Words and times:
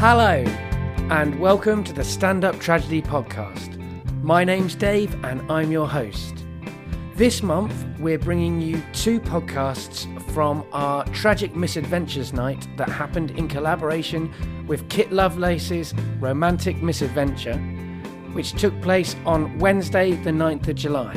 Hello, 0.00 0.42
and 1.10 1.38
welcome 1.38 1.84
to 1.84 1.92
the 1.92 2.02
Stand 2.02 2.42
Up 2.42 2.58
Tragedy 2.58 3.02
podcast. 3.02 3.76
My 4.22 4.44
name's 4.44 4.74
Dave, 4.74 5.14
and 5.26 5.42
I'm 5.52 5.70
your 5.70 5.86
host. 5.86 6.46
This 7.16 7.42
month, 7.42 7.74
we're 7.98 8.18
bringing 8.18 8.62
you 8.62 8.82
two 8.94 9.20
podcasts 9.20 10.06
from 10.30 10.66
our 10.72 11.04
Tragic 11.08 11.54
Misadventures 11.54 12.32
night 12.32 12.66
that 12.78 12.88
happened 12.88 13.32
in 13.32 13.46
collaboration 13.46 14.32
with 14.66 14.88
Kit 14.88 15.12
Lovelace's 15.12 15.92
Romantic 16.18 16.80
Misadventure, 16.80 17.58
which 18.32 18.52
took 18.52 18.80
place 18.80 19.14
on 19.26 19.58
Wednesday, 19.58 20.12
the 20.12 20.30
9th 20.30 20.66
of 20.68 20.76
July. 20.76 21.14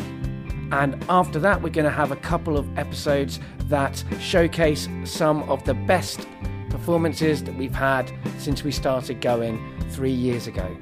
And 0.74 1.02
after 1.08 1.40
that, 1.40 1.62
we're 1.62 1.70
going 1.70 1.86
to 1.86 1.90
have 1.90 2.12
a 2.12 2.18
couple 2.18 2.58
of 2.58 2.78
episodes 2.78 3.40
that 3.70 4.04
showcase 4.20 4.90
some 5.06 5.44
of 5.44 5.64
the 5.64 5.74
best 5.74 6.28
performances 6.74 7.44
that 7.44 7.56
we've 7.56 7.74
had 7.74 8.12
since 8.40 8.64
we 8.64 8.72
started 8.72 9.22
going 9.22 9.62
three 9.92 10.12
years 10.12 10.48
ago. 10.48 10.76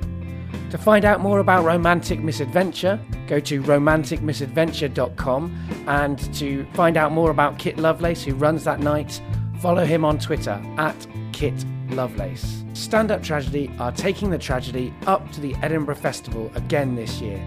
To 0.72 0.78
find 0.78 1.04
out 1.04 1.20
more 1.20 1.40
about 1.40 1.66
Romantic 1.66 2.22
Misadventure, 2.22 2.98
go 3.28 3.42
to 3.42 3.62
romanticmisadventure.com 3.62 5.86
and 5.88 6.34
to 6.36 6.66
find 6.74 6.96
out 6.96 7.12
more 7.12 7.30
about 7.30 7.60
Kit 7.60 7.78
Lovelace, 7.78 8.24
who 8.24 8.34
runs 8.36 8.64
that 8.64 8.80
night, 8.80 9.22
follow 9.60 9.84
him 9.84 10.06
on 10.06 10.18
Twitter 10.18 10.62
at 10.78 10.96
Kit 11.34 11.66
Lovelace. 11.90 12.64
Stand 12.74 13.12
Up 13.12 13.22
Tragedy 13.22 13.70
are 13.78 13.92
taking 13.92 14.30
the 14.30 14.38
tragedy 14.38 14.94
up 15.08 15.30
to 15.34 15.42
the 15.42 15.54
Edinburgh 15.56 15.96
Festival 15.96 16.50
again 16.56 16.96
this 16.96 17.20
year. 17.20 17.38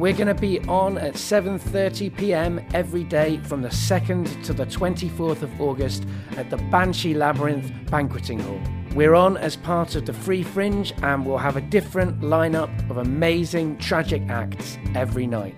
We're 0.00 0.14
going 0.14 0.28
to 0.28 0.34
be 0.34 0.60
on 0.60 0.96
at 0.96 1.12
7:30 1.12 2.16
p.m. 2.16 2.66
every 2.72 3.04
day 3.04 3.36
from 3.36 3.60
the 3.60 3.68
2nd 3.68 4.42
to 4.44 4.54
the 4.54 4.64
24th 4.64 5.42
of 5.42 5.60
August 5.60 6.06
at 6.38 6.48
the 6.48 6.56
Banshee 6.56 7.12
Labyrinth 7.12 7.70
Banqueting 7.90 8.38
Hall. 8.38 8.58
We're 8.94 9.14
on 9.14 9.36
as 9.36 9.56
part 9.56 9.96
of 9.96 10.06
the 10.06 10.14
Free 10.14 10.42
Fringe 10.42 10.94
and 11.02 11.26
we'll 11.26 11.36
have 11.36 11.58
a 11.58 11.60
different 11.60 12.22
lineup 12.22 12.70
of 12.88 12.96
amazing 12.96 13.76
tragic 13.76 14.22
acts 14.30 14.78
every 14.94 15.26
night. 15.26 15.54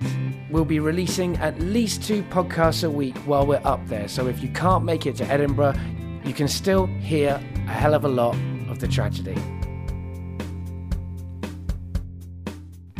We'll 0.50 0.64
be 0.64 0.80
releasing 0.80 1.36
at 1.36 1.60
least 1.60 2.02
two 2.02 2.24
podcasts 2.24 2.82
a 2.82 2.90
week 2.90 3.16
while 3.18 3.46
we're 3.46 3.62
up 3.62 3.86
there, 3.86 4.08
so 4.08 4.26
if 4.26 4.42
you 4.42 4.48
can't 4.48 4.84
make 4.84 5.06
it 5.06 5.14
to 5.18 5.24
Edinburgh, 5.26 5.76
you 6.24 6.34
can 6.34 6.48
still 6.48 6.86
hear 6.86 7.40
a 7.68 7.72
hell 7.72 7.94
of 7.94 8.04
a 8.04 8.08
lot 8.08 8.34
of 8.68 8.80
the 8.80 8.88
tragedy. 8.88 9.40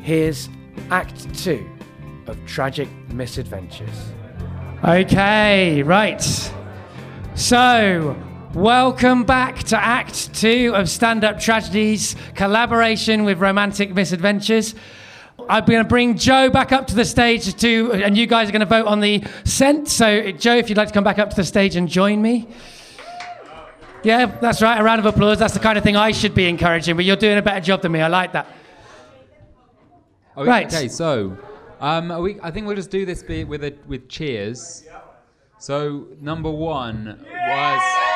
Here's 0.02 0.50
Act 0.90 1.34
2 1.38 1.66
of 2.26 2.44
Tragic 2.44 2.90
Misadventures. 3.08 4.12
Okay, 4.84 5.82
right. 5.82 6.52
So, 7.34 8.14
welcome 8.52 9.24
back 9.24 9.64
to 9.64 9.82
Act 9.82 10.34
2 10.34 10.74
of 10.74 10.90
Stand 10.90 11.24
Up 11.24 11.40
Tragedies, 11.40 12.16
collaboration 12.34 13.24
with 13.24 13.38
Romantic 13.38 13.94
Misadventures. 13.94 14.74
I'm 15.48 15.64
going 15.64 15.82
to 15.82 15.88
bring 15.88 16.16
Joe 16.18 16.50
back 16.50 16.72
up 16.72 16.86
to 16.88 16.94
the 16.94 17.04
stage 17.04 17.54
to, 17.56 17.92
and 17.92 18.16
you 18.16 18.26
guys 18.26 18.48
are 18.48 18.52
going 18.52 18.60
to 18.60 18.66
vote 18.66 18.86
on 18.86 19.00
the 19.00 19.24
scent. 19.44 19.88
So, 19.88 20.30
Joe, 20.32 20.56
if 20.56 20.68
you'd 20.68 20.76
like 20.76 20.88
to 20.88 20.94
come 20.94 21.04
back 21.04 21.18
up 21.18 21.30
to 21.30 21.36
the 21.36 21.44
stage 21.44 21.74
and 21.76 21.88
join 21.88 22.20
me. 22.20 22.48
Yeah, 24.04 24.26
that's 24.26 24.62
right. 24.62 24.78
A 24.78 24.82
round 24.84 25.00
of 25.00 25.06
applause. 25.06 25.38
That's 25.38 25.54
the 25.54 25.60
kind 25.60 25.76
of 25.78 25.84
thing 25.84 25.96
I 25.96 26.12
should 26.12 26.34
be 26.34 26.46
encouraging, 26.48 26.96
but 26.96 27.04
you're 27.04 27.16
doing 27.16 27.38
a 27.38 27.42
better 27.42 27.60
job 27.60 27.82
than 27.82 27.92
me. 27.92 28.00
I 28.00 28.08
like 28.08 28.32
that. 28.32 28.46
Oh, 30.36 30.44
Right. 30.44 30.66
Okay, 30.72 30.86
so 30.88 31.36
um, 31.80 32.16
we, 32.22 32.38
I 32.40 32.50
think 32.50 32.66
we'll 32.66 32.76
just 32.76 32.90
do 32.90 33.04
this 33.04 33.22
bit 33.22 33.48
with 33.48 33.64
a, 33.64 33.74
with 33.88 34.08
cheers. 34.08 34.84
So 35.58 36.06
number 36.20 36.50
one 36.50 37.26
was 37.26 38.07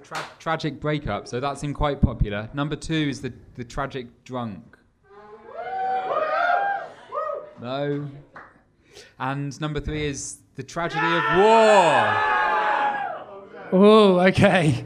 the 0.00 0.06
tra- 0.06 0.24
tragic 0.38 0.80
breakup. 0.80 1.26
So 1.28 1.40
that 1.40 1.58
seemed 1.58 1.74
quite 1.74 2.00
popular. 2.00 2.48
Number 2.54 2.76
two 2.76 2.94
is 3.08 3.20
the 3.20 3.32
the 3.54 3.64
tragic 3.64 4.06
drunk. 4.24 4.76
No. 7.60 8.08
And 9.18 9.60
number 9.60 9.80
three 9.80 10.06
is 10.06 10.38
the 10.54 10.62
tragedy 10.62 11.06
of 11.06 11.24
war. 11.36 12.14
Oh, 13.70 14.20
okay. 14.28 14.84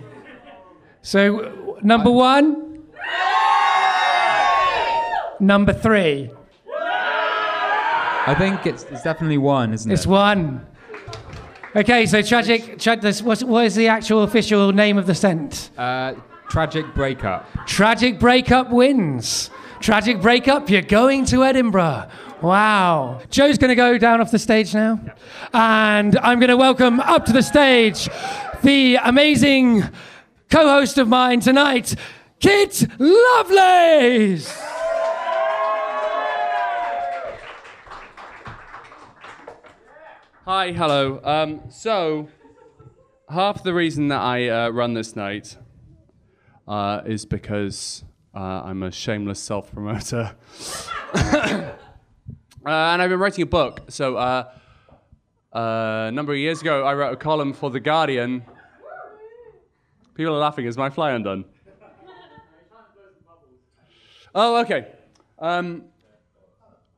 So, 1.03 1.77
number 1.83 2.11
one. 2.11 2.85
Number 5.41 5.73
three. 5.73 6.31
I 8.25 8.35
think 8.39 8.67
it's 8.67 8.85
it's 8.85 9.03
definitely 9.03 9.39
one, 9.39 9.73
isn't 9.75 9.91
It's 9.91 10.01
it? 10.01 10.03
It's 10.03 10.07
one. 10.07 10.67
Okay, 11.75 12.05
so 12.05 12.21
tragic. 12.21 12.79
Tra- 12.79 12.97
this, 12.97 13.23
what's, 13.23 13.43
what 13.43 13.65
is 13.65 13.75
the 13.75 13.89
actual 13.89 14.25
official 14.25 14.73
name 14.73 14.99
of 14.99 15.07
the 15.07 15.15
scent? 15.15 15.71
Uh, 15.79 16.13
tragic 16.51 16.93
breakup. 16.95 17.49
Tragic 17.67 18.19
breakup 18.19 18.71
wins. 18.71 19.49
Tragic 19.81 20.21
breakup, 20.21 20.69
you're 20.69 20.83
going 20.83 21.25
to 21.27 21.43
Edinburgh. 21.45 22.09
Wow. 22.43 23.23
Joe's 23.31 23.57
going 23.57 23.71
to 23.71 23.75
go 23.75 23.97
down 23.97 24.21
off 24.21 24.31
the 24.31 24.39
stage 24.39 24.75
now. 24.75 25.01
And 25.55 26.19
I'm 26.19 26.39
going 26.41 26.51
to 26.51 26.59
welcome 26.59 27.01
up 27.01 27.25
to 27.25 27.33
the 27.33 27.43
stage 27.43 28.07
the 28.63 28.97
amazing 28.97 29.83
co 30.51 30.69
host 30.69 30.99
of 30.99 31.09
mine 31.09 31.41
tonight, 31.41 31.95
Kit 32.39 32.87
Lovelace. 32.99 34.82
Hi, 40.45 40.73
hello. 40.73 41.21
Um, 41.23 41.61
so, 41.71 42.27
half 43.29 43.63
the 43.63 43.73
reason 43.73 44.09
that 44.09 44.21
I 44.21 44.49
uh, 44.49 44.69
run 44.71 44.93
this 44.93 45.15
night 45.15 45.57
uh, 46.67 47.03
is 47.07 47.25
because 47.25 48.03
uh, 48.35 48.63
I'm 48.65 48.83
a 48.83 48.91
shameless 48.91 49.39
self 49.39 49.71
promoter. 49.71 50.35
uh, 51.15 51.75
and 52.67 53.01
I've 53.01 53.09
been 53.09 53.21
writing 53.21 53.43
a 53.43 53.47
book. 53.47 53.83
So, 53.89 54.17
uh, 54.17 54.51
uh, 55.55 56.07
a 56.09 56.11
number 56.11 56.33
of 56.33 56.41
years 56.41 56.61
ago, 56.61 56.83
I 56.83 56.95
wrote 56.95 57.13
a 57.13 57.17
column 57.17 57.53
for 57.53 57.71
The 57.71 57.79
Guardian. 57.79 58.45
People 60.17 60.35
are 60.35 60.41
laughing. 60.41 60.67
Is 60.67 60.77
my 60.77 60.91
fly 60.91 61.13
undone? 61.13 61.45
Oh, 64.35 64.61
okay. 64.63 64.89
Um, 65.39 65.85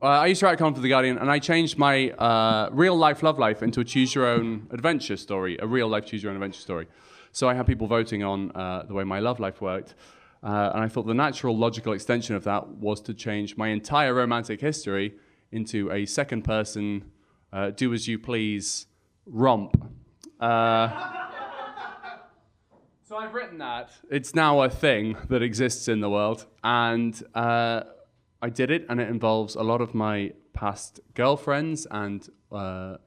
uh, 0.05 0.19
I 0.19 0.27
used 0.27 0.39
to 0.41 0.45
write 0.45 0.59
column 0.59 0.75
for 0.75 0.81
The 0.81 0.89
Guardian, 0.89 1.17
and 1.17 1.31
I 1.31 1.39
changed 1.39 1.79
my 1.79 2.11
uh, 2.11 2.69
real 2.71 2.95
life 2.95 3.23
love 3.23 3.39
life 3.39 3.63
into 3.63 3.79
a 3.79 3.83
choose 3.83 4.13
your 4.13 4.27
own 4.27 4.67
adventure 4.69 5.17
story, 5.17 5.57
a 5.59 5.65
real 5.65 5.87
life 5.87 6.05
choose 6.05 6.21
your 6.21 6.29
own 6.29 6.35
adventure 6.35 6.61
story. 6.61 6.87
So 7.31 7.49
I 7.49 7.55
had 7.55 7.65
people 7.65 7.87
voting 7.87 8.23
on 8.23 8.51
uh, 8.51 8.83
the 8.87 8.93
way 8.93 9.03
my 9.03 9.17
love 9.17 9.39
life 9.39 9.61
worked. 9.61 9.95
Uh, 10.43 10.71
and 10.75 10.83
I 10.83 10.87
thought 10.87 11.07
the 11.07 11.15
natural 11.15 11.57
logical 11.57 11.93
extension 11.93 12.35
of 12.35 12.43
that 12.43 12.67
was 12.67 13.01
to 13.01 13.15
change 13.15 13.57
my 13.57 13.69
entire 13.69 14.13
romantic 14.13 14.61
history 14.61 15.15
into 15.51 15.91
a 15.91 16.05
second 16.05 16.43
person, 16.43 17.09
uh, 17.51 17.71
do 17.71 17.91
as 17.91 18.07
you 18.07 18.19
please 18.19 18.85
romp. 19.25 19.91
Uh, 20.39 20.89
so 23.07 23.17
I've 23.17 23.33
written 23.33 23.57
that. 23.57 23.89
It's 24.11 24.35
now 24.35 24.61
a 24.61 24.69
thing 24.69 25.17
that 25.29 25.41
exists 25.41 25.87
in 25.87 25.99
the 25.99 26.11
world. 26.11 26.45
And 26.63 27.19
I 28.41 28.49
did 28.49 28.71
it, 28.71 28.85
and 28.89 28.99
it 28.99 29.09
involves 29.09 29.55
a 29.55 29.63
lot 29.63 29.81
of 29.81 29.93
my 29.93 30.33
past 30.53 30.99
girlfriends 31.13 31.87
and 31.89 32.27
uh, 32.51 32.97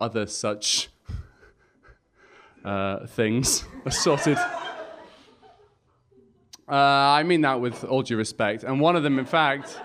other 0.00 0.26
such 0.26 0.88
uh, 2.64 3.06
things 3.06 3.64
assorted. 3.84 4.38
Uh, 6.68 6.74
I 6.74 7.22
mean 7.22 7.42
that 7.42 7.60
with 7.60 7.84
all 7.84 8.02
due 8.02 8.16
respect. 8.16 8.64
And 8.64 8.80
one 8.80 8.96
of 8.96 9.02
them, 9.02 9.18
in 9.18 9.24
fact, 9.24 9.80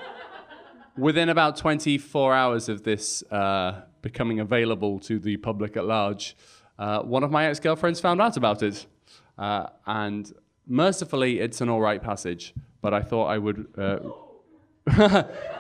within 0.98 1.30
about 1.30 1.58
24 1.58 2.34
hours 2.34 2.70
of 2.70 2.84
this 2.84 3.24
uh, 3.32 3.84
becoming 4.02 4.40
available 4.40 5.00
to 5.02 5.20
the 5.20 5.38
public 5.38 5.78
at 5.78 5.86
large, 5.86 6.36
uh, 6.80 7.02
one 7.02 7.24
of 7.24 7.30
my 7.30 7.46
ex 7.46 7.60
girlfriends 7.60 8.00
found 8.00 8.20
out 8.20 8.36
about 8.36 8.64
it. 8.64 8.88
Uh, 9.38 9.68
and 9.86 10.34
mercifully, 10.68 11.40
it's 11.40 11.62
an 11.62 11.70
all 11.70 11.82
right 11.82 12.02
passage, 12.02 12.54
but 12.82 12.94
I 12.94 13.02
thought 13.02 13.28
I 13.28 13.38
would. 13.38 13.68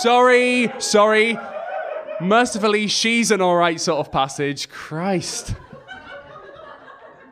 Sorry, 0.00 0.72
sorry. 0.78 1.38
Mercifully, 2.20 2.86
she's 2.86 3.30
an 3.30 3.42
all 3.42 3.56
right 3.56 3.80
sort 3.80 3.98
of 4.00 4.10
passage. 4.10 4.68
Christ. 4.68 5.54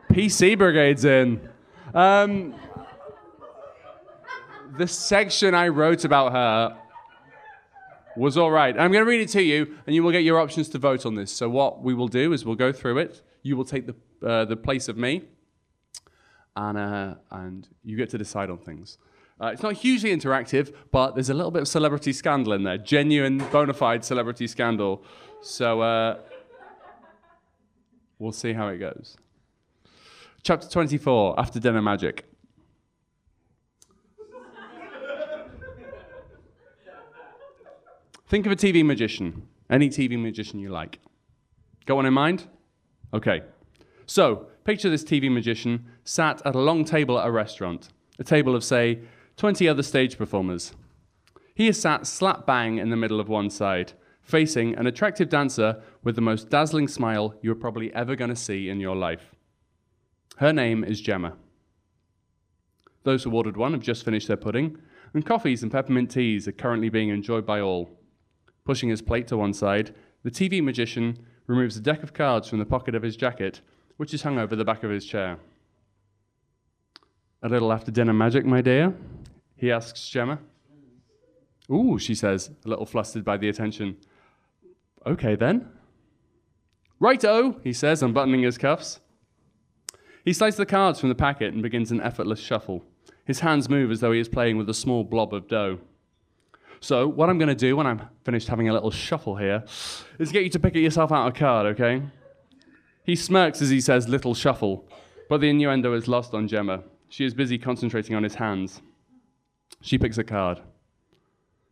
PC 0.09 0.57
Brigade's 0.57 1.03
in. 1.03 1.49
Um, 1.93 2.53
the 4.77 4.87
section 4.87 5.55
I 5.55 5.69
wrote 5.69 6.05
about 6.05 6.33
her 6.33 6.77
was 8.15 8.37
all 8.37 8.51
right. 8.51 8.77
I'm 8.77 8.91
going 8.91 9.03
to 9.03 9.09
read 9.09 9.21
it 9.21 9.29
to 9.29 9.41
you, 9.41 9.75
and 9.87 9.95
you 9.95 10.03
will 10.03 10.11
get 10.11 10.23
your 10.23 10.39
options 10.39 10.69
to 10.69 10.77
vote 10.77 11.05
on 11.05 11.15
this. 11.15 11.31
So 11.31 11.49
what 11.49 11.81
we 11.81 11.93
will 11.93 12.09
do 12.09 12.31
is 12.31 12.45
we'll 12.45 12.55
go 12.55 12.71
through 12.71 12.99
it. 12.99 13.21
You 13.43 13.57
will 13.57 13.65
take 13.65 13.87
the 13.87 13.95
uh, 14.27 14.45
the 14.45 14.55
place 14.55 14.87
of 14.87 14.97
me, 14.97 15.23
uh, 16.55 17.15
and 17.31 17.67
you 17.83 17.97
get 17.97 18.09
to 18.09 18.17
decide 18.17 18.49
on 18.49 18.57
things. 18.57 18.97
Uh, 19.39 19.47
it's 19.47 19.63
not 19.63 19.73
hugely 19.73 20.15
interactive, 20.15 20.73
but 20.91 21.15
there's 21.15 21.29
a 21.29 21.33
little 21.33 21.51
bit 21.51 21.63
of 21.63 21.67
celebrity 21.67 22.13
scandal 22.13 22.53
in 22.53 22.63
there, 22.63 22.77
genuine, 22.77 23.39
bona 23.51 23.73
fide 23.73 24.05
celebrity 24.05 24.45
scandal. 24.45 25.03
So 25.41 25.81
uh, 25.81 26.19
we'll 28.19 28.31
see 28.31 28.53
how 28.53 28.67
it 28.67 28.77
goes. 28.77 29.17
Chapter 30.43 30.67
24 30.67 31.39
After 31.39 31.59
Dinner 31.59 31.81
Magic. 31.81 32.25
Think 38.27 38.45
of 38.45 38.51
a 38.53 38.55
TV 38.55 38.85
magician, 38.85 39.45
any 39.69 39.89
TV 39.89 40.17
magician 40.21 40.59
you 40.59 40.69
like. 40.69 40.99
Got 41.85 41.95
one 41.95 42.05
in 42.05 42.13
mind? 42.13 42.47
Okay. 43.13 43.41
So, 44.05 44.47
picture 44.63 44.89
this 44.89 45.03
TV 45.03 45.29
magician 45.29 45.90
sat 46.03 46.41
at 46.45 46.55
a 46.55 46.59
long 46.59 46.85
table 46.85 47.19
at 47.19 47.27
a 47.27 47.31
restaurant, 47.31 47.89
a 48.19 48.23
table 48.23 48.55
of, 48.55 48.63
say, 48.63 48.99
20 49.37 49.67
other 49.67 49.83
stage 49.83 50.17
performers. 50.17 50.73
He 51.53 51.67
is 51.67 51.79
sat 51.79 52.07
slap 52.07 52.45
bang 52.45 52.77
in 52.77 52.89
the 52.89 52.95
middle 52.95 53.19
of 53.19 53.29
one 53.29 53.49
side, 53.49 53.93
facing 54.21 54.75
an 54.75 54.87
attractive 54.87 55.29
dancer 55.29 55.81
with 56.03 56.15
the 56.15 56.21
most 56.21 56.49
dazzling 56.49 56.87
smile 56.87 57.35
you 57.41 57.51
are 57.51 57.55
probably 57.55 57.93
ever 57.93 58.15
going 58.15 58.29
to 58.29 58.35
see 58.35 58.69
in 58.69 58.79
your 58.79 58.95
life. 58.95 59.35
Her 60.37 60.53
name 60.53 60.83
is 60.83 61.01
Gemma. 61.01 61.33
Those 63.03 63.23
who 63.23 63.31
ordered 63.31 63.57
one 63.57 63.73
have 63.73 63.81
just 63.81 64.05
finished 64.05 64.27
their 64.27 64.37
pudding, 64.37 64.77
and 65.13 65.25
coffees 65.25 65.63
and 65.63 65.71
peppermint 65.71 66.11
teas 66.11 66.47
are 66.47 66.53
currently 66.53 66.89
being 66.89 67.09
enjoyed 67.09 67.45
by 67.45 67.59
all. 67.59 67.89
Pushing 68.63 68.89
his 68.89 69.01
plate 69.01 69.27
to 69.27 69.37
one 69.37 69.53
side, 69.53 69.93
the 70.23 70.31
TV 70.31 70.63
magician 70.63 71.17
removes 71.47 71.75
a 71.75 71.81
deck 71.81 72.03
of 72.03 72.13
cards 72.13 72.47
from 72.47 72.59
the 72.59 72.65
pocket 72.65 72.95
of 72.95 73.01
his 73.03 73.17
jacket, 73.17 73.61
which 73.97 74.13
is 74.13 74.21
hung 74.21 74.37
over 74.37 74.55
the 74.55 74.65
back 74.65 74.83
of 74.83 74.91
his 74.91 75.05
chair. 75.05 75.37
A 77.43 77.49
little 77.49 77.73
after 77.73 77.91
dinner 77.91 78.13
magic, 78.13 78.45
my 78.45 78.61
dear? 78.61 78.93
He 79.55 79.71
asks 79.71 80.09
Gemma. 80.09 80.39
Ooh, 81.71 81.97
she 81.97 82.13
says, 82.13 82.51
a 82.65 82.69
little 82.69 82.85
flustered 82.85 83.25
by 83.25 83.37
the 83.37 83.49
attention. 83.49 83.97
Okay 85.07 85.35
then. 85.35 85.67
Righto, 86.99 87.59
he 87.63 87.73
says, 87.73 88.03
unbuttoning 88.03 88.43
his 88.43 88.59
cuffs. 88.59 88.99
He 90.23 90.33
slides 90.33 90.55
the 90.55 90.67
cards 90.67 90.99
from 90.99 91.09
the 91.09 91.15
packet 91.15 91.51
and 91.51 91.63
begins 91.63 91.89
an 91.89 91.99
effortless 92.01 92.39
shuffle. 92.39 92.83
His 93.25 93.39
hands 93.39 93.69
move 93.69 93.89
as 93.89 94.01
though 94.01 94.11
he 94.11 94.19
is 94.19 94.29
playing 94.29 94.57
with 94.57 94.69
a 94.69 94.73
small 94.75 95.03
blob 95.03 95.33
of 95.33 95.47
dough. 95.47 95.79
So, 96.79 97.07
what 97.07 97.29
I'm 97.29 97.39
going 97.39 97.49
to 97.49 97.55
do 97.55 97.75
when 97.75 97.87
I'm 97.87 98.01
finished 98.23 98.47
having 98.47 98.69
a 98.69 98.73
little 98.73 98.91
shuffle 98.91 99.35
here 99.35 99.63
is 100.19 100.31
get 100.31 100.43
you 100.43 100.49
to 100.51 100.59
pick 100.59 100.75
yourself 100.75 101.11
out 101.11 101.27
a 101.27 101.31
card, 101.31 101.65
okay? 101.67 102.03
He 103.03 103.15
smirks 103.15 103.63
as 103.63 103.69
he 103.71 103.81
says 103.81 104.07
little 104.07 104.35
shuffle, 104.35 104.87
but 105.27 105.41
the 105.41 105.49
innuendo 105.49 105.93
is 105.93 106.07
lost 106.07 106.35
on 106.35 106.47
Gemma. 106.47 106.83
She 107.11 107.25
is 107.25 107.33
busy 107.33 107.57
concentrating 107.57 108.15
on 108.15 108.23
his 108.23 108.35
hands. 108.35 108.81
She 109.81 109.97
picks 109.97 110.17
a 110.17 110.23
card. 110.23 110.61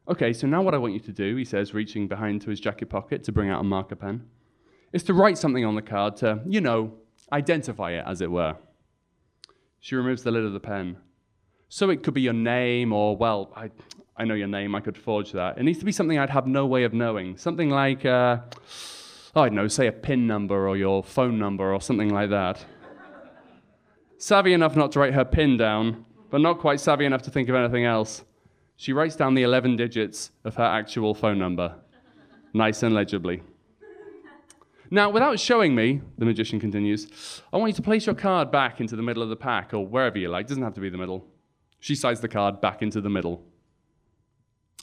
Okay, 0.10 0.34
so 0.34 0.48
now 0.48 0.62
what 0.62 0.74
I 0.74 0.78
want 0.78 0.94
you 0.94 1.00
to 1.00 1.14
do, 1.14 1.38
he 1.38 1.46
says, 1.46 1.74
reaching 1.74 2.10
behind 2.10 2.42
to 2.42 2.50
his 2.50 2.60
jacket 2.60 2.90
pocket 2.90 3.24
to 3.24 3.32
bring 3.32 3.50
out 3.50 3.62
a 3.62 3.64
marker 3.64 3.96
pen, 3.96 4.26
is 4.92 5.02
to 5.04 5.14
write 5.14 5.38
something 5.38 5.64
on 5.64 5.76
the 5.76 5.82
card 5.82 6.18
to, 6.18 6.42
you 6.46 6.60
know, 6.60 6.92
identify 7.32 7.92
it, 7.92 8.04
as 8.06 8.20
it 8.20 8.30
were. 8.30 8.58
She 9.80 9.96
removes 9.96 10.24
the 10.24 10.32
lid 10.32 10.44
of 10.44 10.52
the 10.52 10.60
pen. 10.60 10.98
So 11.70 11.90
it 11.90 12.04
could 12.04 12.14
be 12.14 12.22
your 12.22 12.34
name, 12.34 12.92
or, 12.92 13.16
well, 13.16 13.54
I, 13.56 13.72
I 14.18 14.26
know 14.26 14.34
your 14.34 14.50
name, 14.50 14.76
I 14.76 14.82
could 14.82 14.98
forge 14.98 15.32
that. 15.32 15.58
It 15.58 15.64
needs 15.64 15.80
to 15.80 15.86
be 15.86 15.94
something 15.94 16.20
I'd 16.20 16.30
have 16.32 16.48
no 16.48 16.66
way 16.66 16.84
of 16.84 16.94
knowing. 16.94 17.38
Something 17.38 17.70
like, 17.70 18.04
uh, 18.04 18.40
I 19.38 19.46
don't 19.46 19.56
know, 19.56 19.70
say 19.70 19.88
a 19.88 19.94
PIN 19.94 20.28
number 20.28 20.68
or 20.68 20.76
your 20.76 21.02
phone 21.02 21.40
number 21.40 21.74
or 21.74 21.80
something 21.80 22.10
like 22.10 22.30
that. 22.32 22.66
Savvy 24.20 24.54
enough 24.54 24.76
not 24.76 24.92
to 24.92 25.00
write 25.00 25.14
her 25.14 25.26
PIN 25.26 25.58
down, 25.58 26.06
but 26.30 26.42
not 26.42 26.60
quite 26.60 26.80
savvy 26.80 27.06
enough 27.06 27.24
to 27.24 27.32
think 27.32 27.50
of 27.50 27.56
anything 27.56 27.86
else. 27.86 28.24
She 28.76 28.94
writes 28.94 29.16
down 29.16 29.34
the 29.34 29.44
11 29.44 29.78
digits 29.78 30.32
of 30.44 30.56
her 30.56 30.64
actual 30.64 31.16
phone 31.16 31.40
number, 31.40 31.76
nice 32.54 32.84
and 32.84 32.94
legibly. 32.94 33.42
Now, 34.92 35.10
without 35.10 35.40
showing 35.40 35.76
me, 35.76 36.02
the 36.18 36.26
magician 36.26 36.60
continues, 36.60 37.42
I 37.54 37.58
want 37.58 37.70
you 37.70 37.76
to 37.76 37.82
place 37.82 38.06
your 38.06 38.16
card 38.16 38.52
back 38.52 38.82
into 38.82 38.96
the 38.96 39.04
middle 39.04 39.22
of 39.22 39.30
the 39.30 39.36
pack, 39.36 39.74
or 39.74 39.86
wherever 39.86 40.18
you 40.18 40.30
like. 40.30 40.46
It 40.46 40.50
doesn't 40.50 40.64
have 40.64 40.74
to 40.74 40.82
be 40.82 40.90
the 40.90 40.98
middle. 40.98 41.26
She 41.80 41.96
slides 41.96 42.22
the 42.22 42.28
card 42.28 42.60
back 42.60 42.82
into 42.82 43.00
the 43.00 43.10
middle. 43.10 43.44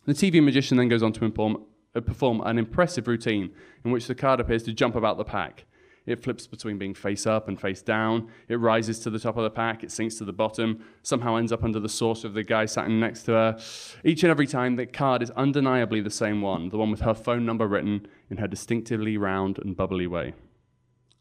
The 0.05 0.12
TV 0.12 0.43
magician 0.43 0.77
then 0.77 0.88
goes 0.88 1.03
on 1.03 1.12
to 1.15 1.25
inform, 1.25 1.65
uh, 1.94 2.00
perform 2.00 2.41
an 2.43 2.59
impressive 2.59 3.09
routine 3.09 3.50
in 3.85 3.91
which 3.91 4.06
the 4.06 4.15
card 4.15 4.38
appears 4.38 4.62
to 4.65 4.73
jump 4.73 4.94
about 4.94 5.17
the 5.19 5.25
pack. 5.25 5.65
It 6.06 6.23
flips 6.23 6.47
between 6.47 6.79
being 6.79 6.94
face 6.94 7.26
up 7.26 7.49
and 7.49 7.61
face 7.61 7.82
down. 7.82 8.29
It 8.49 8.56
rises 8.56 9.00
to 9.00 9.11
the 9.11 9.19
top 9.19 9.37
of 9.37 9.43
the 9.43 9.50
pack. 9.50 9.82
It 9.82 9.91
sinks 9.91 10.14
to 10.17 10.25
the 10.25 10.32
bottom. 10.32 10.85
Somehow 11.03 11.37
ends 11.37 11.50
up 11.50 11.64
under 11.64 11.81
the 11.81 11.88
saucer 11.88 12.29
of 12.29 12.35
the 12.35 12.44
guy 12.44 12.67
sat 12.67 12.88
next 12.88 13.25
to 13.25 13.32
her. 13.32 13.58
Each 14.05 14.23
and 14.23 14.31
every 14.31 14.47
time, 14.47 14.76
the 14.76 14.87
card 14.87 15.23
is 15.23 15.31
undeniably 15.32 16.00
the 16.00 16.11
same 16.11 16.41
one, 16.41 16.69
the 16.69 16.79
one 16.79 16.93
with 16.93 17.00
her 17.00 17.14
phone 17.14 17.44
number 17.44 17.67
written 17.67 18.06
in 18.31 18.37
her 18.37 18.47
distinctively 18.47 19.17
round 19.17 19.58
and 19.58 19.76
bubbly 19.76 20.06
way. 20.06 20.35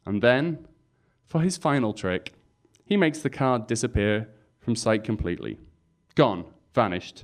And 0.05 0.21
then, 0.21 0.67
for 1.25 1.41
his 1.41 1.57
final 1.57 1.91
trick, 1.91 2.33
he 2.85 2.95
makes 2.95 3.19
the 3.19 3.29
card 3.31 3.65
disappear 3.65 4.29
from 4.59 4.75
sight 4.75 5.03
completely. 5.03 5.57
Gone, 6.13 6.45
vanished, 6.75 7.23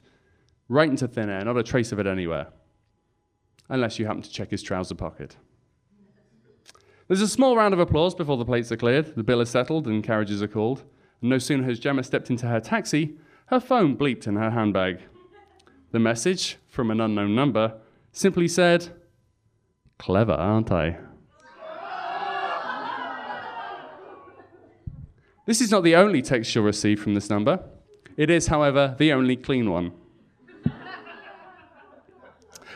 right 0.67 0.89
into 0.89 1.07
thin 1.07 1.29
air, 1.29 1.45
not 1.45 1.57
a 1.57 1.63
trace 1.63 1.91
of 1.91 1.99
it 1.99 2.07
anywhere. 2.07 2.47
Unless 3.69 3.99
you 3.99 4.07
happen 4.07 4.23
to 4.23 4.29
check 4.29 4.49
his 4.49 4.63
trouser 4.63 4.95
pocket. 4.95 5.37
There's 7.11 7.19
a 7.19 7.27
small 7.27 7.57
round 7.57 7.73
of 7.73 7.79
applause 7.81 8.15
before 8.15 8.37
the 8.37 8.45
plates 8.45 8.71
are 8.71 8.77
cleared, 8.77 9.17
the 9.17 9.23
bill 9.23 9.41
is 9.41 9.49
settled, 9.49 9.85
and 9.85 10.01
carriages 10.01 10.41
are 10.41 10.47
called. 10.47 10.83
And 11.19 11.29
no 11.29 11.39
sooner 11.39 11.65
has 11.65 11.77
Gemma 11.77 12.03
stepped 12.03 12.29
into 12.29 12.47
her 12.47 12.61
taxi, 12.61 13.17
her 13.47 13.59
phone 13.59 13.97
bleeped 13.97 14.27
in 14.27 14.37
her 14.37 14.51
handbag. 14.51 15.01
The 15.91 15.99
message, 15.99 16.57
from 16.69 16.89
an 16.89 17.01
unknown 17.01 17.35
number, 17.35 17.73
simply 18.13 18.47
said, 18.47 18.91
Clever, 19.99 20.31
aren't 20.31 20.71
I? 20.71 20.99
This 25.45 25.59
is 25.59 25.69
not 25.69 25.83
the 25.83 25.97
only 25.97 26.21
text 26.21 26.55
you'll 26.55 26.63
receive 26.63 27.01
from 27.03 27.13
this 27.13 27.29
number. 27.29 27.61
It 28.15 28.29
is, 28.29 28.47
however, 28.47 28.95
the 28.97 29.11
only 29.11 29.35
clean 29.35 29.69
one. 29.69 29.91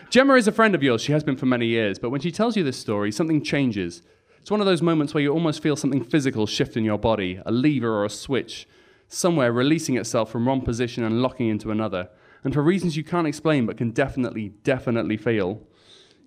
Gemma 0.09 0.33
is 0.33 0.49
a 0.49 0.51
friend 0.51 0.75
of 0.75 0.83
yours. 0.83 1.01
She 1.01 1.13
has 1.13 1.23
been 1.23 1.37
for 1.37 1.45
many 1.45 1.67
years. 1.67 1.99
But 1.99 2.09
when 2.09 2.19
she 2.19 2.33
tells 2.33 2.57
you 2.57 2.65
this 2.65 2.77
story, 2.77 3.13
something 3.13 3.41
changes. 3.41 4.01
It's 4.45 4.51
one 4.51 4.59
of 4.59 4.67
those 4.67 4.83
moments 4.83 5.15
where 5.15 5.23
you 5.23 5.33
almost 5.33 5.63
feel 5.63 5.75
something 5.75 6.03
physical 6.03 6.45
shift 6.45 6.77
in 6.77 6.85
your 6.85 6.99
body, 6.99 7.41
a 7.47 7.51
lever 7.51 7.91
or 7.91 8.05
a 8.05 8.09
switch, 8.11 8.67
somewhere 9.07 9.51
releasing 9.51 9.97
itself 9.97 10.29
from 10.29 10.45
one 10.45 10.61
position 10.61 11.03
and 11.03 11.19
locking 11.19 11.47
into 11.47 11.71
another. 11.71 12.09
And 12.43 12.53
for 12.53 12.61
reasons 12.61 12.95
you 12.95 13.03
can't 13.03 13.25
explain 13.25 13.65
but 13.65 13.75
can 13.75 13.89
definitely, 13.89 14.49
definitely 14.63 15.17
feel, 15.17 15.63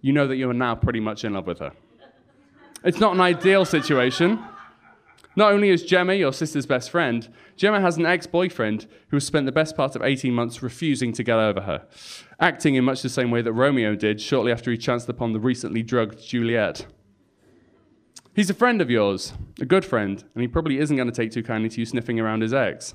you 0.01 0.13
know 0.13 0.27
that 0.27 0.35
you 0.35 0.51
are 0.51 0.53
now 0.53 0.75
pretty 0.75 0.99
much 0.99 1.23
in 1.25 1.35
love 1.35 1.47
with 1.47 1.61
her. 1.61 1.71
It's 2.83 2.99
not 2.99 3.15
an 3.15 3.21
ideal 3.21 3.65
situation. 3.65 4.45
Not 5.37 5.53
only 5.53 5.69
is 5.69 5.85
Gemma 5.85 6.15
your 6.15 6.33
sister's 6.33 6.67
best 6.67 6.91
friend, 6.91 7.33
Gemma 7.55 7.81
has 7.81 7.99
an 7.99 8.07
ex 8.07 8.27
boyfriend 8.27 8.89
who 9.11 9.17
has 9.19 9.27
spent 9.27 9.47
the 9.47 9.53
best 9.53 9.77
part 9.77 9.95
of 9.95 10.03
18 10.03 10.35
months 10.35 10.61
refusing 10.61 11.13
to 11.13 11.23
get 11.23 11.39
over 11.39 11.61
her, 11.61 11.87
acting 12.41 12.75
in 12.75 12.83
much 12.83 13.03
the 13.03 13.11
same 13.11 13.31
way 13.31 13.43
that 13.43 13.53
Romeo 13.53 13.95
did 13.95 14.21
shortly 14.21 14.51
after 14.51 14.73
he 14.73 14.77
chanced 14.77 15.09
upon 15.09 15.35
the 15.35 15.39
recently 15.39 15.85
drugged 15.85 16.21
Juliet. 16.27 16.85
He's 18.39 18.51
a 18.51 18.55
friend 18.55 18.81
of 18.81 18.89
yours, 18.89 19.33
a 19.61 19.67
good 19.67 19.85
friend, 19.85 20.23
and 20.33 20.43
he 20.43 20.47
probably 20.47 20.79
isn't 20.79 20.95
going 20.95 21.11
to 21.11 21.13
take 21.13 21.33
too 21.33 21.43
kindly 21.43 21.69
to 21.71 21.81
you 21.81 21.85
sniffing 21.85 22.21
around 22.21 22.43
his 22.43 22.55
ex. 22.55 22.95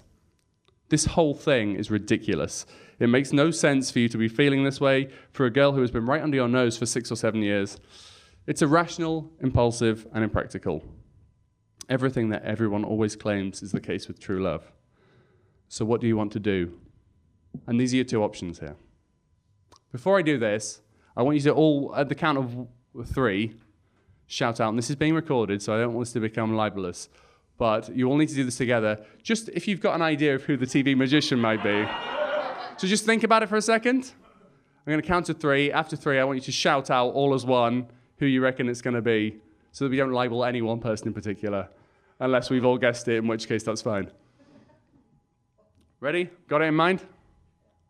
This 0.87 1.03
whole 1.03 1.35
thing 1.35 1.75
is 1.75 1.91
ridiculous. 1.91 2.65
It 2.97 3.07
makes 3.07 3.33
no 3.33 3.51
sense 3.51 3.91
for 3.91 3.99
you 3.99 4.07
to 4.07 4.17
be 4.17 4.29
feeling 4.29 4.63
this 4.63 4.79
way 4.79 5.09
for 5.33 5.45
a 5.45 5.49
girl 5.49 5.73
who 5.73 5.81
has 5.81 5.91
been 5.91 6.05
right 6.05 6.21
under 6.21 6.37
your 6.37 6.47
nose 6.47 6.77
for 6.77 6.85
six 6.85 7.11
or 7.11 7.17
seven 7.17 7.41
years. 7.41 7.77
It's 8.47 8.61
irrational, 8.61 9.33
impulsive, 9.41 10.07
and 10.13 10.23
impractical 10.23 10.81
everything 11.89 12.29
that 12.29 12.43
everyone 12.43 12.85
always 12.85 13.17
claims 13.17 13.61
is 13.61 13.73
the 13.73 13.81
case 13.81 14.07
with 14.07 14.21
true 14.21 14.41
love. 14.41 14.71
So, 15.67 15.83
what 15.83 15.99
do 15.99 16.07
you 16.07 16.15
want 16.15 16.31
to 16.31 16.39
do? 16.39 16.79
And 17.67 17.77
these 17.77 17.91
are 17.91 17.97
your 17.97 18.05
two 18.05 18.23
options 18.23 18.59
here. 18.59 18.77
Before 19.91 20.17
I 20.17 20.21
do 20.21 20.37
this, 20.37 20.79
I 21.17 21.21
want 21.21 21.35
you 21.35 21.43
to 21.43 21.51
all, 21.51 21.93
at 21.97 22.07
the 22.07 22.15
count 22.15 22.37
of 22.37 22.67
three, 23.07 23.57
shout 24.27 24.59
out. 24.59 24.69
And 24.69 24.77
this 24.77 24.89
is 24.89 24.95
being 24.95 25.13
recorded, 25.13 25.61
so 25.61 25.75
I 25.75 25.79
don't 25.79 25.93
want 25.93 26.07
this 26.07 26.13
to 26.13 26.19
become 26.19 26.55
libelous. 26.55 27.09
But 27.57 27.95
you 27.95 28.09
all 28.09 28.17
need 28.17 28.29
to 28.29 28.35
do 28.35 28.43
this 28.43 28.57
together. 28.57 28.99
Just 29.21 29.49
if 29.49 29.67
you've 29.67 29.81
got 29.81 29.95
an 29.95 30.01
idea 30.01 30.35
of 30.35 30.43
who 30.43 30.57
the 30.57 30.65
TV 30.65 30.97
magician 30.97 31.39
might 31.39 31.63
be. 31.63 31.87
so 32.77 32.87
just 32.87 33.05
think 33.05 33.23
about 33.23 33.43
it 33.43 33.49
for 33.49 33.57
a 33.57 33.61
second. 33.61 34.11
I'm 34.85 34.91
going 34.91 35.01
to 35.01 35.07
count 35.07 35.27
to 35.27 35.33
three. 35.33 35.71
After 35.71 35.95
three, 35.95 36.19
I 36.19 36.23
want 36.23 36.37
you 36.37 36.43
to 36.43 36.51
shout 36.51 36.89
out 36.89 37.09
all 37.13 37.33
as 37.33 37.45
one 37.45 37.87
who 38.17 38.25
you 38.25 38.41
reckon 38.41 38.67
it's 38.67 38.81
going 38.81 38.95
to 38.95 39.01
be 39.01 39.39
so 39.71 39.85
that 39.85 39.91
we 39.91 39.97
don't 39.97 40.11
libel 40.11 40.43
any 40.45 40.61
one 40.61 40.79
person 40.79 41.07
in 41.07 41.13
particular, 41.13 41.67
unless 42.19 42.49
we've 42.49 42.65
all 42.65 42.77
guessed 42.77 43.07
it, 43.07 43.17
in 43.17 43.27
which 43.27 43.47
case 43.47 43.63
that's 43.63 43.81
fine. 43.81 44.09
Ready? 45.99 46.29
Got 46.47 46.61
it 46.61 46.65
in 46.65 46.75
mind? 46.75 47.01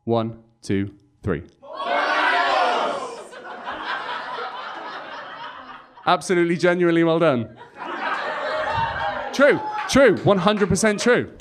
One, 0.06 0.44
two, 0.62 0.94
three. 1.24 1.44
Absolutely, 6.06 6.58
genuinely 6.58 7.04
well 7.04 7.20
done. 7.20 7.56
true, 9.34 9.60
true, 9.90 10.16
100% 10.16 11.02
true. 11.02 11.32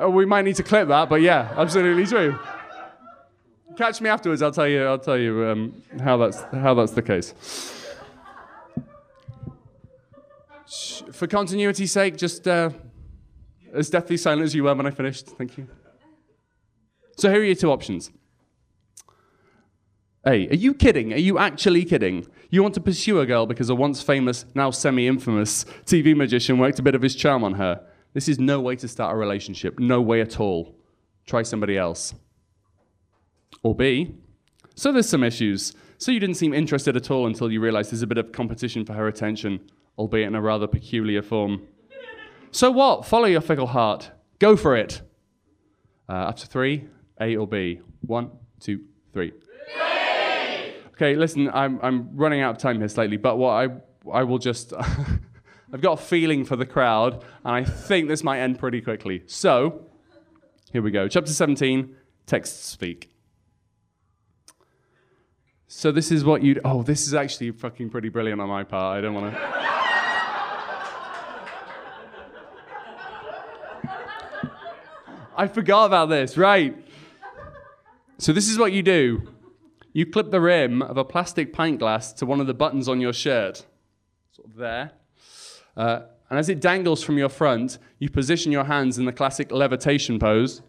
Uh, 0.00 0.10
we 0.10 0.24
might 0.24 0.42
need 0.42 0.56
to 0.56 0.62
clip 0.62 0.88
that, 0.88 1.08
but 1.08 1.20
yeah, 1.20 1.52
absolutely 1.56 2.06
true. 2.06 2.38
Catch 3.76 4.00
me 4.00 4.08
afterwards. 4.08 4.42
I'll 4.42 4.52
tell 4.52 4.68
you. 4.68 4.84
I'll 4.84 4.98
tell 4.98 5.18
you 5.18 5.44
um, 5.46 5.82
how 6.00 6.16
that's 6.16 6.42
how 6.52 6.74
that's 6.74 6.92
the 6.92 7.02
case. 7.02 7.34
For 11.12 11.26
continuity's 11.26 11.90
sake, 11.90 12.16
just 12.16 12.46
uh, 12.46 12.70
as 13.72 13.90
deathly 13.90 14.16
silent 14.16 14.42
as 14.42 14.54
you 14.54 14.64
were 14.64 14.74
when 14.74 14.86
I 14.86 14.90
finished. 14.90 15.26
Thank 15.26 15.58
you. 15.58 15.66
So 17.16 17.30
here 17.30 17.40
are 17.40 17.44
your 17.44 17.54
two 17.56 17.70
options. 17.70 18.10
A, 20.26 20.48
are 20.48 20.54
you 20.54 20.72
kidding? 20.72 21.12
Are 21.12 21.18
you 21.18 21.38
actually 21.38 21.84
kidding? 21.84 22.26
You 22.50 22.62
want 22.62 22.74
to 22.74 22.80
pursue 22.80 23.20
a 23.20 23.26
girl 23.26 23.44
because 23.46 23.68
a 23.68 23.74
once 23.74 24.02
famous, 24.02 24.46
now 24.54 24.70
semi 24.70 25.06
infamous 25.06 25.64
TV 25.84 26.16
magician 26.16 26.58
worked 26.58 26.78
a 26.78 26.82
bit 26.82 26.94
of 26.94 27.02
his 27.02 27.14
charm 27.14 27.44
on 27.44 27.54
her. 27.54 27.84
This 28.14 28.28
is 28.28 28.38
no 28.38 28.60
way 28.60 28.76
to 28.76 28.88
start 28.88 29.14
a 29.14 29.18
relationship. 29.18 29.78
No 29.78 30.00
way 30.00 30.20
at 30.20 30.40
all. 30.40 30.76
Try 31.26 31.42
somebody 31.42 31.76
else. 31.76 32.14
Or 33.62 33.74
B, 33.74 34.14
so 34.74 34.92
there's 34.92 35.08
some 35.08 35.22
issues. 35.22 35.74
So 35.98 36.10
you 36.10 36.20
didn't 36.20 36.36
seem 36.36 36.52
interested 36.52 36.96
at 36.96 37.10
all 37.10 37.26
until 37.26 37.50
you 37.50 37.60
realized 37.60 37.92
there's 37.92 38.02
a 38.02 38.06
bit 38.06 38.18
of 38.18 38.32
competition 38.32 38.84
for 38.84 38.94
her 38.94 39.08
attention, 39.08 39.60
albeit 39.98 40.26
in 40.26 40.34
a 40.34 40.40
rather 40.40 40.66
peculiar 40.66 41.22
form. 41.22 41.62
So 42.50 42.70
what? 42.70 43.06
Follow 43.06 43.26
your 43.26 43.40
fickle 43.40 43.68
heart. 43.68 44.10
Go 44.38 44.56
for 44.56 44.76
it. 44.76 45.02
Uh, 46.08 46.12
up 46.12 46.36
to 46.36 46.46
three, 46.46 46.88
A 47.20 47.36
or 47.36 47.46
B. 47.46 47.80
One, 48.02 48.30
two, 48.60 48.80
three. 49.12 49.32
Okay, 50.94 51.16
listen, 51.16 51.50
I'm, 51.52 51.80
I'm 51.82 52.16
running 52.16 52.40
out 52.40 52.54
of 52.54 52.58
time 52.58 52.78
here 52.78 52.86
slightly, 52.86 53.16
but 53.16 53.36
what 53.36 53.50
I, 53.50 53.68
I 54.12 54.22
will 54.22 54.38
just. 54.38 54.72
I've 55.72 55.80
got 55.80 55.98
a 55.98 56.02
feeling 56.02 56.44
for 56.44 56.54
the 56.54 56.66
crowd, 56.66 57.24
and 57.44 57.52
I 57.52 57.64
think 57.64 58.06
this 58.06 58.22
might 58.22 58.38
end 58.38 58.60
pretty 58.60 58.80
quickly. 58.80 59.24
So, 59.26 59.86
here 60.72 60.82
we 60.82 60.92
go. 60.92 61.08
Chapter 61.08 61.32
17 61.32 61.96
Text 62.26 62.66
Speak. 62.66 63.10
So, 65.66 65.90
this 65.90 66.12
is 66.12 66.24
what 66.24 66.44
you'd. 66.44 66.60
Oh, 66.64 66.84
this 66.84 67.08
is 67.08 67.14
actually 67.14 67.50
fucking 67.50 67.90
pretty 67.90 68.08
brilliant 68.08 68.40
on 68.40 68.48
my 68.48 68.62
part. 68.62 68.96
I 68.96 69.00
don't 69.00 69.14
want 69.14 69.34
to. 69.34 69.40
I 75.36 75.48
forgot 75.48 75.86
about 75.86 76.08
this, 76.08 76.38
right. 76.38 76.76
So, 78.18 78.32
this 78.32 78.48
is 78.48 78.58
what 78.58 78.70
you 78.70 78.84
do 78.84 79.33
you 79.94 80.04
clip 80.04 80.32
the 80.32 80.40
rim 80.40 80.82
of 80.82 80.96
a 80.96 81.04
plastic 81.04 81.52
pint 81.52 81.78
glass 81.78 82.12
to 82.14 82.26
one 82.26 82.40
of 82.40 82.48
the 82.48 82.52
buttons 82.52 82.88
on 82.88 83.00
your 83.00 83.12
shirt, 83.12 83.64
sort 84.32 84.48
of 84.48 84.56
there. 84.56 84.90
Uh, 85.76 86.00
and 86.28 86.38
as 86.38 86.48
it 86.48 86.60
dangles 86.60 87.02
from 87.02 87.16
your 87.16 87.28
front, 87.28 87.78
you 88.00 88.10
position 88.10 88.50
your 88.50 88.64
hands 88.64 88.98
in 88.98 89.04
the 89.04 89.12
classic 89.12 89.52
levitation 89.52 90.18
pose. 90.18 90.62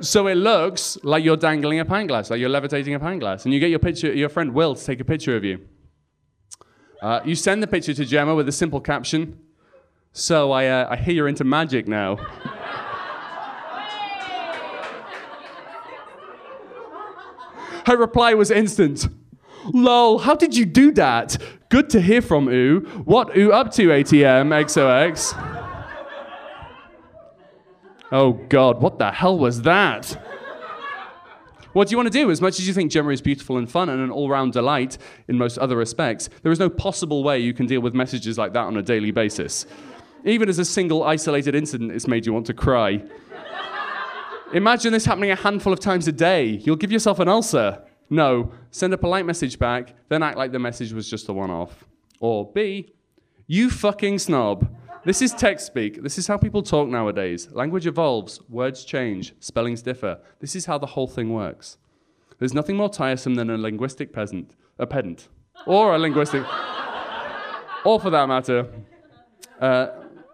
So 0.00 0.26
it 0.26 0.36
looks 0.36 0.98
like 1.04 1.22
you're 1.22 1.36
dangling 1.36 1.78
a 1.78 1.84
pint 1.84 2.08
glass, 2.08 2.30
like 2.30 2.40
you're 2.40 2.48
levitating 2.48 2.94
a 2.94 2.98
pint 2.98 3.20
glass. 3.20 3.44
And 3.44 3.54
you 3.54 3.60
get 3.60 3.70
your 3.70 3.78
picture, 3.78 4.12
your 4.12 4.30
friend 4.30 4.52
Will 4.52 4.74
to 4.74 4.84
take 4.84 4.98
a 4.98 5.04
picture 5.04 5.36
of 5.36 5.44
you. 5.44 5.60
Uh, 7.00 7.20
you 7.24 7.36
send 7.36 7.62
the 7.62 7.66
picture 7.66 7.94
to 7.94 8.04
Gemma 8.04 8.34
with 8.34 8.48
a 8.48 8.52
simple 8.52 8.80
caption. 8.80 9.38
So 10.12 10.50
I, 10.50 10.66
uh, 10.66 10.88
I 10.90 10.96
hear 10.96 11.14
you're 11.14 11.28
into 11.28 11.44
magic 11.44 11.86
now. 11.86 12.18
Her 17.90 17.96
reply 17.96 18.34
was 18.34 18.52
instant. 18.52 19.08
Lol, 19.74 20.20
how 20.20 20.36
did 20.36 20.56
you 20.56 20.64
do 20.64 20.92
that? 20.92 21.36
Good 21.70 21.90
to 21.90 22.00
hear 22.00 22.22
from 22.22 22.46
Oo. 22.48 22.82
What 23.04 23.36
Oo 23.36 23.50
up 23.50 23.72
to, 23.72 23.88
ATM, 23.88 24.50
XOX? 24.64 25.34
Oh 28.12 28.34
god, 28.48 28.80
what 28.80 29.00
the 29.00 29.10
hell 29.10 29.36
was 29.36 29.62
that? 29.62 30.06
What 31.72 31.88
do 31.88 31.90
you 31.90 31.96
want 31.96 32.06
to 32.06 32.16
do? 32.16 32.30
As 32.30 32.40
much 32.40 32.60
as 32.60 32.68
you 32.68 32.72
think 32.74 32.92
Gemma 32.92 33.10
is 33.10 33.20
beautiful 33.20 33.56
and 33.56 33.68
fun 33.68 33.88
and 33.88 34.00
an 34.00 34.12
all 34.12 34.28
round 34.28 34.52
delight 34.52 34.96
in 35.26 35.36
most 35.36 35.58
other 35.58 35.76
respects, 35.76 36.28
there 36.44 36.52
is 36.52 36.60
no 36.60 36.70
possible 36.70 37.24
way 37.24 37.40
you 37.40 37.52
can 37.52 37.66
deal 37.66 37.80
with 37.80 37.92
messages 37.92 38.38
like 38.38 38.52
that 38.52 38.66
on 38.66 38.76
a 38.76 38.82
daily 38.82 39.10
basis. 39.10 39.66
Even 40.24 40.48
as 40.48 40.60
a 40.60 40.64
single 40.64 41.02
isolated 41.02 41.56
incident, 41.56 41.90
it's 41.90 42.06
made 42.06 42.24
you 42.24 42.32
want 42.32 42.46
to 42.46 42.54
cry. 42.54 43.02
Imagine 44.52 44.92
this 44.92 45.04
happening 45.04 45.30
a 45.30 45.36
handful 45.36 45.72
of 45.72 45.78
times 45.78 46.08
a 46.08 46.12
day. 46.12 46.44
You'll 46.44 46.74
give 46.74 46.90
yourself 46.90 47.20
an 47.20 47.28
ulcer. 47.28 47.84
No, 48.10 48.50
send 48.72 48.92
a 48.92 48.98
polite 48.98 49.24
message 49.24 49.60
back, 49.60 49.94
then 50.08 50.24
act 50.24 50.36
like 50.36 50.50
the 50.50 50.58
message 50.58 50.92
was 50.92 51.08
just 51.08 51.28
a 51.28 51.32
one 51.32 51.52
off. 51.52 51.84
Or 52.18 52.50
B, 52.52 52.92
you 53.46 53.70
fucking 53.70 54.18
snob. 54.18 54.68
This 55.04 55.22
is 55.22 55.32
text 55.32 55.66
speak. 55.66 56.02
This 56.02 56.18
is 56.18 56.26
how 56.26 56.36
people 56.36 56.64
talk 56.64 56.88
nowadays. 56.88 57.48
Language 57.52 57.86
evolves, 57.86 58.40
words 58.48 58.84
change, 58.84 59.34
spellings 59.38 59.82
differ. 59.82 60.18
This 60.40 60.56
is 60.56 60.66
how 60.66 60.78
the 60.78 60.86
whole 60.86 61.06
thing 61.06 61.32
works. 61.32 61.78
There's 62.40 62.52
nothing 62.52 62.76
more 62.76 62.88
tiresome 62.90 63.36
than 63.36 63.50
a 63.50 63.56
linguistic 63.56 64.12
peasant, 64.12 64.56
a 64.80 64.86
pedant, 64.86 65.28
or 65.64 65.94
a 65.94 65.98
linguistic, 65.98 66.42
or 67.84 68.00
for 68.00 68.10
that 68.10 68.26
matter, 68.26 68.66
uh, 69.60 69.88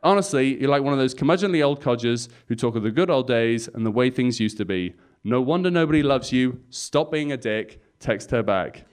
Honestly, 0.06 0.60
you're 0.60 0.70
like 0.70 0.84
one 0.84 0.92
of 0.92 1.00
those 1.00 1.16
curmudgeonly 1.16 1.64
old 1.64 1.80
codgers 1.80 2.28
who 2.46 2.54
talk 2.54 2.76
of 2.76 2.84
the 2.84 2.92
good 2.92 3.10
old 3.10 3.26
days 3.26 3.66
and 3.66 3.84
the 3.84 3.90
way 3.90 4.08
things 4.08 4.38
used 4.38 4.56
to 4.56 4.64
be. 4.64 4.94
No 5.24 5.40
wonder 5.40 5.68
nobody 5.68 6.00
loves 6.00 6.30
you. 6.30 6.60
Stop 6.70 7.10
being 7.10 7.32
a 7.32 7.36
dick. 7.36 7.82
Text 7.98 8.30
her 8.30 8.44
back. 8.44 8.84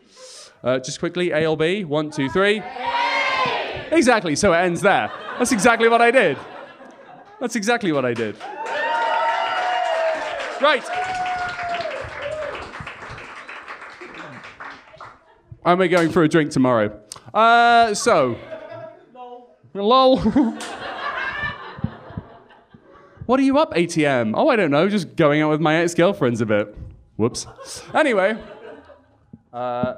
Uh, 0.64 0.80
just 0.80 0.98
quickly, 0.98 1.30
A 1.30 1.46
or 1.46 1.56
B? 1.56 1.84
One, 1.84 2.10
two, 2.10 2.30
three. 2.30 2.64
Exactly, 3.92 4.36
so 4.36 4.54
it 4.54 4.58
ends 4.58 4.82
there. 4.82 5.12
That's 5.38 5.52
exactly 5.52 5.88
what 5.88 6.02
I 6.02 6.10
did. 6.10 6.36
That's 7.40 7.56
exactly 7.56 7.92
what 7.92 8.06
I 8.06 8.16
did. 8.16 8.36
Right. 10.60 10.84
Am 15.64 15.80
I 15.80 15.86
going 15.86 16.10
for 16.10 16.24
a 16.24 16.28
drink 16.28 16.50
tomorrow? 16.50 17.00
Uh, 17.32 17.94
so. 17.94 18.36
Lol. 19.14 19.56
Lol. 19.76 20.58
What 23.26 23.40
are 23.40 23.44
you 23.44 23.58
up, 23.58 23.74
ATM? 23.74 24.34
Oh, 24.36 24.50
I 24.50 24.58
don't 24.58 24.72
know, 24.72 24.90
just 24.90 25.16
going 25.16 25.42
out 25.42 25.50
with 25.50 25.62
my 25.62 25.76
ex 25.76 25.94
girlfriends 25.94 26.42
a 26.42 26.46
bit. 26.46 26.76
Whoops. 27.16 27.48
Anyway. 27.94 28.38
Uh, 29.54 29.96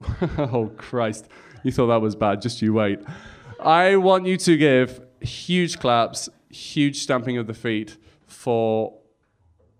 oh, 0.38 0.70
Christ. 0.76 1.28
You 1.64 1.72
thought 1.72 1.88
that 1.88 2.00
was 2.00 2.14
bad, 2.14 2.40
just 2.40 2.62
you 2.62 2.72
wait. 2.72 3.00
I 3.58 3.96
want 3.96 4.26
you 4.26 4.36
to 4.36 4.56
give 4.56 5.00
huge 5.20 5.80
claps, 5.80 6.28
huge 6.50 6.98
stamping 6.98 7.36
of 7.36 7.48
the 7.48 7.54
feet 7.54 7.96
for 8.26 8.98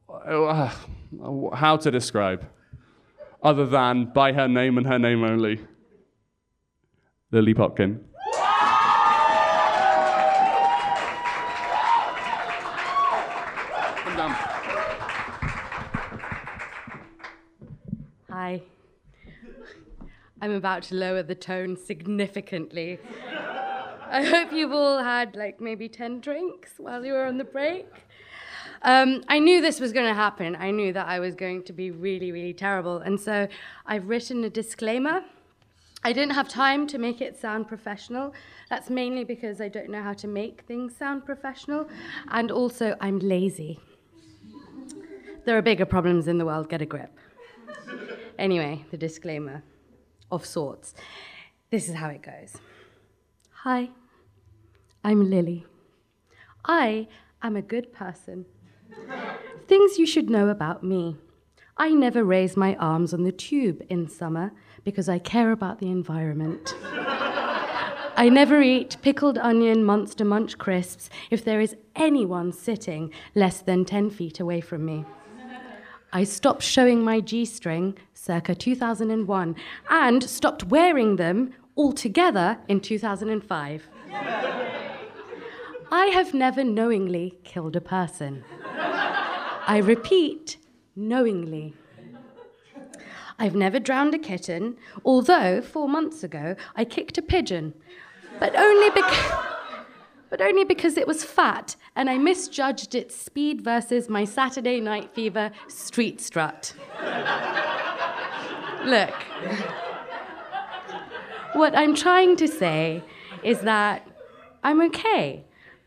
uh, 0.09 0.73
how 1.55 1.76
to 1.76 1.90
describe, 1.93 2.49
other 3.45 3.64
than 3.64 4.07
by 4.07 4.33
her 4.33 4.49
name 4.49 4.76
and 4.76 4.88
her 4.88 4.99
name 4.99 5.23
only. 5.23 5.61
Lily 7.31 7.55
Popkin. 7.55 8.00
I'm 20.47 20.53
about 20.53 20.85
to 20.85 20.95
lower 20.95 21.25
the 21.25 21.35
tone 21.35 21.76
significantly. 21.76 23.00
I 24.09 24.23
hope 24.23 24.53
you've 24.53 24.71
all 24.71 25.03
had 25.03 25.35
like 25.35 25.61
maybe 25.61 25.88
10 25.88 26.21
drinks 26.21 26.75
while 26.76 27.05
you 27.05 27.15
were 27.15 27.25
on 27.25 27.37
the 27.37 27.43
break. 27.43 27.88
Um, 28.83 29.25
I 29.26 29.41
knew 29.41 29.61
this 29.61 29.81
was 29.81 29.93
going 29.93 30.07
to 30.07 30.15
happen. 30.15 30.55
I 30.55 30.71
knew 30.71 30.93
that 30.93 31.09
I 31.09 31.19
was 31.19 31.35
going 31.35 31.65
to 31.65 31.73
be 31.73 31.91
really, 31.91 32.31
really 32.31 32.53
terrible. 32.53 32.99
And 32.99 33.19
so 33.19 33.49
I've 33.87 34.09
written 34.09 34.45
a 34.45 34.49
disclaimer. 34.49 35.25
I 36.05 36.12
didn't 36.12 36.35
have 36.35 36.49
time 36.49 36.87
to 36.87 36.99
make 36.99 37.21
it 37.21 37.37
sound 37.37 37.67
professional. 37.67 38.33
That's 38.71 38.88
mainly 38.88 39.25
because 39.25 39.61
I 39.61 39.67
don't 39.67 39.91
know 39.91 40.03
how 40.03 40.12
to 40.12 40.29
make 40.29 40.62
things 40.69 40.97
sound 40.97 41.26
professional. 41.26 41.88
And 42.29 42.53
also, 42.53 42.95
I'm 43.00 43.19
lazy. 43.19 43.81
There 45.45 45.59
are 45.59 45.62
bigger 45.62 45.87
problems 45.87 46.29
in 46.29 46.38
the 46.38 46.47
world, 46.47 46.69
get 46.69 46.83
a 46.83 46.87
grip. 46.87 47.19
Anyway, 48.38 48.85
the 48.93 48.97
disclaimer 48.97 49.65
of 50.30 50.45
sorts. 50.45 50.95
This 51.71 51.88
is 51.88 51.95
how 51.97 52.09
it 52.09 52.23
goes 52.23 52.59
Hi, 53.62 53.90
I'm 55.02 55.28
Lily. 55.30 55.64
I 56.64 57.09
am 57.42 57.56
a 57.56 57.62
good 57.62 57.92
person. 57.92 58.47
Things 59.66 59.99
you 59.99 60.06
should 60.06 60.30
know 60.30 60.49
about 60.49 60.83
me. 60.83 61.16
I 61.76 61.90
never 61.90 62.25
raise 62.25 62.56
my 62.56 62.75
arms 62.76 63.12
on 63.12 63.25
the 63.25 63.33
tube 63.33 63.83
in 63.88 64.09
summer 64.09 64.52
because 64.85 65.09
I 65.09 65.18
care 65.18 65.52
about 65.52 65.78
the 65.78 65.90
environment. 65.90 66.75
I 68.18 68.30
never 68.30 68.62
eat 68.62 68.97
pickled 69.02 69.37
onion 69.37 69.85
monster 69.85 70.25
munch 70.25 70.56
crisps 70.56 71.11
if 71.30 71.45
there 71.45 71.61
is 71.61 71.76
anyone 71.95 72.50
sitting 72.50 73.12
less 73.35 73.61
than 73.61 73.85
10 73.85 74.09
feet 74.09 74.40
away 74.40 74.62
from 74.62 74.87
me. 74.87 75.04
I 76.13 76.25
stopped 76.25 76.63
showing 76.63 77.03
my 77.03 77.21
G 77.21 77.45
string 77.45 77.97
circa 78.15 78.55
2001 78.55 79.57
and 79.91 80.23
stopped 80.23 80.65
wearing 80.65 81.17
them 81.17 81.53
altogether 81.77 82.59
in 82.69 82.81
2005. 82.81 83.89
I 85.93 86.07
have 86.07 86.35
never 86.35 86.65
knowingly 86.65 87.39
killed 87.45 87.77
a 87.77 87.81
person. 87.81 88.45
I 88.65 89.81
repeat, 89.85 90.59
knowingly. 90.95 91.75
I've 93.39 93.55
never 93.55 93.79
drowned 93.79 94.15
a 94.15 94.19
kitten, 94.19 94.77
although 95.05 95.61
four 95.61 95.89
months 95.89 96.25
ago 96.25 96.57
I 96.75 96.85
kicked 96.85 97.19
a 97.19 97.23
pigeon, 97.23 97.75
but 98.41 98.57
only 98.57 98.91
because. 98.91 99.56
But 100.28 100.40
only 100.40 100.64
because 100.64 100.97
it 100.97 101.06
was 101.06 101.23
fat 101.25 101.76
and 101.95 102.11
I 102.11 102.18
misjudged 102.18 102.95
its 102.95 103.14
speed 103.14 103.62
versus 103.62 104.09
my 104.09 104.25
Saturday 104.25 104.80
night 104.80 105.14
fever 105.14 105.52
street 105.68 106.21
strut. 106.21 106.75
Look, 108.85 109.14
what 111.54 111.76
I'm 111.76 111.95
trying 111.95 112.37
to 112.37 112.49
say 112.49 113.02
is 113.42 113.61
that 113.61 114.06
I'm 114.62 114.80
okay. 114.83 115.45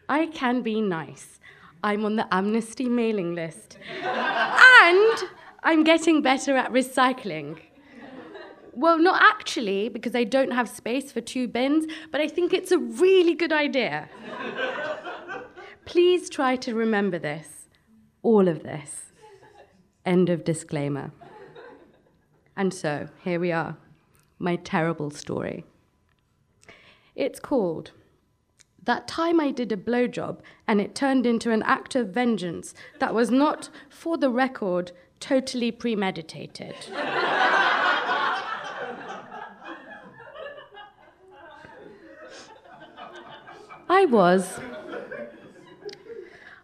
I 0.07 0.27
can 0.27 0.61
be 0.61 0.81
nice. 0.81 1.39
I'm 1.83 2.03
on 2.05 2.15
the 2.15 2.27
Amnesty 2.33 2.89
mailing 2.89 3.35
list. 3.35 3.77
and 4.03 5.23
I'm 5.63 5.83
getting 5.83 6.21
better 6.21 6.57
at 6.57 6.71
recycling. 6.71 7.59
Well, 8.73 8.99
not 8.99 9.21
actually, 9.21 9.89
because 9.89 10.15
I 10.15 10.23
don't 10.23 10.51
have 10.51 10.69
space 10.69 11.11
for 11.11 11.21
two 11.21 11.47
bins, 11.47 11.85
but 12.11 12.21
I 12.21 12.27
think 12.27 12.53
it's 12.53 12.71
a 12.71 12.77
really 12.77 13.33
good 13.33 13.51
idea. 13.51 14.09
Please 15.85 16.29
try 16.29 16.55
to 16.57 16.75
remember 16.75 17.17
this, 17.17 17.67
all 18.21 18.47
of 18.47 18.63
this. 18.63 19.11
End 20.05 20.29
of 20.29 20.43
disclaimer. 20.43 21.11
And 22.55 22.73
so, 22.73 23.07
here 23.23 23.39
we 23.39 23.51
are, 23.51 23.77
my 24.37 24.55
terrible 24.57 25.11
story. 25.11 25.65
It's 27.15 27.39
called 27.39 27.91
That 28.83 29.07
Time 29.07 29.39
I 29.39 29.51
Did 29.51 29.71
a 29.71 29.77
Blowjob 29.77 30.39
and 30.67 30.79
It 30.79 30.93
Turned 30.93 31.25
into 31.25 31.51
an 31.51 31.63
Act 31.63 31.95
of 31.95 32.09
Vengeance 32.09 32.73
That 32.99 33.13
Was 33.13 33.31
Not, 33.31 33.69
for 33.89 34.17
the 34.17 34.29
record, 34.29 34.91
totally 35.19 35.71
premeditated. 35.71 36.75
I 43.99 44.05
was. 44.05 44.61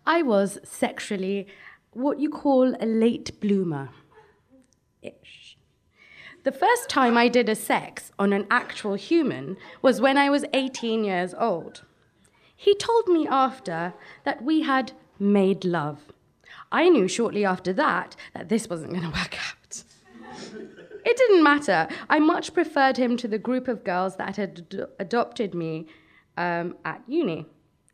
I 0.06 0.22
was 0.22 0.58
sexually 0.64 1.48
what 1.92 2.18
you 2.18 2.30
call 2.30 2.76
a 2.80 2.86
late 2.86 3.42
bloomer. 3.42 3.90
Ish. 5.02 5.58
The 6.46 6.54
first 6.54 6.88
time 6.88 7.18
I 7.18 7.28
did 7.28 7.50
a 7.50 7.56
sex 7.56 8.14
on 8.18 8.32
an 8.32 8.48
actual 8.50 8.96
human 8.96 9.58
was 9.82 10.00
when 10.00 10.18
I 10.18 10.30
was 10.30 10.46
18 10.54 11.04
years 11.04 11.34
old. 11.38 11.84
He 12.56 12.74
told 12.74 13.10
me 13.10 13.28
after 13.28 13.94
that 14.24 14.42
we 14.42 14.62
had 14.62 14.94
made 15.20 15.66
love. 15.66 16.14
I 16.72 16.88
knew 16.88 17.10
shortly 17.10 17.44
after 17.44 17.74
that 17.74 18.16
that 18.34 18.48
this 18.48 18.70
wasn't 18.70 18.94
going 18.94 19.12
to 19.12 19.20
work 19.20 19.38
out. 19.50 19.84
It 21.04 21.18
didn't 21.18 21.44
matter. 21.44 21.90
I 22.10 22.20
much 22.20 22.54
preferred 22.54 22.96
him 22.96 23.18
to 23.18 23.28
the 23.28 23.38
group 23.38 23.68
of 23.68 23.84
girls 23.84 24.16
that 24.16 24.38
had 24.38 24.66
ad- 24.72 24.88
adopted 25.00 25.54
me 25.54 25.88
um, 26.38 26.76
at 26.86 27.02
uni. 27.08 27.46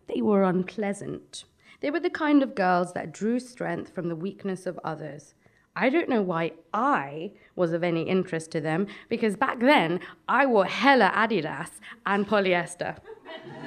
They 0.07 0.21
were 0.21 0.43
unpleasant. 0.43 1.45
They 1.79 1.89
were 1.89 1.99
the 1.99 2.09
kind 2.09 2.43
of 2.43 2.55
girls 2.55 2.93
that 2.93 3.11
drew 3.11 3.39
strength 3.39 3.93
from 3.93 4.07
the 4.07 4.15
weakness 4.15 4.65
of 4.65 4.79
others. 4.83 5.33
I 5.75 5.89
don't 5.89 6.09
know 6.09 6.21
why 6.21 6.51
I 6.73 7.31
was 7.55 7.71
of 7.71 7.83
any 7.83 8.03
interest 8.03 8.51
to 8.51 8.61
them, 8.61 8.87
because 9.09 9.35
back 9.37 9.59
then 9.59 9.99
I 10.27 10.45
wore 10.45 10.65
hella 10.65 11.11
Adidas 11.15 11.69
and 12.05 12.27
polyester. 12.27 12.97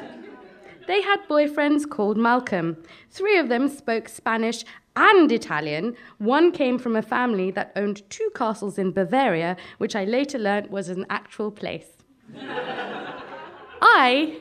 they 0.86 1.00
had 1.00 1.26
boyfriends 1.28 1.88
called 1.88 2.18
Malcolm. 2.18 2.76
Three 3.10 3.38
of 3.38 3.48
them 3.48 3.68
spoke 3.68 4.08
Spanish 4.08 4.64
and 4.96 5.32
Italian. 5.32 5.96
One 6.18 6.52
came 6.52 6.78
from 6.78 6.94
a 6.94 7.02
family 7.02 7.50
that 7.52 7.72
owned 7.74 8.08
two 8.10 8.30
castles 8.34 8.78
in 8.78 8.92
Bavaria, 8.92 9.56
which 9.78 9.96
I 9.96 10.04
later 10.04 10.38
learned 10.38 10.68
was 10.68 10.90
an 10.90 11.06
actual 11.08 11.50
place. 11.50 11.88
I 13.80 14.40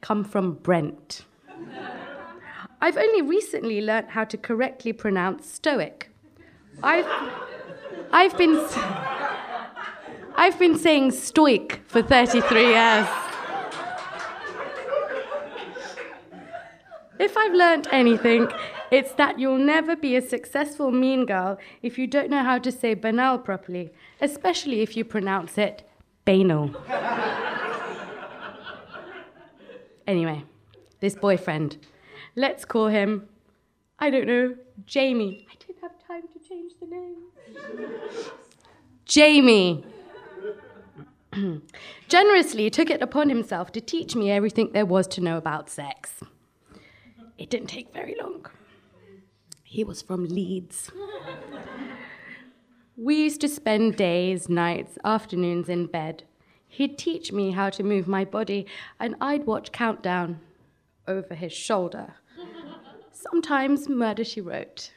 come 0.00 0.24
from 0.24 0.54
Brent. 0.54 1.24
I've 2.80 2.96
only 2.96 3.22
recently 3.22 3.80
learnt 3.80 4.10
how 4.10 4.24
to 4.24 4.36
correctly 4.36 4.92
pronounce 4.92 5.50
stoic. 5.50 6.10
I've, 6.82 7.06
I've 8.12 8.38
been, 8.38 8.56
I've 10.36 10.58
been 10.58 10.78
saying 10.78 11.10
stoic 11.10 11.80
for 11.88 12.02
33 12.02 12.68
years. 12.68 13.08
If 17.18 17.36
I've 17.36 17.52
learnt 17.52 17.88
anything, 17.90 18.48
it's 18.92 19.12
that 19.14 19.40
you'll 19.40 19.58
never 19.58 19.96
be 19.96 20.14
a 20.14 20.22
successful 20.22 20.92
mean 20.92 21.26
girl 21.26 21.58
if 21.82 21.98
you 21.98 22.06
don't 22.06 22.30
know 22.30 22.44
how 22.44 22.58
to 22.58 22.70
say 22.70 22.94
banal 22.94 23.38
properly, 23.38 23.90
especially 24.20 24.82
if 24.82 24.96
you 24.96 25.04
pronounce 25.04 25.58
it 25.58 25.82
banal. 26.24 26.70
Anyway, 30.08 30.42
this 30.98 31.14
boyfriend, 31.14 31.76
let's 32.34 32.64
call 32.64 32.88
him, 32.88 33.28
I 34.00 34.10
don't 34.10 34.26
know, 34.26 34.56
Jamie. 34.86 35.46
I 35.50 35.54
didn't 35.64 35.80
have 35.82 35.92
time 36.04 36.22
to 36.22 36.48
change 36.48 36.72
the 36.80 36.86
name. 36.86 37.16
Jamie 39.04 39.84
generously 42.08 42.70
took 42.70 42.90
it 42.90 43.02
upon 43.02 43.28
himself 43.28 43.70
to 43.72 43.80
teach 43.80 44.16
me 44.16 44.30
everything 44.30 44.72
there 44.72 44.86
was 44.86 45.06
to 45.08 45.20
know 45.20 45.36
about 45.36 45.70
sex. 45.70 46.14
It 47.36 47.50
didn't 47.50 47.68
take 47.68 47.92
very 47.92 48.16
long. 48.20 48.46
He 49.62 49.84
was 49.84 50.02
from 50.02 50.24
Leeds. 50.24 50.90
we 52.96 53.22
used 53.22 53.40
to 53.42 53.48
spend 53.48 53.96
days, 53.96 54.48
nights, 54.48 54.98
afternoons 55.04 55.68
in 55.68 55.86
bed. 55.86 56.24
He'd 56.68 56.98
teach 56.98 57.32
me 57.32 57.50
how 57.50 57.70
to 57.70 57.82
move 57.82 58.06
my 58.06 58.24
body, 58.24 58.66
and 59.00 59.16
I'd 59.20 59.46
watch 59.46 59.72
Countdown 59.72 60.40
over 61.08 61.34
his 61.34 61.52
shoulder. 61.52 62.14
Sometimes 63.10 63.88
Murder 63.88 64.22
She 64.24 64.40
Wrote. 64.40 64.92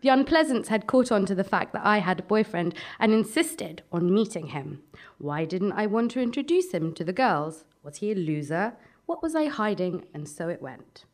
The 0.00 0.08
Unpleasants 0.10 0.68
had 0.68 0.86
caught 0.86 1.12
on 1.12 1.24
to 1.26 1.34
the 1.34 1.44
fact 1.44 1.72
that 1.72 1.86
I 1.86 1.98
had 1.98 2.18
a 2.18 2.24
boyfriend 2.24 2.74
and 2.98 3.12
insisted 3.12 3.82
on 3.92 4.12
meeting 4.12 4.48
him. 4.48 4.82
Why 5.18 5.44
didn't 5.44 5.72
I 5.72 5.86
want 5.86 6.10
to 6.10 6.20
introduce 6.20 6.72
him 6.72 6.92
to 6.94 7.04
the 7.04 7.12
girls? 7.12 7.64
Was 7.82 7.98
he 7.98 8.12
a 8.12 8.14
loser? 8.14 8.74
What 9.06 9.22
was 9.22 9.34
I 9.34 9.46
hiding? 9.46 10.04
And 10.12 10.28
so 10.28 10.48
it 10.48 10.60
went. 10.60 11.04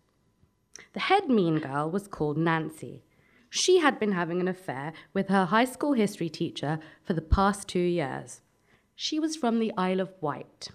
The 0.93 1.01
head 1.01 1.29
mean 1.29 1.59
girl 1.59 1.91
was 1.91 2.09
called 2.09 2.37
Nancy. 2.39 3.05
She 3.49 3.79
had 3.79 4.01
been 4.01 4.13
having 4.13 4.41
an 4.41 4.49
affair 4.49 4.93
with 5.13 5.29
her 5.29 5.45
high 5.45 5.65
school 5.67 5.93
history 5.93 6.29
teacher 6.29 6.81
for 7.05 7.13
the 7.13 7.21
past 7.21 7.69
two 7.69 7.79
years. 7.79 8.41
She 9.03 9.19
was 9.19 9.35
from 9.35 9.61
the 9.61 9.73
Isle 9.79 10.01
of 10.01 10.13
Wight. 10.21 10.69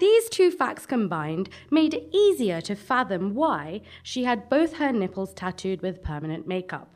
These 0.00 0.30
two 0.30 0.50
facts 0.50 0.86
combined 0.86 1.50
made 1.70 1.92
it 1.92 2.08
easier 2.10 2.62
to 2.62 2.74
fathom 2.74 3.34
why 3.34 3.82
she 4.02 4.24
had 4.24 4.48
both 4.48 4.76
her 4.76 4.90
nipples 4.90 5.34
tattooed 5.34 5.82
with 5.82 6.02
permanent 6.02 6.48
makeup. 6.48 6.94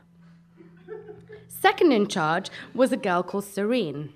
Second 1.46 1.92
in 1.92 2.06
charge 2.06 2.48
was 2.72 2.90
a 2.90 2.96
girl 2.96 3.22
called 3.22 3.44
Serene. 3.44 4.14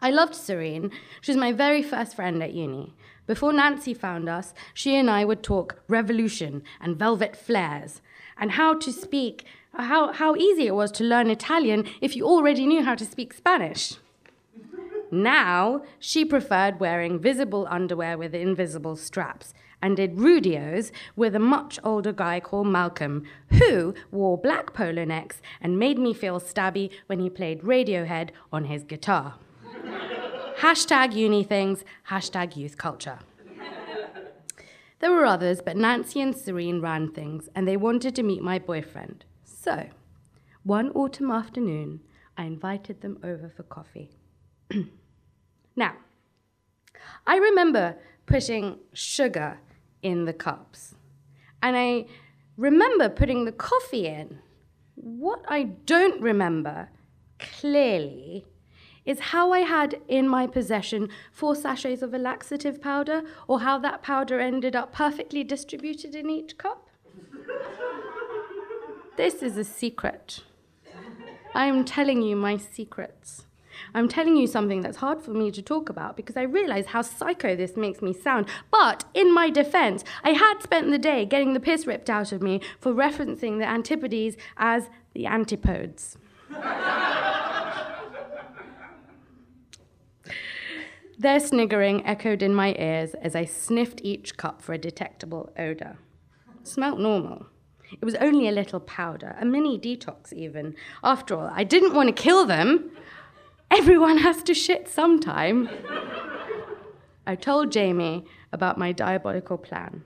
I 0.00 0.08
loved 0.08 0.34
Serene. 0.34 0.90
She 1.20 1.32
was 1.32 1.36
my 1.36 1.52
very 1.52 1.82
first 1.82 2.16
friend 2.16 2.42
at 2.42 2.54
uni. 2.54 2.94
Before 3.26 3.52
Nancy 3.52 3.92
found 3.92 4.30
us, 4.30 4.54
she 4.72 4.96
and 4.96 5.10
I 5.10 5.26
would 5.26 5.42
talk 5.42 5.82
revolution 5.86 6.62
and 6.80 6.98
velvet 6.98 7.36
flares 7.36 8.00
and 8.38 8.52
how 8.52 8.72
to 8.78 8.90
speak, 8.90 9.44
how, 9.74 10.14
how 10.14 10.34
easy 10.34 10.66
it 10.66 10.74
was 10.74 10.90
to 10.92 11.04
learn 11.04 11.28
Italian 11.28 11.84
if 12.00 12.16
you 12.16 12.24
already 12.24 12.64
knew 12.64 12.82
how 12.82 12.94
to 12.94 13.04
speak 13.04 13.34
Spanish. 13.34 13.98
Now, 15.12 15.82
she 15.98 16.24
preferred 16.24 16.80
wearing 16.80 17.20
visible 17.20 17.68
underwear 17.68 18.16
with 18.16 18.34
invisible 18.34 18.96
straps 18.96 19.52
and 19.82 19.94
did 19.94 20.16
Rudios 20.16 20.90
with 21.14 21.36
a 21.36 21.38
much 21.38 21.78
older 21.84 22.12
guy 22.12 22.40
called 22.40 22.68
Malcolm, 22.68 23.24
who 23.50 23.94
wore 24.10 24.38
black 24.38 24.72
polo 24.72 25.04
necks 25.04 25.42
and 25.60 25.78
made 25.78 25.98
me 25.98 26.14
feel 26.14 26.40
stabby 26.40 26.88
when 27.08 27.20
he 27.20 27.28
played 27.28 27.60
Radiohead 27.60 28.30
on 28.50 28.64
his 28.64 28.84
guitar. 28.84 29.34
hashtag 30.60 31.14
uni 31.14 31.44
things, 31.44 31.84
hashtag 32.08 32.56
youth 32.56 32.78
culture. 32.78 33.18
There 35.00 35.10
were 35.10 35.26
others, 35.26 35.60
but 35.60 35.76
Nancy 35.76 36.22
and 36.22 36.34
Serene 36.34 36.80
ran 36.80 37.10
things, 37.10 37.50
and 37.54 37.68
they 37.68 37.76
wanted 37.76 38.16
to 38.16 38.22
meet 38.22 38.40
my 38.40 38.58
boyfriend. 38.58 39.26
So, 39.44 39.88
one 40.62 40.90
autumn 40.92 41.30
afternoon, 41.30 42.00
I 42.38 42.44
invited 42.44 43.02
them 43.02 43.18
over 43.22 43.50
for 43.54 43.64
coffee. 43.64 44.12
now, 45.76 45.94
I 47.26 47.36
remember 47.36 47.96
putting 48.26 48.78
sugar 48.92 49.58
in 50.02 50.24
the 50.24 50.32
cups, 50.32 50.94
and 51.62 51.76
I 51.76 52.06
remember 52.56 53.08
putting 53.08 53.44
the 53.44 53.52
coffee 53.52 54.06
in. 54.06 54.38
What 54.94 55.44
I 55.48 55.62
don't 55.62 56.20
remember 56.20 56.88
clearly 57.38 58.44
is 59.04 59.18
how 59.18 59.52
I 59.52 59.60
had 59.60 60.00
in 60.06 60.28
my 60.28 60.46
possession 60.46 61.08
four 61.32 61.56
sachets 61.56 62.02
of 62.02 62.14
a 62.14 62.18
laxative 62.18 62.80
powder, 62.80 63.22
or 63.48 63.60
how 63.60 63.78
that 63.78 64.02
powder 64.02 64.38
ended 64.40 64.76
up 64.76 64.92
perfectly 64.92 65.42
distributed 65.42 66.14
in 66.14 66.30
each 66.30 66.58
cup? 66.58 66.88
this 69.16 69.42
is 69.42 69.56
a 69.56 69.64
secret. 69.64 70.44
I 71.54 71.66
am 71.66 71.84
telling 71.84 72.22
you 72.22 72.36
my 72.36 72.56
secrets. 72.56 73.46
I'm 73.94 74.08
telling 74.08 74.36
you 74.36 74.46
something 74.46 74.80
that's 74.80 74.98
hard 74.98 75.22
for 75.22 75.32
me 75.32 75.50
to 75.50 75.62
talk 75.62 75.88
about 75.88 76.16
because 76.16 76.36
I 76.36 76.42
realize 76.42 76.86
how 76.86 77.02
psycho 77.02 77.56
this 77.56 77.76
makes 77.76 78.02
me 78.02 78.12
sound. 78.12 78.46
But 78.70 79.04
in 79.14 79.32
my 79.32 79.50
defense, 79.50 80.04
I 80.24 80.30
had 80.30 80.62
spent 80.62 80.90
the 80.90 80.98
day 80.98 81.24
getting 81.24 81.52
the 81.54 81.60
piss 81.60 81.86
ripped 81.86 82.10
out 82.10 82.32
of 82.32 82.42
me 82.42 82.60
for 82.80 82.92
referencing 82.92 83.58
the 83.58 83.66
Antipodes 83.66 84.36
as 84.56 84.88
the 85.14 85.26
antipodes. 85.26 86.16
Their 91.18 91.38
sniggering 91.38 92.04
echoed 92.04 92.42
in 92.42 92.54
my 92.54 92.74
ears 92.78 93.14
as 93.14 93.36
I 93.36 93.44
sniffed 93.44 94.00
each 94.02 94.36
cup 94.36 94.60
for 94.60 94.72
a 94.72 94.78
detectable 94.78 95.52
odor. 95.56 95.98
Smelt 96.64 96.98
normal. 96.98 97.46
It 97.92 98.04
was 98.04 98.14
only 98.16 98.48
a 98.48 98.52
little 98.52 98.80
powder, 98.80 99.36
a 99.38 99.44
mini 99.44 99.78
detox 99.78 100.32
even. 100.32 100.74
After 101.04 101.36
all, 101.36 101.50
I 101.52 101.64
didn't 101.64 101.94
want 101.94 102.08
to 102.08 102.22
kill 102.22 102.46
them. 102.46 102.90
Everyone 103.74 104.18
has 104.18 104.42
to 104.42 104.54
shit 104.54 104.86
sometime. 104.86 105.68
I 107.26 107.34
told 107.34 107.72
Jamie 107.72 108.26
about 108.52 108.76
my 108.76 108.92
diabolical 108.92 109.56
plan. 109.56 110.04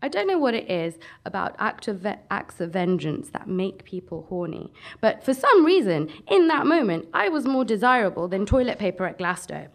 I 0.00 0.06
don't 0.08 0.28
know 0.28 0.38
what 0.38 0.54
it 0.54 0.70
is 0.70 0.98
about 1.24 1.56
act 1.58 1.88
of 1.88 2.00
ve- 2.00 2.20
acts 2.30 2.60
of 2.60 2.70
vengeance 2.70 3.30
that 3.30 3.48
make 3.48 3.84
people 3.84 4.26
horny, 4.28 4.72
but 5.00 5.24
for 5.24 5.34
some 5.34 5.64
reason, 5.64 6.08
in 6.28 6.46
that 6.48 6.66
moment, 6.66 7.08
I 7.12 7.30
was 7.30 7.46
more 7.46 7.64
desirable 7.64 8.28
than 8.28 8.46
toilet 8.46 8.78
paper 8.78 9.06
at 9.06 9.18
Glasto. 9.18 9.68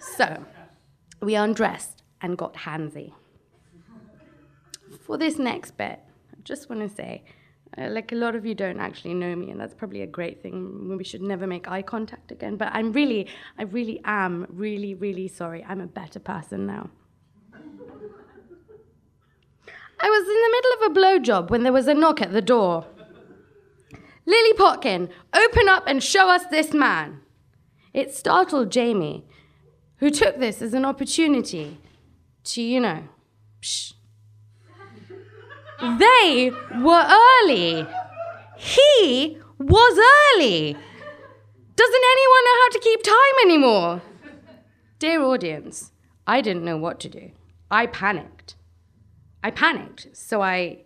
So, 0.00 0.44
we 1.20 1.36
undressed 1.36 2.02
and 2.20 2.36
got 2.36 2.54
handsy. 2.54 3.12
For 5.06 5.16
this 5.16 5.38
next 5.38 5.76
bit, 5.76 6.00
I 6.32 6.40
just 6.42 6.68
want 6.68 6.80
to 6.80 6.88
say, 6.88 7.22
Uh, 7.76 7.88
like 7.88 8.12
a 8.12 8.14
lot 8.14 8.36
of 8.36 8.46
you 8.46 8.54
don't 8.54 8.78
actually 8.78 9.14
know 9.14 9.34
me, 9.34 9.50
and 9.50 9.60
that's 9.60 9.74
probably 9.74 10.02
a 10.02 10.06
great 10.06 10.42
thing. 10.42 10.96
We 10.96 11.02
should 11.04 11.22
never 11.22 11.46
make 11.46 11.68
eye 11.68 11.82
contact 11.82 12.30
again. 12.30 12.56
But 12.56 12.68
I'm 12.72 12.92
really, 12.92 13.26
I 13.58 13.64
really 13.64 14.00
am 14.04 14.46
really, 14.48 14.94
really 14.94 15.26
sorry. 15.26 15.64
I'm 15.68 15.80
a 15.80 15.86
better 15.86 16.20
person 16.20 16.66
now. 16.66 16.90
I 20.00 20.10
was 20.10 20.28
in 20.28 20.40
the 20.44 20.50
middle 20.52 20.72
of 20.74 20.82
a 20.90 20.94
blowjob 21.00 21.50
when 21.50 21.62
there 21.62 21.72
was 21.72 21.88
a 21.88 21.94
knock 21.94 22.20
at 22.20 22.32
the 22.32 22.42
door. 22.42 22.86
Lily 24.26 24.52
Potkin, 24.54 25.08
open 25.34 25.68
up 25.68 25.84
and 25.86 26.02
show 26.02 26.28
us 26.28 26.44
this 26.46 26.72
man. 26.72 27.20
It 27.92 28.14
startled 28.14 28.70
Jamie, 28.70 29.24
who 29.96 30.10
took 30.10 30.38
this 30.38 30.62
as 30.62 30.74
an 30.74 30.84
opportunity 30.84 31.78
to, 32.44 32.62
you 32.62 32.80
know, 32.80 33.04
psh. 33.62 33.93
They 35.98 36.50
were 36.82 37.06
early. 37.06 37.86
He 38.56 39.38
was 39.58 39.98
early. 39.98 40.76
Doesn't 41.76 42.04
anyone 42.14 42.44
know 42.44 42.58
how 42.62 42.68
to 42.70 42.78
keep 42.80 43.02
time 43.02 43.36
anymore? 43.44 44.02
Dear 44.98 45.22
audience, 45.22 45.92
I 46.26 46.40
didn't 46.40 46.64
know 46.64 46.78
what 46.78 47.00
to 47.00 47.08
do. 47.08 47.30
I 47.70 47.86
panicked. 47.86 48.56
I 49.42 49.50
panicked. 49.50 50.08
So 50.12 50.40
I, 50.40 50.84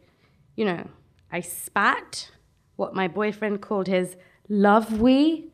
you 0.56 0.64
know, 0.64 0.88
I 1.30 1.40
spat 1.40 2.30
what 2.76 2.94
my 2.94 3.06
boyfriend 3.06 3.60
called 3.60 3.86
his 3.86 4.16
love 4.48 5.00
wee 5.00 5.52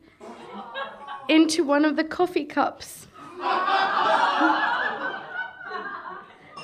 into 1.27 1.63
one 1.63 1.85
of 1.85 1.95
the 1.95 2.03
coffee 2.03 2.45
cups. 2.45 3.07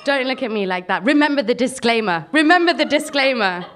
Don't 0.04 0.26
look 0.26 0.42
at 0.42 0.50
me 0.50 0.66
like 0.66 0.88
that. 0.88 1.04
Remember 1.04 1.42
the 1.42 1.54
disclaimer. 1.54 2.26
Remember 2.32 2.72
the 2.72 2.84
disclaimer. 2.84 3.66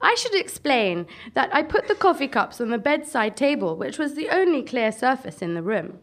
I 0.00 0.14
should 0.16 0.34
explain 0.34 1.06
that 1.34 1.54
I 1.54 1.62
put 1.62 1.88
the 1.88 1.94
coffee 1.94 2.28
cups 2.28 2.60
on 2.60 2.70
the 2.70 2.78
bedside 2.78 3.36
table, 3.36 3.76
which 3.76 3.98
was 3.98 4.14
the 4.14 4.28
only 4.30 4.62
clear 4.62 4.92
surface 4.92 5.42
in 5.42 5.54
the 5.54 5.62
room. 5.62 5.98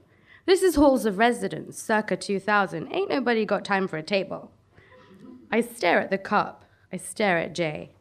This 0.45 0.61
is 0.61 0.75
halls 0.75 1.05
of 1.05 1.17
residence, 1.17 1.81
circa 1.81 2.17
2000. 2.17 2.91
Ain't 2.91 3.09
nobody 3.09 3.45
got 3.45 3.63
time 3.63 3.87
for 3.87 3.97
a 3.97 4.03
table. 4.03 4.51
I 5.51 5.61
stare 5.61 5.99
at 5.99 6.09
the 6.09 6.17
cup. 6.17 6.65
I 6.91 6.97
stare 6.97 7.37
at 7.37 7.53
Jay. 7.53 7.91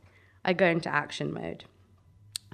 I 0.45 0.53
go 0.53 0.67
into 0.67 0.93
action 0.93 1.33
mode. 1.33 1.65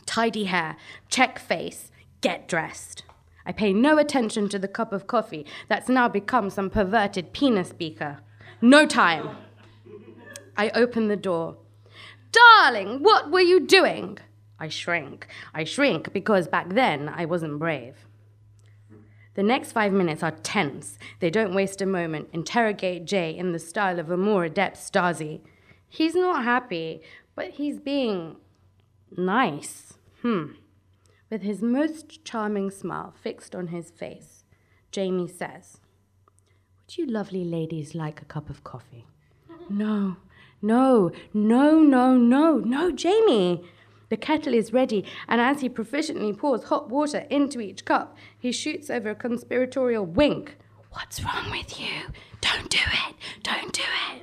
Tidy 0.07 0.45
hair, 0.45 0.77
check 1.09 1.38
face, 1.38 1.90
get 2.21 2.49
dressed. 2.49 3.05
I 3.46 3.52
pay 3.52 3.72
no 3.72 3.98
attention 3.98 4.48
to 4.50 4.59
the 4.59 4.68
cup 4.68 4.92
of 4.92 5.07
coffee 5.07 5.46
that's 5.68 5.88
now 5.88 6.09
become 6.09 6.50
some 6.50 6.70
perverted 6.70 7.33
penis 7.33 7.72
beaker. 7.72 8.18
No 8.61 8.87
time. 8.87 9.30
I 10.57 10.70
open 10.70 11.09
the 11.09 11.16
door. 11.16 11.57
Darling, 12.33 13.02
what 13.02 13.30
were 13.30 13.40
you 13.40 13.61
doing? 13.61 14.18
I 14.59 14.68
shrink. 14.68 15.26
I 15.52 15.64
shrink 15.64 16.12
because 16.12 16.48
back 16.48 16.70
then 16.70 17.09
I 17.09 17.24
wasn't 17.24 17.59
brave. 17.59 18.07
The 19.35 19.42
next 19.42 19.72
five 19.72 19.92
minutes 19.92 20.22
are 20.22 20.30
tense. 20.30 20.96
They 21.18 21.28
don't 21.28 21.54
waste 21.54 21.83
a 21.83 21.87
moment. 21.87 22.28
Interrogate 22.33 23.04
Jay 23.04 23.37
in 23.37 23.52
the 23.52 23.59
style 23.59 23.98
of 23.98 24.11
a 24.11 24.16
more 24.16 24.44
adept 24.44 24.76
Stasi. 24.76 25.40
He's 25.88 26.14
not 26.14 26.44
happy, 26.44 27.02
but 27.35 27.50
he's 27.50 27.80
being 27.80 28.37
nice. 29.16 29.94
Hmm. 30.22 30.52
With 31.30 31.42
his 31.42 31.62
most 31.62 32.24
charming 32.24 32.70
smile 32.70 33.14
fixed 33.20 33.54
on 33.54 33.68
his 33.68 33.90
face, 33.90 34.44
Jamie 34.92 35.28
says, 35.28 35.78
Would 36.82 36.98
you 36.98 37.06
lovely 37.06 37.44
ladies 37.44 37.94
like 37.94 38.20
a 38.22 38.26
cup 38.26 38.50
of 38.50 38.64
coffee? 38.64 39.06
No, 39.70 40.16
no, 40.60 41.10
no, 41.32 41.80
no, 41.80 42.16
no, 42.16 42.58
no, 42.58 42.90
Jamie. 42.90 43.64
The 44.10 44.16
kettle 44.18 44.52
is 44.52 44.72
ready, 44.72 45.06
and 45.26 45.40
as 45.40 45.62
he 45.62 45.68
proficiently 45.70 46.37
pours 46.37 46.64
hot 46.64 46.90
water 46.90 47.26
into 47.30 47.60
each 47.60 47.84
cup, 47.87 48.16
he 48.38 48.52
shoots 48.52 48.90
over 48.90 49.10
a 49.10 49.14
conspiratorial 49.14 50.04
wink. 50.04 50.58
What's 50.92 51.24
wrong 51.24 51.50
with 51.50 51.80
you? 51.80 52.12
Don't 52.40 52.68
do 52.68 52.78
it. 53.08 53.14
Don't 53.42 53.72
do 53.72 53.82
it. 54.12 54.22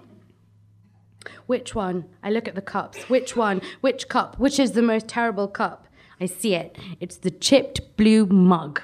Which 1.47 1.73
one? 1.75 2.05
I 2.23 2.29
look 2.29 2.47
at 2.47 2.55
the 2.55 2.61
cups. 2.61 3.09
Which 3.09 3.35
one? 3.35 3.61
Which 3.81 4.07
cup? 4.07 4.39
Which 4.39 4.59
is 4.59 4.71
the 4.71 4.81
most 4.81 5.07
terrible 5.07 5.47
cup? 5.47 5.87
I 6.21 6.27
see 6.27 6.53
it. 6.53 6.77
It's 6.99 7.17
the 7.17 7.31
chipped 7.31 7.97
blue 7.97 8.27
mug. 8.27 8.79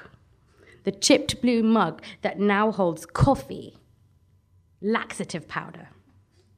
The 0.82 0.90
chipped 0.90 1.40
blue 1.40 1.62
mug 1.62 2.02
that 2.22 2.40
now 2.40 2.72
holds 2.72 3.06
coffee, 3.06 3.78
laxative 4.82 5.46
powder, 5.46 5.90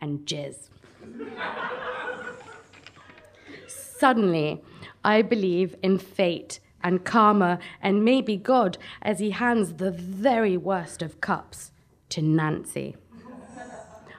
and 0.00 0.20
jizz. 0.20 0.70
Suddenly, 3.68 4.62
I 5.04 5.20
believe 5.20 5.76
in 5.82 5.98
fate 5.98 6.60
and 6.82 7.04
karma 7.04 7.58
and 7.82 8.02
maybe 8.02 8.38
God 8.38 8.78
as 9.02 9.18
he 9.18 9.32
hands 9.32 9.74
the 9.74 9.90
very 9.90 10.56
worst 10.56 11.02
of 11.02 11.20
cups 11.20 11.72
to 12.08 12.22
Nancy. 12.22 12.96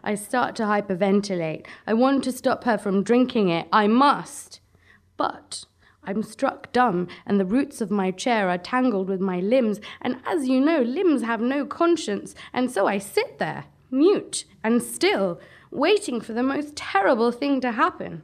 I 0.03 0.13
start 0.13 0.55
to 0.57 0.63
hyperventilate. 0.63 1.65
I 1.87 1.95
want 1.95 2.23
to 2.25 2.31
stop 2.31 2.65
her 2.65 2.77
from 2.77 3.01
drinking 3.01 3.49
it. 3.49 3.67
I 3.71 3.87
must. 3.87 4.59
But 5.17 5.65
I'm 6.03 6.23
struck 6.23 6.71
dumb, 6.71 7.07
and 7.25 7.39
the 7.39 7.45
roots 7.45 7.79
of 7.79 7.91
my 7.91 8.11
chair 8.11 8.49
are 8.49 8.57
tangled 8.57 9.07
with 9.07 9.21
my 9.21 9.39
limbs. 9.39 9.79
And 10.01 10.19
as 10.25 10.47
you 10.47 10.59
know, 10.59 10.81
limbs 10.81 11.21
have 11.21 11.41
no 11.41 11.65
conscience. 11.65 12.33
And 12.53 12.71
so 12.71 12.87
I 12.87 12.97
sit 12.97 13.37
there, 13.37 13.65
mute 13.91 14.45
and 14.63 14.81
still, 14.81 15.39
waiting 15.69 16.19
for 16.19 16.33
the 16.33 16.43
most 16.43 16.75
terrible 16.75 17.31
thing 17.31 17.61
to 17.61 17.71
happen. 17.71 18.23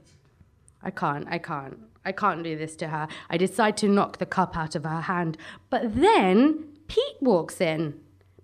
I 0.82 0.92
can't, 0.92 1.28
I 1.30 1.38
can't, 1.38 1.78
I 2.04 2.12
can't 2.12 2.44
do 2.44 2.58
this 2.58 2.76
to 2.78 2.88
her. 2.88 3.08
I 3.30 3.38
decide 3.38 3.78
to 3.78 3.88
knock 3.88 4.18
the 4.18 4.26
cup 4.26 4.58
out 4.58 4.76
of 4.76 4.84
her 4.84 5.02
hand. 5.02 5.38
But 5.70 5.96
then 5.96 6.66
Pete 6.88 7.22
walks 7.22 7.62
in. 7.62 8.00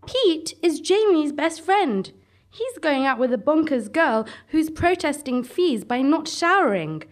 Pete 0.05 0.55
is 0.61 0.79
Jamie's 0.79 1.31
best 1.31 1.61
friend. 1.61 2.11
He's 2.49 2.77
going 2.77 3.05
out 3.05 3.17
with 3.17 3.33
a 3.33 3.37
bonkers 3.37 3.91
girl 3.91 4.27
who's 4.49 4.69
protesting 4.69 5.43
fees 5.43 5.83
by 5.83 6.01
not 6.01 6.27
showering. 6.27 7.03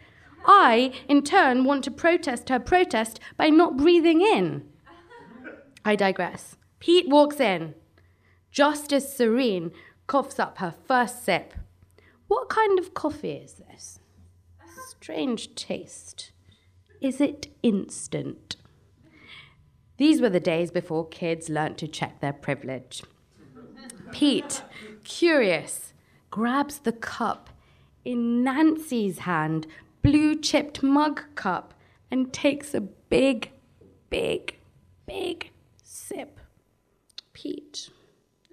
I, 0.45 0.93
in 1.07 1.23
turn, 1.23 1.63
want 1.63 1.83
to 1.85 1.91
protest 1.91 2.49
her 2.49 2.59
protest 2.59 3.19
by 3.37 3.49
not 3.49 3.77
breathing 3.77 4.21
in. 4.21 4.63
I 5.83 5.95
digress. 5.95 6.57
Pete 6.79 7.07
walks 7.07 7.39
in. 7.39 7.75
Just 8.51 8.91
as 8.91 9.15
Serene 9.15 9.71
coughs 10.07 10.39
up 10.39 10.57
her 10.57 10.73
first 10.87 11.23
sip. 11.23 11.53
What 12.27 12.49
kind 12.49 12.79
of 12.79 12.93
coffee 12.93 13.31
is 13.31 13.53
this? 13.53 13.99
Strange 14.89 15.55
taste. 15.55 16.31
Is 17.01 17.19
it 17.19 17.47
instant? 17.63 18.57
These 19.97 20.21
were 20.21 20.29
the 20.29 20.39
days 20.39 20.71
before 20.71 21.07
kids 21.07 21.49
learnt 21.49 21.77
to 21.79 21.87
check 21.87 22.19
their 22.21 22.33
privilege. 22.33 23.03
Pete, 24.11 24.63
curious, 25.03 25.93
grabs 26.29 26.79
the 26.79 26.91
cup 26.91 27.49
in 28.03 28.43
Nancy's 28.43 29.19
hand, 29.19 29.67
blue 30.01 30.35
chipped 30.35 30.83
mug 30.83 31.23
cup, 31.35 31.73
and 32.09 32.33
takes 32.33 32.73
a 32.73 32.81
big, 32.81 33.51
big, 34.09 34.57
big 35.05 35.51
sip. 35.83 36.39
Pete, 37.33 37.89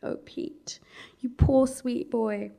oh 0.03 0.17
Pete, 0.25 0.79
you 1.21 1.29
poor 1.29 1.67
sweet 1.67 2.11
boy. 2.11 2.53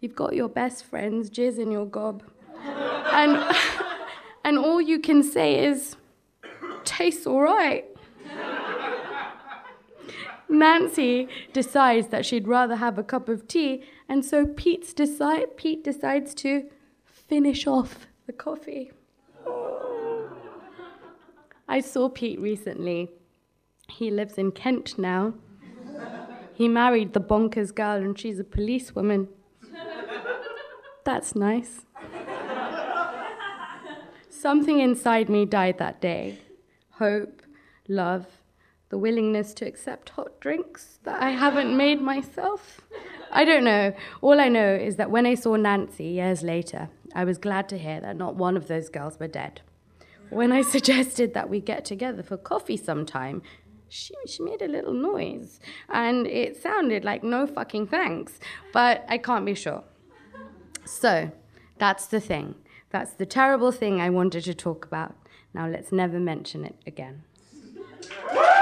You've 0.00 0.14
got 0.14 0.34
your 0.34 0.48
best 0.48 0.84
friend's 0.84 1.30
jizz 1.30 1.58
in 1.58 1.70
your 1.70 1.86
gob. 1.86 2.22
and, 2.64 3.56
and 4.44 4.58
all 4.58 4.80
you 4.80 4.98
can 4.98 5.22
say 5.22 5.64
is, 5.64 5.96
tastes 6.84 7.26
all 7.26 7.40
right. 7.40 7.84
Nancy 10.48 11.28
decides 11.52 12.08
that 12.08 12.26
she'd 12.26 12.46
rather 12.46 12.76
have 12.76 12.98
a 12.98 13.02
cup 13.02 13.28
of 13.28 13.48
tea, 13.48 13.82
and 14.08 14.24
so 14.24 14.46
Pete's 14.46 14.92
decide, 14.92 15.56
Pete 15.56 15.82
decides 15.82 16.34
to 16.34 16.68
finish 17.06 17.66
off 17.66 18.06
the 18.26 18.32
coffee. 18.32 18.92
I 21.68 21.80
saw 21.80 22.08
Pete 22.08 22.40
recently. 22.40 23.10
He 23.88 24.10
lives 24.10 24.34
in 24.34 24.52
Kent 24.52 24.98
now. 24.98 25.34
He 26.54 26.68
married 26.68 27.12
the 27.12 27.20
bonkers 27.20 27.74
girl, 27.74 27.96
and 27.96 28.18
she's 28.18 28.38
a 28.38 28.44
policewoman. 28.44 29.28
That's 31.04 31.34
nice. 31.34 31.86
Something 34.28 34.80
inside 34.80 35.28
me 35.28 35.46
died 35.46 35.78
that 35.78 36.00
day 36.00 36.38
hope, 37.02 37.42
love, 37.88 38.26
the 38.90 38.98
willingness 38.98 39.54
to 39.54 39.66
accept 39.66 40.10
hot 40.10 40.38
drinks 40.38 41.00
that 41.02 41.20
I 41.20 41.30
haven't 41.30 41.76
made 41.76 42.00
myself. 42.00 42.80
I 43.32 43.44
don't 43.44 43.64
know. 43.64 43.92
All 44.20 44.38
I 44.38 44.48
know 44.48 44.72
is 44.74 44.96
that 44.96 45.10
when 45.10 45.26
I 45.26 45.34
saw 45.34 45.56
Nancy 45.56 46.04
years 46.04 46.44
later, 46.44 46.90
I 47.14 47.24
was 47.24 47.38
glad 47.38 47.68
to 47.70 47.78
hear 47.78 48.00
that 48.00 48.16
not 48.16 48.36
one 48.36 48.56
of 48.56 48.68
those 48.68 48.88
girls 48.88 49.18
were 49.18 49.28
dead. 49.28 49.60
When 50.30 50.52
I 50.52 50.62
suggested 50.76 51.34
that 51.34 51.48
we 51.48 51.60
get 51.60 51.84
together 51.84 52.22
for 52.22 52.36
coffee 52.36 52.76
sometime, 52.76 53.42
she, 53.88 54.14
she 54.26 54.42
made 54.42 54.62
a 54.62 54.68
little 54.68 54.94
noise. 54.94 55.60
And 55.88 56.26
it 56.26 56.56
sounded 56.56 57.04
like 57.04 57.22
no 57.22 57.46
fucking 57.46 57.88
thanks, 57.88 58.40
but 58.72 59.04
I 59.08 59.18
can't 59.18 59.44
be 59.44 59.54
sure. 59.54 59.84
So, 60.84 61.30
that's 61.78 62.06
the 62.06 62.20
thing. 62.20 62.54
That's 62.90 63.12
the 63.12 63.26
terrible 63.26 63.72
thing 63.72 64.00
I 64.00 64.10
wanted 64.10 64.44
to 64.44 64.54
talk 64.54 64.84
about. 64.84 65.14
Now 65.54 65.66
let's 65.68 65.92
never 65.92 66.18
mention 66.18 66.64
it 66.64 66.76
again. 66.86 67.24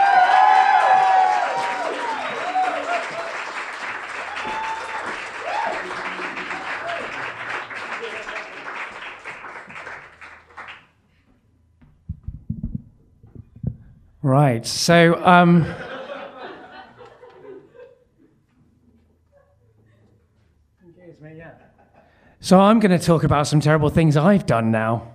Right. 14.31 14.64
So, 14.64 15.21
um, 15.27 15.66
so 22.38 22.61
I'm 22.61 22.79
going 22.79 22.97
to 22.97 23.05
talk 23.05 23.25
about 23.25 23.49
some 23.49 23.59
terrible 23.59 23.90
things 23.90 24.16
I've 24.16 24.47
done 24.47 24.71
now. 24.71 25.14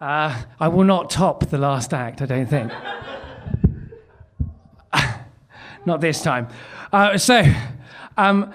Uh, 0.00 0.44
I 0.58 0.68
will 0.68 0.84
not 0.84 1.10
top 1.10 1.50
the 1.50 1.58
last 1.58 1.92
act, 1.92 2.22
I 2.22 2.24
don't 2.24 2.46
think. 2.46 2.72
not 5.84 6.00
this 6.00 6.22
time. 6.22 6.48
Uh, 6.90 7.18
so, 7.18 7.44
um, 8.16 8.50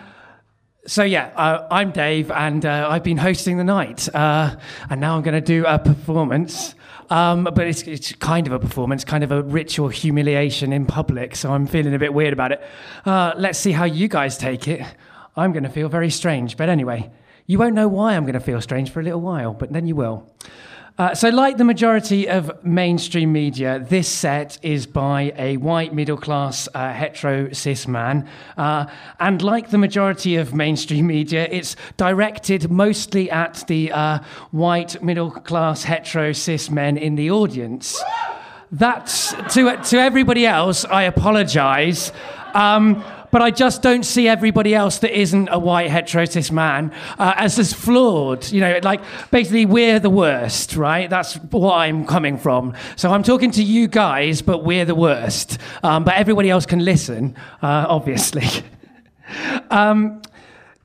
so 0.89 1.03
yeah, 1.03 1.27
uh, 1.35 1.67
I'm 1.69 1.91
Dave, 1.91 2.31
and 2.31 2.65
uh, 2.65 2.87
I've 2.89 3.03
been 3.03 3.17
hosting 3.17 3.57
the 3.57 3.63
night, 3.63 4.09
uh, 4.15 4.55
and 4.89 4.99
now 4.99 5.15
I'm 5.15 5.21
going 5.21 5.35
to 5.35 5.41
do 5.41 5.63
a 5.67 5.77
performance. 5.77 6.73
Um, 7.11 7.43
but 7.43 7.59
it's, 7.59 7.83
it's 7.83 8.13
kind 8.13 8.47
of 8.47 8.53
a 8.53 8.59
performance, 8.59 9.03
kind 9.03 9.23
of 9.23 9.31
a 9.31 9.43
ritual 9.43 9.89
humiliation 9.89 10.73
in 10.73 10.87
public, 10.87 11.35
so 11.35 11.51
I'm 11.53 11.67
feeling 11.67 11.93
a 11.93 11.99
bit 11.99 12.11
weird 12.11 12.33
about 12.33 12.53
it. 12.53 12.63
Uh, 13.05 13.33
let's 13.37 13.59
see 13.59 13.71
how 13.71 13.85
you 13.85 14.07
guys 14.07 14.35
take 14.35 14.67
it. 14.67 14.83
I'm 15.35 15.51
going 15.51 15.63
to 15.63 15.69
feel 15.69 15.89
very 15.89 16.09
strange, 16.09 16.57
but 16.57 16.69
anyway, 16.69 17.11
you 17.45 17.59
won't 17.59 17.75
know 17.75 17.87
why 17.87 18.15
I'm 18.15 18.23
going 18.23 18.33
to 18.33 18.39
feel 18.39 18.59
strange 18.59 18.89
for 18.89 18.99
a 18.99 19.03
little 19.03 19.21
while, 19.21 19.53
but 19.53 19.71
then 19.71 19.85
you 19.85 19.95
will. 19.95 20.27
Uh, 20.99 21.15
so, 21.15 21.29
like 21.29 21.55
the 21.55 21.63
majority 21.63 22.27
of 22.27 22.51
mainstream 22.61 23.31
media, 23.31 23.79
this 23.87 24.05
set 24.05 24.59
is 24.61 24.85
by 24.85 25.33
a 25.37 25.55
white 25.55 25.93
middle 25.93 26.17
class 26.17 26.67
uh, 26.73 26.91
hetero 26.91 27.49
cis 27.53 27.87
man. 27.87 28.27
Uh, 28.57 28.85
and 29.17 29.41
like 29.41 29.69
the 29.69 29.77
majority 29.77 30.35
of 30.35 30.53
mainstream 30.53 31.07
media, 31.07 31.47
it's 31.49 31.77
directed 31.95 32.69
mostly 32.69 33.31
at 33.31 33.63
the 33.67 33.89
uh, 33.93 34.19
white 34.51 35.01
middle 35.01 35.31
class 35.31 35.83
hetero 35.83 36.33
cis 36.33 36.69
men 36.69 36.97
in 36.97 37.15
the 37.15 37.31
audience. 37.31 38.03
That's 38.69 39.31
to, 39.53 39.77
to 39.77 39.97
everybody 39.97 40.45
else, 40.45 40.83
I 40.83 41.03
apologize. 41.03 42.11
Um, 42.53 43.05
but 43.31 43.41
I 43.41 43.51
just 43.51 43.81
don't 43.81 44.03
see 44.03 44.27
everybody 44.27 44.73
else 44.73 44.99
that 44.99 45.17
isn't 45.17 45.49
a 45.49 45.59
white 45.59 45.89
hetero 45.89 46.25
cis 46.25 46.51
man 46.51 46.91
uh, 47.17 47.33
as 47.37 47.59
as 47.59 47.73
flawed. 47.73 48.51
You 48.51 48.61
know, 48.61 48.79
like 48.83 49.01
basically 49.31 49.65
we're 49.65 49.99
the 49.99 50.09
worst, 50.09 50.75
right? 50.75 51.09
That's 51.09 51.35
what 51.35 51.75
I'm 51.75 52.05
coming 52.05 52.37
from. 52.37 52.75
So 52.95 53.11
I'm 53.11 53.23
talking 53.23 53.51
to 53.51 53.63
you 53.63 53.87
guys, 53.87 54.41
but 54.41 54.63
we're 54.63 54.85
the 54.85 54.95
worst. 54.95 55.57
Um, 55.83 56.03
but 56.03 56.15
everybody 56.15 56.49
else 56.49 56.65
can 56.65 56.83
listen, 56.83 57.35
uh, 57.61 57.85
obviously. 57.87 58.47
um, 59.69 60.21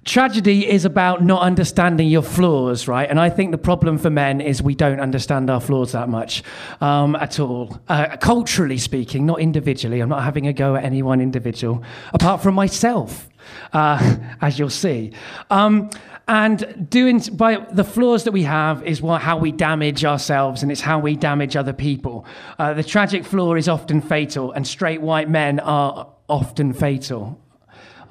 tragedy 0.05 0.69
is 0.69 0.85
about 0.85 1.25
not 1.25 1.43
understanding 1.43 2.09
your 2.09 2.23
flaws, 2.23 2.87
right? 2.87 3.09
And 3.09 3.19
I 3.19 3.31
think 3.31 3.51
the 3.51 3.59
problem 3.59 3.99
for 3.99 4.11
men 4.11 4.41
is 4.41 4.63
we 4.63 4.75
don't 4.75 5.01
understand 5.01 5.51
our 5.51 5.61
flaws 5.61 5.93
that 5.93 6.09
much 6.09 6.43
um, 6.81 7.17
at 7.17 7.41
all. 7.41 7.81
Uh, 7.89 8.17
culturally 8.19 8.79
speaking, 8.79 9.27
not 9.27 9.41
individually. 9.41 10.01
I'm 10.01 10.09
not 10.09 10.23
having 10.23 10.47
a 10.47 10.53
go 10.53 10.77
at 10.77 10.85
any 10.85 11.03
one 11.03 11.21
individual, 11.21 11.83
apart 12.13 12.43
from 12.43 12.55
myself, 12.55 13.29
uh, 13.73 14.17
as 14.41 14.59
you'll 14.59 14.71
see. 14.71 15.13
Um, 15.51 15.91
and 16.27 16.89
doing 16.89 17.21
by 17.33 17.57
the 17.71 17.85
flaws 17.85 18.25
that 18.25 18.33
we 18.33 18.45
have 18.45 18.83
is 18.87 19.03
what, 19.03 19.21
how 19.21 19.37
we 19.37 19.53
damage 19.53 20.07
ourselves 20.07 20.63
and 20.63 20.73
it's 20.73 20.81
how 20.81 20.99
we 20.99 21.17
damage 21.17 21.55
other 21.55 21.75
people. 21.75 22.25
Uh, 22.59 22.73
the 22.73 22.85
tragic 22.85 23.25
flaw 23.25 23.55
is 23.55 23.69
often 23.69 24.01
fatal, 24.01 24.53
and 24.53 24.67
straight 24.67 25.03
white 25.03 25.29
men 25.29 25.61
are 25.61 26.09
often 26.29 26.73
fatal. 26.73 27.39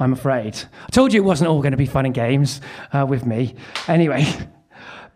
I'm 0.04 0.12
afraid. 0.12 0.56
I 0.56 0.90
told 0.92 1.14
you 1.14 1.22
it 1.22 1.26
wasn't 1.26 1.50
all 1.50 1.62
going 1.62 1.72
to 1.72 1.78
be 1.78 1.86
fun 1.86 2.06
and 2.06 2.14
games 2.14 2.60
uh, 2.92 3.06
with 3.08 3.26
me. 3.26 3.56
Anyway, 3.88 4.28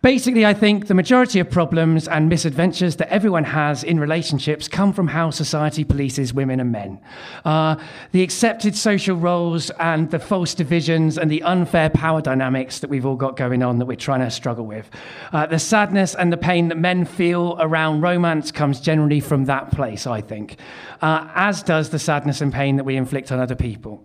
basically, 0.01 0.45
I 0.45 0.53
think 0.53 0.87
the 0.87 0.93
majority 0.93 1.41
of 1.41 1.49
problems 1.49 2.07
and 2.07 2.29
misadventures 2.29 2.95
that 2.95 3.11
everyone 3.11 3.43
has 3.43 3.83
in 3.83 3.99
relationships 3.99 4.69
come 4.69 4.93
from 4.93 5.09
how 5.09 5.29
society 5.29 5.83
polices 5.83 6.31
women 6.31 6.61
and 6.61 6.71
men. 6.71 7.01
Uh, 7.43 7.75
the 8.13 8.23
accepted 8.23 8.77
social 8.77 9.17
roles 9.17 9.69
and 9.71 10.09
the 10.09 10.19
false 10.19 10.53
divisions 10.53 11.17
and 11.17 11.29
the 11.29 11.43
unfair 11.43 11.89
power 11.89 12.21
dynamics 12.21 12.79
that 12.79 12.89
we've 12.89 13.05
all 13.05 13.17
got 13.17 13.35
going 13.35 13.63
on 13.63 13.79
that 13.79 13.87
we're 13.87 13.97
trying 13.97 14.21
to 14.21 14.31
struggle 14.31 14.65
with. 14.65 14.89
Uh, 15.33 15.45
the 15.47 15.59
sadness 15.59 16.15
and 16.15 16.31
the 16.31 16.37
pain 16.37 16.69
that 16.69 16.77
men 16.77 17.03
feel 17.03 17.57
around 17.59 17.99
romance 17.99 18.53
comes 18.53 18.79
generally 18.79 19.19
from 19.19 19.43
that 19.45 19.69
place, 19.69 20.07
I 20.07 20.21
think, 20.21 20.55
uh, 21.01 21.27
as 21.35 21.61
does 21.61 21.89
the 21.89 21.99
sadness 21.99 22.39
and 22.39 22.53
pain 22.53 22.77
that 22.77 22.85
we 22.85 22.95
inflict 22.95 23.33
on 23.33 23.39
other 23.41 23.55
people. 23.55 24.01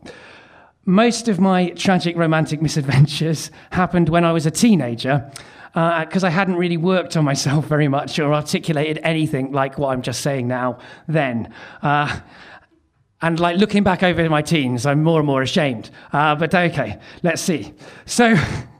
Most 0.85 1.29
of 1.29 1.39
my 1.39 1.69
tragic 1.71 2.17
romantic 2.17 2.61
misadventures 2.61 3.51
happened 3.71 4.09
when 4.09 4.25
I 4.25 4.33
was 4.33 4.47
a 4.47 4.51
teenager 4.51 5.31
because 5.73 6.25
uh, 6.25 6.27
I 6.27 6.31
hadn't 6.31 6.57
really 6.57 6.77
worked 6.77 7.17
on 7.17 7.25
myself 7.25 7.67
very 7.67 7.89
much 7.89 8.19
or 8.19 8.35
articulated 8.35 8.99
anything 9.03 9.53
like 9.53 9.79
what 9.79 9.89
I'm 9.89 10.03
just 10.03 10.21
saying 10.21 10.49
now 10.49 10.79
then. 11.07 11.55
Uh, 11.83 12.21
and 13.23 13.39
like 13.39 13.59
looking 13.59 13.85
back 13.85 14.03
over 14.03 14.29
my 14.29 14.43
teens, 14.43 14.85
I'm 14.85 15.05
more 15.05 15.21
and 15.21 15.27
more 15.27 15.41
ashamed. 15.43 15.91
Uh, 16.13 16.35
but 16.35 16.55
okay, 16.55 16.99
let's 17.23 17.43
see. 17.43 17.73
So. 18.07 18.37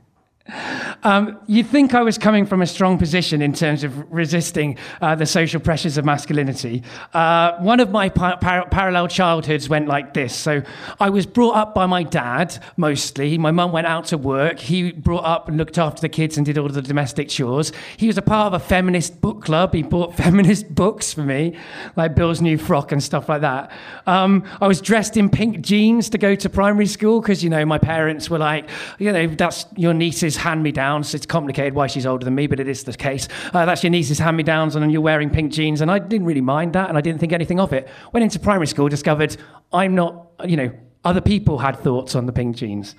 Um, 1.03 1.39
you'd 1.47 1.67
think 1.67 1.93
I 1.93 2.01
was 2.01 2.17
coming 2.17 2.45
from 2.45 2.61
a 2.61 2.67
strong 2.67 2.97
position 2.97 3.41
in 3.41 3.53
terms 3.53 3.83
of 3.83 4.11
resisting 4.11 4.77
uh, 5.01 5.15
the 5.15 5.25
social 5.25 5.61
pressures 5.61 5.97
of 5.97 6.03
masculinity. 6.03 6.83
Uh, 7.13 7.57
one 7.59 7.79
of 7.79 7.91
my 7.91 8.09
par- 8.09 8.37
par- 8.37 8.67
parallel 8.69 9.07
childhoods 9.07 9.69
went 9.69 9.87
like 9.87 10.13
this. 10.13 10.35
So 10.35 10.61
I 10.99 11.09
was 11.09 11.25
brought 11.25 11.55
up 11.55 11.73
by 11.73 11.85
my 11.85 12.03
dad 12.03 12.61
mostly. 12.75 13.37
My 13.37 13.51
mum 13.51 13.71
went 13.71 13.87
out 13.87 14.05
to 14.07 14.17
work. 14.17 14.59
He 14.59 14.91
brought 14.91 15.23
up 15.23 15.47
and 15.47 15.57
looked 15.57 15.77
after 15.77 16.01
the 16.01 16.09
kids 16.09 16.35
and 16.35 16.45
did 16.45 16.57
all 16.57 16.67
the 16.67 16.81
domestic 16.81 17.29
chores. 17.29 17.71
He 17.95 18.07
was 18.07 18.17
a 18.17 18.21
part 18.21 18.47
of 18.47 18.61
a 18.61 18.63
feminist 18.63 19.21
book 19.21 19.43
club. 19.43 19.73
He 19.73 19.81
bought 19.81 20.15
feminist 20.17 20.73
books 20.75 21.13
for 21.13 21.23
me, 21.23 21.57
like 21.95 22.15
Bill's 22.15 22.41
New 22.41 22.57
Frock 22.57 22.91
and 22.91 23.01
stuff 23.01 23.29
like 23.29 23.41
that. 23.41 23.71
Um, 24.07 24.43
I 24.59 24.67
was 24.67 24.81
dressed 24.81 25.15
in 25.15 25.29
pink 25.29 25.61
jeans 25.61 26.09
to 26.09 26.17
go 26.17 26.35
to 26.35 26.49
primary 26.49 26.87
school 26.87 27.21
because, 27.21 27.43
you 27.43 27.49
know, 27.49 27.65
my 27.65 27.77
parents 27.77 28.29
were 28.29 28.39
like, 28.39 28.69
you 28.99 29.11
know, 29.11 29.27
that's 29.27 29.65
your 29.77 29.93
niece's 29.93 30.32
hand 30.37 30.63
me 30.63 30.71
downs. 30.71 31.13
It's 31.13 31.25
complicated 31.25 31.73
why 31.73 31.87
she's 31.87 32.05
older 32.05 32.25
than 32.25 32.35
me, 32.35 32.47
but 32.47 32.59
it 32.59 32.67
is 32.67 32.83
the 32.83 32.93
case. 32.93 33.27
Uh, 33.53 33.65
that's 33.65 33.83
your 33.83 33.91
niece's 33.91 34.19
hand 34.19 34.37
me 34.37 34.43
downs, 34.43 34.75
and 34.75 34.91
you're 34.91 35.01
wearing 35.01 35.29
pink 35.29 35.51
jeans. 35.51 35.81
And 35.81 35.89
I 35.89 35.99
didn't 35.99 36.27
really 36.27 36.41
mind 36.41 36.73
that, 36.73 36.89
and 36.89 36.97
I 36.97 37.01
didn't 37.01 37.19
think 37.19 37.33
anything 37.33 37.59
of 37.59 37.73
it. 37.73 37.87
Went 38.11 38.23
into 38.23 38.39
primary 38.39 38.67
school, 38.67 38.89
discovered 38.89 39.35
I'm 39.71 39.95
not, 39.95 40.27
you 40.45 40.57
know, 40.57 40.71
Other 41.05 41.21
people 41.21 41.57
had 41.57 41.77
thoughts 41.79 42.15
on 42.15 42.27
the 42.27 42.31
pink 42.31 42.55
jeans. 42.55 42.95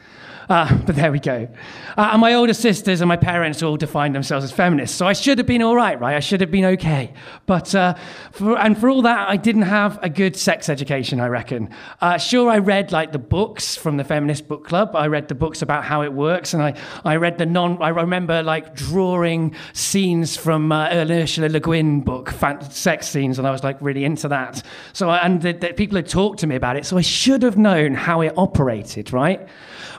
Uh, 0.49 0.77
but 0.87 0.97
there 0.97 1.11
we 1.13 1.19
go. 1.19 1.49
Uh, 1.97 2.11
and 2.13 2.21
my 2.21 2.35
older 2.35 2.55
sisters 2.55 3.01
and 3.01 3.09
my 3.09 3.17
parents 3.17 3.63
all 3.63 3.77
defined 3.77 4.15
themselves 4.15 4.45
as 4.45 4.53
feminists. 4.53 4.97
So 4.97 5.07
I 5.07 5.13
should 5.13 5.39
have 5.39 5.47
been 5.47 5.63
all 5.63 5.77
right, 5.77 5.99
right? 6.01 6.17
I 6.17 6.21
should 6.21 6.41
have 6.41 6.51
been 6.51 6.65
okay. 6.65 7.13
But, 7.47 7.75
uh, 7.75 7.95
for, 8.33 8.59
and 8.59 8.77
for 8.77 8.89
all 8.89 9.03
that, 9.03 9.29
I 9.29 9.37
didn't 9.37 9.63
have 9.63 9.99
a 10.03 10.09
good 10.09 10.37
sex 10.37 10.69
education, 10.69 11.21
I 11.21 11.29
reckon. 11.29 11.71
Uh, 12.01 12.19
sure, 12.19 12.51
I 12.51 12.59
read 12.59 12.93
like 12.93 13.13
the 13.13 13.19
books 13.19 13.77
from 13.77 13.97
the 13.97 14.05
Feminist 14.05 14.49
Book 14.49 14.67
Club. 14.67 14.95
I 14.95 15.07
read 15.07 15.29
the 15.29 15.35
books 15.35 15.63
about 15.63 15.85
how 15.85 16.03
it 16.03 16.13
works. 16.13 16.55
And 16.55 16.63
I, 16.63 16.75
I 17.05 17.17
read 17.17 17.39
the 17.39 17.47
non, 17.47 17.81
I 17.83 17.89
remember 17.89 18.43
like 18.43 18.75
drawing 18.75 19.55
scenes 19.73 20.37
from 20.37 20.73
uh, 20.73 20.89
Ursula 20.93 21.49
Le 21.49 21.61
Guin 21.61 22.01
book, 22.01 22.31
fan- 22.31 22.71
sex 22.71 23.09
scenes. 23.09 23.39
And 23.39 23.47
I 23.47 23.51
was 23.51 23.65
like 23.65 23.79
really 23.81 24.05
into 24.05 24.29
that. 24.29 24.63
So, 24.93 25.09
I, 25.09 25.19
and 25.19 25.41
the, 25.41 25.53
the 25.53 25.73
people 25.73 25.97
had 25.97 26.09
talked 26.09 26.41
to 26.41 26.47
me 26.47 26.57
about 26.57 26.77
it. 26.77 26.85
So 26.87 26.99
I 26.99 27.03
should 27.03 27.43
have 27.43 27.57
known 27.57 27.95
how 27.95 28.21
it 28.21 28.35
operated, 28.37 29.13
right? 29.13 29.49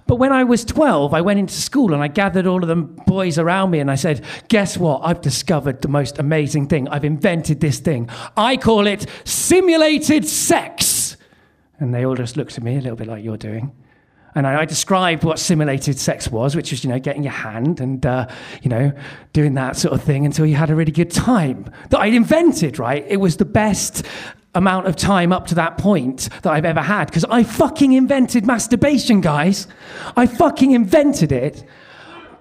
But 0.08 0.18
when 0.18 0.32
I 0.36 0.44
was 0.44 0.64
12, 0.66 1.14
I 1.14 1.22
went 1.22 1.40
into 1.40 1.54
school 1.54 1.94
and 1.94 2.04
I 2.04 2.08
gathered 2.08 2.48
all 2.48 2.62
of 2.62 2.68
the 2.68 2.76
boys 2.76 3.40
around 3.40 3.72
me 3.72 3.80
and 3.80 3.90
I 3.90 3.96
said, 3.96 4.24
Guess 4.48 4.78
what? 4.78 5.02
I've 5.04 5.22
discovered 5.22 5.82
the 5.82 5.88
most 5.88 6.20
amazing 6.20 6.68
thing. 6.68 6.88
I've 6.90 7.06
invented 7.06 7.62
this 7.62 7.80
thing. 7.80 8.10
I 8.38 8.58
call 8.58 8.88
it 8.88 9.08
simulated 9.24 10.28
sex. 10.28 11.18
And 11.80 11.94
they 11.94 12.06
all 12.06 12.16
just 12.16 12.38
looked 12.38 12.58
at 12.58 12.64
me 12.64 12.78
a 12.78 12.82
little 12.82 12.96
bit 12.96 13.08
like 13.08 13.24
you're 13.24 13.38
doing. 13.38 13.74
And 14.36 14.46
I, 14.46 14.62
I 14.62 14.66
described 14.66 15.24
what 15.24 15.40
simulated 15.40 15.98
sex 15.98 16.30
was, 16.30 16.56
which 16.56 16.72
was, 16.72 16.84
you 16.84 16.90
know, 16.90 17.00
getting 17.00 17.24
your 17.24 17.32
hand 17.32 17.80
and, 17.80 18.06
uh, 18.06 18.28
you 18.62 18.70
know, 18.70 18.92
doing 19.32 19.54
that 19.54 19.78
sort 19.78 19.94
of 19.94 20.04
thing 20.04 20.26
until 20.26 20.46
you 20.46 20.56
had 20.56 20.70
a 20.70 20.76
really 20.76 20.92
good 20.92 21.10
time. 21.10 21.72
That 21.90 22.02
I'd 22.02 22.14
invented, 22.14 22.78
right? 22.78 23.06
It 23.08 23.18
was 23.18 23.38
the 23.38 23.46
best 23.46 24.06
amount 24.56 24.88
of 24.88 24.96
time 24.96 25.32
up 25.32 25.48
to 25.48 25.56
that 25.56 25.78
point 25.78 26.30
that 26.42 26.52
I've 26.52 26.66
ever 26.66 26.82
had 26.82 27.06
because 27.06 27.26
I 27.26 27.44
fucking 27.44 27.94
invented 27.94 28.46
masturbation, 28.46 29.22
guys. 29.22 29.68
I 30.16 30.26
fucking 30.26 30.72
invented 30.72 31.32
it. 31.32 31.64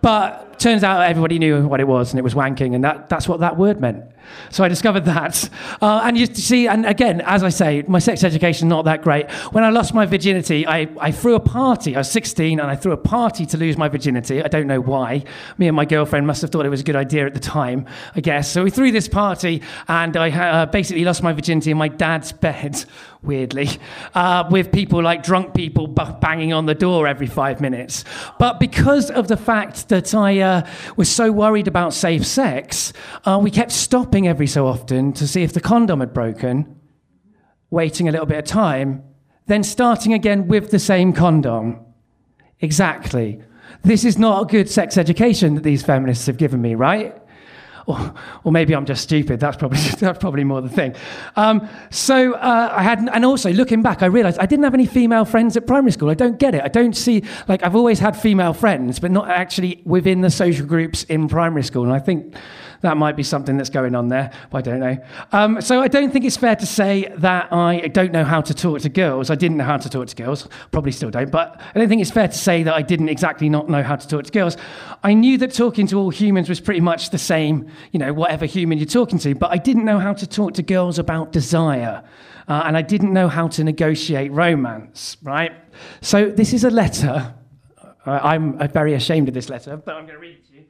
But 0.01 0.59
turns 0.59 0.85
out 0.85 1.03
everybody 1.03 1.39
knew 1.39 1.67
what 1.67 1.81
it 1.81 1.89
was 1.89 2.13
and 2.13 2.19
it 2.19 2.23
was 2.23 2.35
wanking, 2.35 2.75
and 2.75 2.85
that, 2.85 3.09
that's 3.09 3.27
what 3.27 3.41
that 3.41 3.57
word 3.57 3.81
meant. 3.81 4.05
So 4.51 4.65
I 4.65 4.69
discovered 4.69 5.05
that. 5.07 5.49
Uh, 5.81 6.03
and 6.05 6.17
you 6.17 6.27
see, 6.27 6.67
and 6.67 6.87
again, 6.87 7.21
as 7.23 7.43
I 7.43 7.49
say, 7.49 7.83
my 7.89 7.99
sex 7.99 8.25
education 8.25 8.69
not 8.69 8.85
that 8.85 9.03
great. 9.03 9.31
When 9.53 9.65
I 9.65 9.71
lost 9.71 9.95
my 9.95 10.07
virginity, 10.07 10.67
I, 10.67 10.89
I 10.99 11.11
threw 11.11 11.35
a 11.35 11.41
party. 11.41 11.95
I 11.95 12.01
was 12.01 12.11
16 12.11 12.61
and 12.61 12.71
I 12.71 12.77
threw 12.77 12.93
a 12.93 12.97
party 12.97 13.47
to 13.47 13.57
lose 13.57 13.77
my 13.77 13.89
virginity. 13.89 14.43
I 14.43 14.49
don't 14.49 14.67
know 14.67 14.81
why. 14.81 15.25
Me 15.59 15.67
and 15.67 15.77
my 15.77 15.85
girlfriend 15.85 16.27
must 16.27 16.43
have 16.43 16.51
thought 16.51 16.67
it 16.67 16.71
was 16.71 16.81
a 16.81 16.85
good 16.85 16.97
idea 16.97 17.27
at 17.27 17.35
the 17.35 17.41
time, 17.41 17.87
I 18.15 18.21
guess. 18.21 18.49
So 18.49 18.65
we 18.65 18.71
threw 18.71 18.93
this 18.93 19.09
party 19.09 19.63
and 19.89 20.17
I 20.17 20.31
uh, 20.31 20.67
basically 20.67 21.05
lost 21.05 21.23
my 21.23 21.33
virginity 21.33 21.71
in 21.71 21.77
my 21.77 21.89
dad's 21.89 22.33
bed, 22.33 22.85
weirdly, 23.23 23.69
uh, 24.15 24.45
with 24.51 24.71
people 24.71 25.03
like 25.03 25.23
drunk 25.23 25.55
people 25.55 25.87
banging 25.87 26.53
on 26.53 26.67
the 26.67 26.75
door 26.75 27.07
every 27.07 27.27
five 27.27 27.61
minutes. 27.61 28.05
But 28.39 28.61
because 28.61 29.11
of 29.11 29.29
the 29.29 29.37
fact 29.37 29.89
that 29.89 30.15
I 30.15 30.41
uh, 30.41 30.67
was 30.97 31.09
so 31.09 31.33
worried 31.33 31.69
about 31.69 31.95
safe 31.95 32.27
sex, 32.27 32.93
uh, 33.25 33.41
we 33.43 33.51
kept 33.51 33.73
stopping 33.73 34.14
stopping 34.15 34.29
every 34.29 34.47
so 34.47 34.69
often 34.69 35.13
to 35.13 35.27
see 35.27 35.43
if 35.43 35.53
the 35.55 35.61
condom 35.61 35.99
had 35.99 36.15
broken, 36.15 36.79
waiting 37.71 38.07
a 38.07 38.13
little 38.13 38.27
bit 38.27 38.39
of 38.39 38.45
time, 38.45 39.03
then 39.49 39.65
starting 39.65 40.13
again 40.13 40.47
with 40.47 40.71
the 40.71 40.79
same 40.79 41.13
condom. 41.13 41.85
Exactly. 42.61 43.43
This 43.83 44.05
is 44.05 44.17
not 44.17 44.43
a 44.43 44.47
good 44.47 44.71
sex 44.71 44.97
education 44.97 45.57
that 45.57 45.65
these 45.65 45.83
feminists 45.83 46.27
have 46.27 46.37
given 46.37 46.63
me, 46.63 46.77
right? 46.77 47.21
Or, 47.87 48.15
or 48.45 48.53
maybe 48.53 48.73
I'm 48.73 48.87
just 48.87 49.03
stupid. 49.03 49.41
That's 49.41 49.57
probably 49.57 49.79
that's 49.99 50.21
probably 50.21 50.45
more 50.45 50.61
the 50.61 50.69
thing. 50.69 50.95
Um, 51.35 51.69
so 51.91 52.35
uh, 52.35 52.73
I 52.73 52.85
had, 52.85 53.01
and 53.01 53.25
also 53.25 53.53
looking 53.53 53.83
back, 53.83 54.01
I 54.01 54.07
realised 54.07 54.39
I 54.39 54.47
didn't 54.47 54.63
have 54.63 54.75
any 54.75 54.87
female 54.87 55.25
friends 55.25 55.57
at 55.57 55.67
primary 55.67 55.91
school. 55.91 56.09
I 56.09 56.15
don't 56.15 56.39
get 56.39 56.55
it. 56.55 56.63
I 56.63 56.69
don't 56.69 56.97
see 56.97 57.25
like 57.49 57.65
I've 57.65 57.75
always 57.75 57.99
had 57.99 58.17
female 58.17 58.53
friends, 58.53 59.01
but 59.01 59.11
not 59.11 59.29
actually 59.29 59.83
within 59.85 60.21
the 60.21 60.31
social 60.31 60.67
groups 60.67 61.03
in 61.03 61.27
primary 61.27 61.65
school. 61.65 61.83
And 61.83 61.93
I 61.93 61.99
think 61.99 62.37
that 62.85 62.99
might 62.99 63.17
be 63.17 63.23
something 63.23 63.57
that's 63.57 63.71
going 63.71 63.95
on 63.95 64.09
there, 64.09 64.31
but 64.51 64.59
I 64.59 64.61
don't 64.61 64.81
know. 64.81 64.99
Um, 65.33 65.61
so 65.63 65.81
I 65.81 65.89
don't 65.89 66.13
think 66.13 66.27
it's 66.27 66.37
fair 66.37 66.55
to 66.55 66.67
say 66.67 67.11
that 67.17 67.51
I 67.51 67.89
don't 67.89 68.13
know 68.13 68.25
how 68.25 68.43
to 68.43 68.53
talk 68.53 68.81
to 68.81 68.91
girls. 68.91 69.31
I 69.31 69.37
didn't 69.37 69.57
know 69.57 69.65
how 69.65 69.79
to 69.79 69.89
talk 69.89 70.07
to 70.07 70.15
girls, 70.15 70.47
probably 70.71 70.93
still 70.93 71.11
don't, 71.11 71.31
but 71.31 71.59
I 71.75 71.79
don't 71.79 71.89
think 71.89 72.03
it's 72.03 72.11
fair 72.11 72.29
to 72.29 72.37
say 72.37 72.63
that 72.63 72.75
I 72.75 72.83
didn't 72.83 73.09
exactly 73.09 73.49
not 73.49 73.71
know 73.71 73.83
how 73.83 73.97
to 73.97 74.07
talk 74.07 74.25
to 74.25 74.31
girls. 74.31 74.59
I 75.03 75.15
knew 75.15 75.39
that 75.39 75.55
talking 75.55 75.87
to 75.87 75.99
all 75.99 76.11
humans 76.11 76.51
was 76.51 76.61
pretty 76.61 76.81
much 76.81 77.09
the 77.09 77.19
same, 77.19 77.71
you 77.93 77.99
know, 77.99 78.13
whatever 78.13 78.45
human 78.45 78.77
you're 78.77 78.87
talking 78.87 79.19
to, 79.21 79.35
but 79.35 79.51
I 79.51 79.57
didn't 79.57 79.87
know 79.87 79.99
how 79.99 80.13
to 80.13 80.27
talk 80.27 80.53
to 80.55 80.63
girls 80.63 80.99
about 80.99 81.33
desire. 81.33 82.05
Uh, 82.47 82.65
and 82.67 82.77
I 82.77 82.83
didn't 82.83 83.15
know 83.15 83.29
how 83.29 83.49
to 83.49 83.65
negotiate 83.65 84.31
romance, 84.31 85.17
right? 85.23 85.53
So 86.03 86.31
this 86.31 86.53
is 86.53 86.65
a 86.65 86.71
letter. 86.71 87.35
I'm 88.05 88.59
very 88.69 88.93
ashamed 88.93 89.29
of 89.29 89.35
this 89.35 89.49
letter, 89.49 89.79
but 89.79 89.95
I'm 89.95 90.05
going 90.05 90.17
to 90.17 90.21
read 90.21 90.37
it 90.37 90.47
to 90.49 90.55
you 90.57 90.65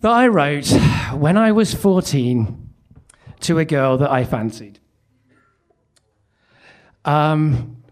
that 0.00 0.10
I 0.10 0.28
wrote 0.28 0.68
when 1.14 1.36
I 1.36 1.52
was 1.52 1.74
14 1.74 2.70
to 3.40 3.58
a 3.58 3.64
girl 3.64 3.98
that 3.98 4.10
I 4.10 4.24
fancied. 4.24 4.78
Um, 7.04 7.82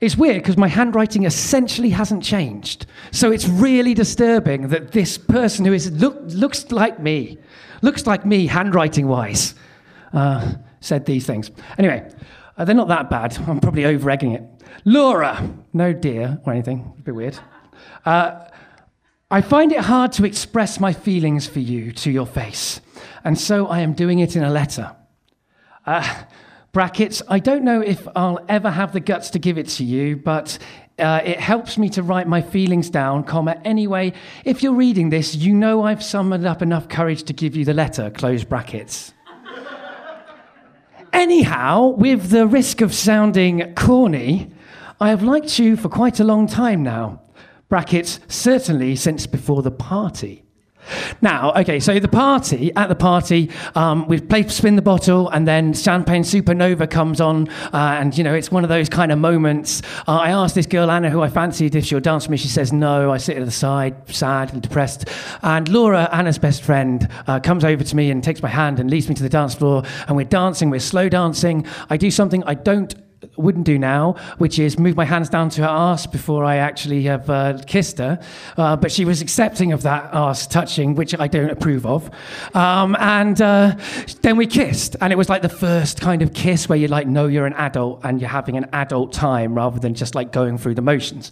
it's 0.00 0.16
weird 0.16 0.42
because 0.42 0.56
my 0.56 0.68
handwriting 0.68 1.24
essentially 1.24 1.90
hasn't 1.90 2.22
changed. 2.22 2.86
So 3.10 3.30
it's 3.30 3.46
really 3.46 3.92
disturbing 3.92 4.68
that 4.68 4.92
this 4.92 5.18
person 5.18 5.66
who 5.66 5.72
is 5.72 5.90
look, 5.92 6.18
looks 6.28 6.70
like 6.72 7.00
me, 7.00 7.38
looks 7.82 8.06
like 8.06 8.24
me 8.24 8.46
handwriting 8.46 9.08
wise, 9.08 9.54
uh, 10.14 10.54
said 10.80 11.04
these 11.04 11.26
things. 11.26 11.50
Anyway, 11.76 12.10
uh, 12.56 12.64
they're 12.64 12.74
not 12.74 12.88
that 12.88 13.10
bad. 13.10 13.36
I'm 13.46 13.60
probably 13.60 13.84
over 13.84 14.10
egging 14.10 14.32
it. 14.32 14.42
Laura, 14.86 15.50
no 15.74 15.92
dear 15.92 16.40
or 16.46 16.52
anything, 16.52 16.94
a 16.98 17.02
bit 17.02 17.14
weird. 17.14 17.38
Uh, 18.06 18.44
I 19.32 19.42
find 19.42 19.70
it 19.70 19.78
hard 19.78 20.10
to 20.14 20.24
express 20.24 20.80
my 20.80 20.92
feelings 20.92 21.46
for 21.46 21.60
you 21.60 21.92
to 21.92 22.10
your 22.10 22.26
face, 22.26 22.80
and 23.22 23.38
so 23.38 23.68
I 23.68 23.78
am 23.78 23.92
doing 23.92 24.18
it 24.18 24.34
in 24.34 24.42
a 24.42 24.50
letter. 24.50 24.96
Uh, 25.86 26.24
brackets, 26.72 27.22
I 27.28 27.38
don't 27.38 27.62
know 27.62 27.80
if 27.80 28.08
I'll 28.16 28.44
ever 28.48 28.68
have 28.70 28.92
the 28.92 28.98
guts 28.98 29.30
to 29.30 29.38
give 29.38 29.56
it 29.56 29.68
to 29.68 29.84
you, 29.84 30.16
but 30.16 30.58
uh, 30.98 31.20
it 31.24 31.38
helps 31.38 31.78
me 31.78 31.88
to 31.90 32.02
write 32.02 32.26
my 32.26 32.42
feelings 32.42 32.90
down, 32.90 33.22
comma. 33.22 33.60
Anyway, 33.64 34.14
if 34.44 34.64
you're 34.64 34.74
reading 34.74 35.10
this, 35.10 35.36
you 35.36 35.54
know 35.54 35.84
I've 35.84 36.02
summoned 36.02 36.44
up 36.44 36.60
enough 36.60 36.88
courage 36.88 37.22
to 37.22 37.32
give 37.32 37.54
you 37.54 37.64
the 37.64 37.72
letter, 37.72 38.10
close 38.10 38.42
brackets. 38.42 39.14
Anyhow, 41.12 41.86
with 41.90 42.30
the 42.30 42.48
risk 42.48 42.80
of 42.80 42.92
sounding 42.92 43.76
corny, 43.76 44.50
I 44.98 45.10
have 45.10 45.22
liked 45.22 45.56
you 45.56 45.76
for 45.76 45.88
quite 45.88 46.18
a 46.18 46.24
long 46.24 46.48
time 46.48 46.82
now 46.82 47.20
brackets, 47.70 48.20
certainly 48.28 48.94
since 48.96 49.26
before 49.26 49.62
the 49.62 49.70
party. 49.70 50.44
Now, 51.20 51.52
okay, 51.52 51.78
so 51.78 52.00
the 52.00 52.08
party, 52.08 52.72
at 52.74 52.88
the 52.88 52.94
party, 52.94 53.50
um, 53.74 54.08
we 54.08 54.18
play 54.18 54.48
Spin 54.48 54.76
the 54.76 54.82
Bottle, 54.82 55.28
and 55.28 55.46
then 55.46 55.72
Champagne 55.72 56.22
Supernova 56.22 56.90
comes 56.90 57.20
on, 57.20 57.48
uh, 57.48 57.98
and, 58.00 58.16
you 58.16 58.24
know, 58.24 58.34
it's 58.34 58.50
one 58.50 58.64
of 58.64 58.70
those 58.70 58.88
kind 58.88 59.12
of 59.12 59.18
moments. 59.18 59.82
Uh, 60.08 60.16
I 60.16 60.30
asked 60.30 60.54
this 60.54 60.66
girl, 60.66 60.90
Anna, 60.90 61.10
who 61.10 61.22
I 61.22 61.28
fancied, 61.28 61.76
if 61.76 61.84
she'll 61.84 62.00
dance 62.00 62.24
with 62.24 62.30
me. 62.32 62.36
She 62.38 62.48
says 62.48 62.72
no. 62.72 63.12
I 63.12 63.18
sit 63.18 63.36
at 63.36 63.44
the 63.44 63.52
side, 63.52 63.94
sad 64.08 64.52
and 64.52 64.62
depressed. 64.62 65.08
And 65.42 65.68
Laura, 65.68 66.08
Anna's 66.12 66.38
best 66.38 66.62
friend, 66.62 67.08
uh, 67.28 67.38
comes 67.38 67.64
over 67.64 67.84
to 67.84 67.96
me 67.96 68.10
and 68.10 68.24
takes 68.24 68.42
my 68.42 68.48
hand 68.48 68.80
and 68.80 68.90
leads 68.90 69.08
me 69.08 69.14
to 69.14 69.22
the 69.22 69.28
dance 69.28 69.54
floor, 69.54 69.84
and 70.08 70.16
we're 70.16 70.24
dancing, 70.24 70.70
we're 70.70 70.80
slow 70.80 71.08
dancing. 71.08 71.66
I 71.88 71.98
do 71.98 72.10
something 72.10 72.42
I 72.44 72.54
don't 72.54 72.94
wouldn't 73.36 73.66
do 73.66 73.78
now, 73.78 74.14
which 74.38 74.58
is 74.58 74.78
move 74.78 74.96
my 74.96 75.04
hands 75.04 75.28
down 75.28 75.50
to 75.50 75.62
her 75.62 75.68
ass 75.68 76.06
before 76.06 76.44
I 76.44 76.56
actually 76.56 77.02
have 77.02 77.28
uh, 77.28 77.58
kissed 77.66 77.98
her. 77.98 78.20
Uh, 78.56 78.76
but 78.76 78.90
she 78.90 79.04
was 79.04 79.20
accepting 79.20 79.72
of 79.72 79.82
that 79.82 80.10
ass 80.12 80.46
touching, 80.46 80.94
which 80.94 81.14
I 81.18 81.28
don't 81.28 81.50
approve 81.50 81.84
of. 81.84 82.10
Um, 82.54 82.96
and 82.98 83.40
uh, 83.40 83.76
then 84.22 84.36
we 84.36 84.46
kissed, 84.46 84.96
and 85.00 85.12
it 85.12 85.16
was 85.16 85.28
like 85.28 85.42
the 85.42 85.48
first 85.48 86.00
kind 86.00 86.22
of 86.22 86.32
kiss 86.32 86.68
where 86.68 86.78
you're 86.78 86.88
like 86.88 87.06
know 87.06 87.26
you're 87.26 87.46
an 87.46 87.54
adult 87.54 88.00
and 88.04 88.20
you're 88.20 88.30
having 88.30 88.56
an 88.56 88.68
adult 88.72 89.12
time 89.12 89.54
rather 89.54 89.78
than 89.78 89.94
just 89.94 90.14
like 90.14 90.32
going 90.32 90.56
through 90.56 90.74
the 90.74 90.82
motions. 90.82 91.30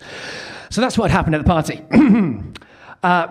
So 0.71 0.81
that's 0.81 0.99
what 0.99 1.11
happened 1.11 1.35
at 1.35 1.45
the 1.45 1.49
party. 1.49 1.83
Uh, 3.01 3.29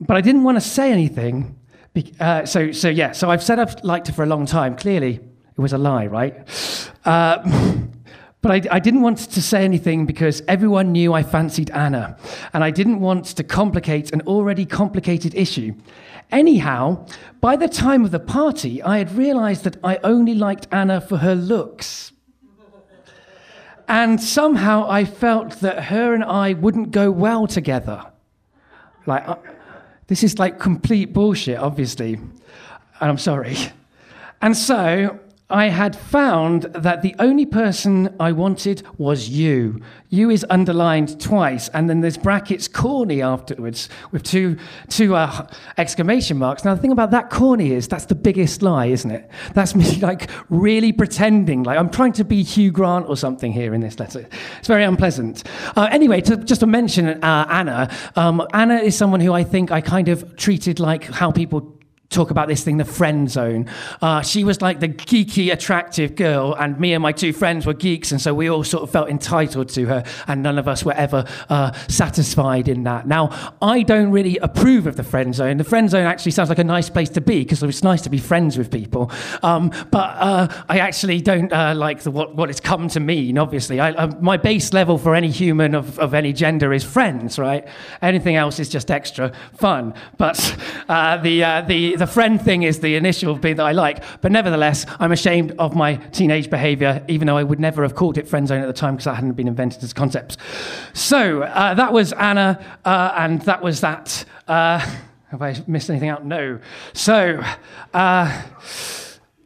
but 0.00 0.16
I 0.16 0.20
didn't 0.20 0.42
want 0.42 0.56
to 0.56 0.60
say 0.60 0.90
anything. 0.90 1.56
Uh, 2.18 2.44
so, 2.44 2.72
so 2.72 2.88
yeah, 2.88 3.12
so 3.12 3.30
I've 3.30 3.44
said 3.44 3.60
I've 3.60 3.84
liked 3.84 4.08
her 4.08 4.12
for 4.12 4.24
a 4.24 4.26
long 4.26 4.44
time, 4.44 4.74
clearly 4.74 5.20
it 5.60 5.62
was 5.62 5.74
a 5.74 5.78
lie, 5.78 6.06
right? 6.06 6.34
Uh, 7.04 7.38
but 8.40 8.50
I, 8.50 8.76
I, 8.76 8.78
didn't 8.78 9.02
want 9.02 9.18
to 9.18 9.42
say 9.42 9.62
anything 9.62 10.06
because 10.06 10.42
everyone 10.48 10.90
knew 10.90 11.12
I 11.12 11.22
fancied 11.22 11.70
Anna, 11.72 12.16
and 12.54 12.64
I 12.64 12.70
didn't 12.70 13.00
want 13.00 13.26
to 13.26 13.44
complicate 13.44 14.10
an 14.14 14.22
already 14.22 14.64
complicated 14.64 15.34
issue. 15.34 15.74
Anyhow, 16.30 17.04
by 17.42 17.56
the 17.56 17.68
time 17.68 18.06
of 18.06 18.10
the 18.10 18.18
party, 18.18 18.82
I 18.82 18.96
had 18.96 19.14
realized 19.14 19.64
that 19.64 19.76
I 19.84 19.98
only 20.02 20.34
liked 20.34 20.66
Anna 20.72 20.98
for 20.98 21.18
her 21.18 21.34
looks. 21.34 22.12
And 23.86 24.18
somehow 24.22 24.88
I 24.88 25.04
felt 25.04 25.60
that 25.60 25.84
her 25.84 26.14
and 26.14 26.24
I 26.24 26.54
wouldn't 26.54 26.90
go 26.90 27.10
well 27.10 27.46
together. 27.46 28.06
Like, 29.04 29.28
uh, 29.28 29.36
this 30.06 30.22
is 30.22 30.38
like 30.38 30.58
complete 30.58 31.12
bullshit, 31.12 31.58
obviously. 31.58 32.14
And 32.14 33.10
I'm 33.10 33.18
sorry. 33.18 33.56
And 34.40 34.56
so 34.56 35.18
I 35.50 35.68
had 35.68 35.96
found 35.96 36.62
that 36.74 37.02
the 37.02 37.14
only 37.18 37.46
person 37.46 38.14
I 38.20 38.32
wanted 38.32 38.82
was 38.98 39.28
you. 39.28 39.80
You 40.08 40.30
is 40.30 40.46
underlined 40.50 41.20
twice, 41.20 41.68
and 41.68 41.88
then 41.88 42.00
there's 42.00 42.16
brackets 42.16 42.68
corny 42.68 43.22
afterwards 43.22 43.88
with 44.12 44.22
two, 44.22 44.58
two 44.88 45.14
uh, 45.14 45.46
exclamation 45.78 46.38
marks. 46.38 46.64
Now, 46.64 46.74
the 46.74 46.80
thing 46.80 46.92
about 46.92 47.10
that 47.10 47.30
corny 47.30 47.72
is 47.72 47.88
that's 47.88 48.06
the 48.06 48.14
biggest 48.14 48.62
lie, 48.62 48.86
isn't 48.86 49.10
it? 49.10 49.30
That's 49.54 49.74
me 49.74 49.96
like 50.00 50.30
really 50.48 50.92
pretending, 50.92 51.62
like 51.62 51.78
I'm 51.78 51.90
trying 51.90 52.12
to 52.14 52.24
be 52.24 52.42
Hugh 52.42 52.70
Grant 52.70 53.08
or 53.08 53.16
something 53.16 53.52
here 53.52 53.74
in 53.74 53.80
this 53.80 53.98
letter. 53.98 54.28
It's 54.58 54.68
very 54.68 54.84
unpleasant. 54.84 55.44
Uh, 55.76 55.88
anyway, 55.90 56.20
to, 56.22 56.36
just 56.36 56.60
to 56.60 56.66
mention 56.66 57.22
uh, 57.22 57.46
Anna, 57.50 57.90
um, 58.16 58.46
Anna 58.52 58.76
is 58.76 58.96
someone 58.96 59.20
who 59.20 59.32
I 59.32 59.44
think 59.44 59.70
I 59.70 59.80
kind 59.80 60.08
of 60.08 60.36
treated 60.36 60.80
like 60.80 61.04
how 61.04 61.30
people 61.30 61.79
talk 62.10 62.32
about 62.32 62.48
this 62.48 62.64
thing, 62.64 62.76
the 62.76 62.84
friend 62.84 63.30
zone. 63.30 63.70
Uh, 64.02 64.20
she 64.20 64.42
was 64.42 64.60
like 64.60 64.80
the 64.80 64.88
geeky, 64.88 65.52
attractive 65.52 66.16
girl, 66.16 66.56
and 66.58 66.78
me 66.80 66.92
and 66.92 67.00
my 67.00 67.12
two 67.12 67.32
friends 67.32 67.64
were 67.64 67.72
geeks, 67.72 68.10
and 68.10 68.20
so 68.20 68.34
we 68.34 68.50
all 68.50 68.64
sort 68.64 68.82
of 68.82 68.90
felt 68.90 69.08
entitled 69.08 69.68
to 69.68 69.86
her, 69.86 70.02
and 70.26 70.42
none 70.42 70.58
of 70.58 70.66
us 70.66 70.84
were 70.84 70.92
ever 70.94 71.24
uh, 71.48 71.70
satisfied 71.86 72.66
in 72.66 72.82
that. 72.82 73.06
Now, 73.06 73.54
I 73.62 73.82
don't 73.82 74.10
really 74.10 74.38
approve 74.38 74.88
of 74.88 74.96
the 74.96 75.04
friend 75.04 75.32
zone. 75.32 75.56
The 75.58 75.64
friend 75.64 75.88
zone 75.88 76.04
actually 76.04 76.32
sounds 76.32 76.48
like 76.48 76.58
a 76.58 76.64
nice 76.64 76.90
place 76.90 77.10
to 77.10 77.20
be 77.20 77.44
because 77.44 77.62
it's 77.62 77.84
nice 77.84 78.02
to 78.02 78.10
be 78.10 78.18
friends 78.18 78.58
with 78.58 78.72
people, 78.72 79.12
um, 79.44 79.70
but 79.92 80.16
uh, 80.18 80.48
I 80.68 80.80
actually 80.80 81.20
don't 81.20 81.52
uh, 81.52 81.74
like 81.76 82.02
the, 82.02 82.10
what, 82.10 82.34
what 82.34 82.50
it's 82.50 82.60
come 82.60 82.88
to 82.88 82.98
mean, 82.98 83.38
obviously. 83.38 83.78
I, 83.78 83.92
uh, 83.92 84.10
my 84.20 84.36
base 84.36 84.72
level 84.72 84.98
for 84.98 85.14
any 85.14 85.30
human 85.30 85.76
of, 85.76 85.96
of 86.00 86.12
any 86.12 86.32
gender 86.32 86.72
is 86.72 86.82
friends, 86.82 87.38
right? 87.38 87.68
Anything 88.02 88.34
else 88.34 88.58
is 88.58 88.68
just 88.68 88.90
extra 88.90 89.30
fun. 89.54 89.94
But 90.18 90.56
uh, 90.88 91.18
the, 91.18 91.62
the, 91.68 91.99
the 92.00 92.06
friend 92.06 92.42
thing 92.42 92.64
is 92.64 92.80
the 92.80 92.96
initial 92.96 93.36
thing 93.36 93.56
that 93.56 93.64
I 93.64 93.72
like. 93.72 94.02
But 94.22 94.32
nevertheless, 94.32 94.86
I'm 94.98 95.12
ashamed 95.12 95.52
of 95.58 95.76
my 95.76 95.96
teenage 95.96 96.50
behavior, 96.50 97.04
even 97.08 97.26
though 97.26 97.36
I 97.36 97.44
would 97.44 97.60
never 97.60 97.82
have 97.82 97.94
called 97.94 98.18
it 98.18 98.26
friend 98.26 98.48
zone 98.48 98.62
at 98.62 98.66
the 98.66 98.72
time 98.72 98.94
because 98.94 99.04
that 99.04 99.14
hadn't 99.14 99.34
been 99.34 99.46
invented 99.46 99.84
as 99.84 99.92
a 99.92 99.94
concept. 99.94 100.38
So 100.94 101.42
uh, 101.42 101.74
that 101.74 101.92
was 101.92 102.12
Anna, 102.14 102.58
uh, 102.84 103.12
and 103.16 103.42
that 103.42 103.62
was 103.62 103.82
that. 103.82 104.24
Uh, 104.48 104.78
have 105.28 105.42
I 105.42 105.54
missed 105.66 105.90
anything 105.90 106.08
out? 106.08 106.24
No. 106.24 106.58
So 106.94 107.40
uh, 107.94 108.42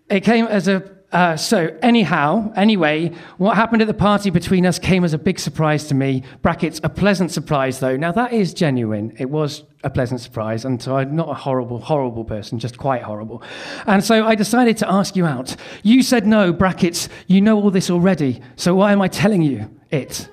it 0.09 0.21
came 0.21 0.47
as 0.47 0.69
a 0.69 0.94
uh, 1.15 1.37
so, 1.37 1.75
anyhow, 1.81 2.53
anyway, 2.57 3.13
what 3.39 3.55
happened 3.55 3.81
at 3.81 3.87
the 3.87 3.95
party 3.95 4.31
between 4.31 4.67
us 4.67 4.81
came 4.81 5.05
as 5.05 5.15
a 5.15 5.19
big 5.19 5.39
surprise 5.39 5.85
to 5.85 5.95
me. 5.95 6.25
Brackets, 6.43 6.81
a 6.83 6.89
pleasant 6.89 7.31
surprise, 7.31 7.79
though. 7.79 7.97
Now, 7.97 8.11
that 8.11 8.33
is 8.33 8.53
genuine. 8.53 9.15
It 9.17 9.31
was 9.31 9.63
a 9.85 9.91
pleasant 9.91 10.21
surprise, 10.21 10.65
and 10.65 10.83
so 10.83 10.97
I'm 10.97 11.15
not 11.15 11.29
a 11.29 11.35
horrible, 11.35 11.79
horrible 11.79 12.25
person, 12.25 12.59
just 12.59 12.79
quite 12.79 13.03
horrible. 13.03 13.45
And 13.87 14.03
so 14.03 14.27
I 14.27 14.35
decided 14.35 14.77
to 14.79 14.91
ask 14.91 15.15
you 15.15 15.25
out. 15.25 15.55
You 15.85 16.03
said 16.03 16.27
no, 16.27 16.53
brackets, 16.53 17.09
you 17.29 17.41
know 17.41 17.61
all 17.61 17.71
this 17.71 17.91
already, 17.91 18.41
so 18.57 18.75
why 18.75 18.91
am 18.91 19.01
I 19.01 19.07
telling 19.07 19.43
you 19.43 19.71
it? 19.91 20.29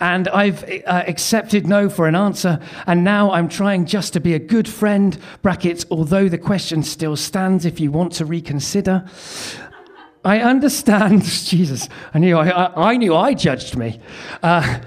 And 0.00 0.28
I've 0.28 0.62
uh, 0.64 1.04
accepted 1.06 1.66
no 1.66 1.88
for 1.88 2.06
an 2.06 2.14
answer, 2.14 2.60
and 2.86 3.02
now 3.02 3.30
I'm 3.30 3.48
trying 3.48 3.86
just 3.86 4.12
to 4.12 4.20
be 4.20 4.34
a 4.34 4.38
good 4.38 4.68
friend, 4.68 5.16
brackets, 5.40 5.86
although 5.90 6.28
the 6.28 6.38
question 6.38 6.82
still 6.82 7.16
stands 7.16 7.64
if 7.64 7.80
you 7.80 7.90
want 7.90 8.12
to 8.14 8.26
reconsider. 8.26 9.04
I 10.26 10.40
understand, 10.40 11.22
Jesus, 11.24 11.88
I 12.12 12.18
knew 12.18 12.36
I, 12.36 12.90
I, 12.90 12.96
knew 12.96 13.14
I 13.14 13.32
judged 13.32 13.76
me. 13.76 14.00
Uh, 14.42 14.80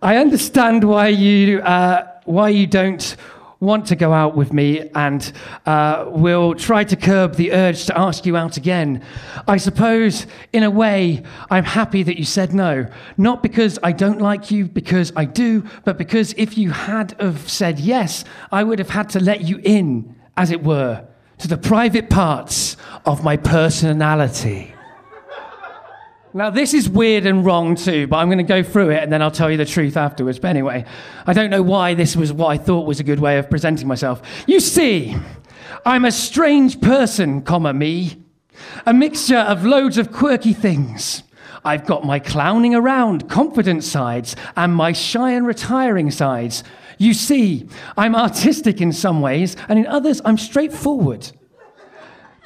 I 0.00 0.16
understand 0.16 0.84
why 0.84 1.08
you, 1.08 1.60
uh, 1.60 2.10
why 2.24 2.48
you 2.48 2.66
don't 2.66 3.14
want 3.60 3.86
to 3.88 3.96
go 3.96 4.14
out 4.14 4.34
with 4.34 4.54
me 4.54 4.88
and 4.94 5.32
uh, 5.66 6.06
will 6.08 6.54
try 6.54 6.82
to 6.84 6.96
curb 6.96 7.34
the 7.34 7.52
urge 7.52 7.84
to 7.86 7.98
ask 7.98 8.24
you 8.24 8.38
out 8.38 8.56
again. 8.56 9.04
I 9.46 9.58
suppose, 9.58 10.26
in 10.54 10.62
a 10.62 10.70
way, 10.70 11.22
I'm 11.50 11.64
happy 11.64 12.02
that 12.02 12.16
you 12.16 12.24
said 12.24 12.54
no. 12.54 12.86
Not 13.18 13.42
because 13.42 13.78
I 13.82 13.92
don't 13.92 14.22
like 14.22 14.50
you, 14.50 14.64
because 14.64 15.12
I 15.14 15.26
do, 15.26 15.62
but 15.84 15.98
because 15.98 16.32
if 16.38 16.56
you 16.56 16.70
had 16.70 17.14
have 17.20 17.50
said 17.50 17.80
yes, 17.80 18.24
I 18.50 18.64
would 18.64 18.78
have 18.78 18.90
had 18.90 19.10
to 19.10 19.20
let 19.20 19.42
you 19.42 19.60
in, 19.62 20.16
as 20.38 20.50
it 20.50 20.64
were, 20.64 21.06
to 21.36 21.48
the 21.48 21.58
private 21.58 22.08
parts 22.08 22.78
of 23.04 23.22
my 23.22 23.36
personality. 23.36 24.72
Now, 26.36 26.50
this 26.50 26.74
is 26.74 26.86
weird 26.86 27.24
and 27.24 27.46
wrong 27.46 27.76
too, 27.76 28.06
but 28.08 28.18
I'm 28.18 28.28
going 28.28 28.36
to 28.36 28.44
go 28.44 28.62
through 28.62 28.90
it 28.90 29.02
and 29.02 29.10
then 29.10 29.22
I'll 29.22 29.30
tell 29.30 29.50
you 29.50 29.56
the 29.56 29.64
truth 29.64 29.96
afterwards. 29.96 30.38
But 30.38 30.48
anyway, 30.48 30.84
I 31.26 31.32
don't 31.32 31.48
know 31.48 31.62
why 31.62 31.94
this 31.94 32.14
was 32.14 32.30
what 32.30 32.48
I 32.48 32.58
thought 32.58 32.86
was 32.86 33.00
a 33.00 33.04
good 33.04 33.20
way 33.20 33.38
of 33.38 33.48
presenting 33.48 33.88
myself. 33.88 34.20
You 34.46 34.60
see, 34.60 35.16
I'm 35.86 36.04
a 36.04 36.12
strange 36.12 36.82
person, 36.82 37.40
comma, 37.40 37.72
me. 37.72 38.22
A 38.84 38.92
mixture 38.92 39.38
of 39.38 39.64
loads 39.64 39.96
of 39.96 40.12
quirky 40.12 40.52
things. 40.52 41.22
I've 41.64 41.86
got 41.86 42.04
my 42.04 42.18
clowning 42.18 42.74
around, 42.74 43.30
confident 43.30 43.82
sides, 43.82 44.36
and 44.56 44.74
my 44.74 44.92
shy 44.92 45.30
and 45.30 45.46
retiring 45.46 46.10
sides. 46.10 46.64
You 46.98 47.14
see, 47.14 47.66
I'm 47.96 48.14
artistic 48.14 48.82
in 48.82 48.92
some 48.92 49.22
ways, 49.22 49.56
and 49.70 49.78
in 49.78 49.86
others, 49.86 50.20
I'm 50.22 50.36
straightforward. 50.36 51.32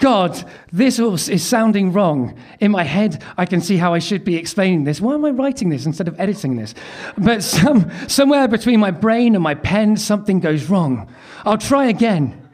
God, 0.01 0.51
this 0.73 0.99
is 0.99 1.47
sounding 1.47 1.93
wrong. 1.93 2.37
In 2.59 2.71
my 2.71 2.85
head, 2.85 3.23
I 3.37 3.45
can 3.45 3.61
see 3.61 3.77
how 3.77 3.93
I 3.93 3.99
should 3.99 4.25
be 4.25 4.37
explaining 4.37 4.85
this. 4.85 5.01
Why 5.01 5.15
am 5.15 5.25
I 5.27 5.31
writing 5.31 5.69
this 5.69 5.85
instead 5.85 6.09
of 6.09 6.19
editing 6.19 6.57
this? 6.57 6.75
But 7.19 7.43
some, 7.43 7.91
somewhere 8.09 8.49
between 8.49 8.81
my 8.81 8.91
brain 8.91 9.35
and 9.35 9.45
my 9.45 9.55
pen, 9.55 9.99
something 9.99 10.41
goes 10.41 10.71
wrong. 10.71 11.13
I'll 11.45 11.59
try 11.59 11.87
again. 11.87 12.49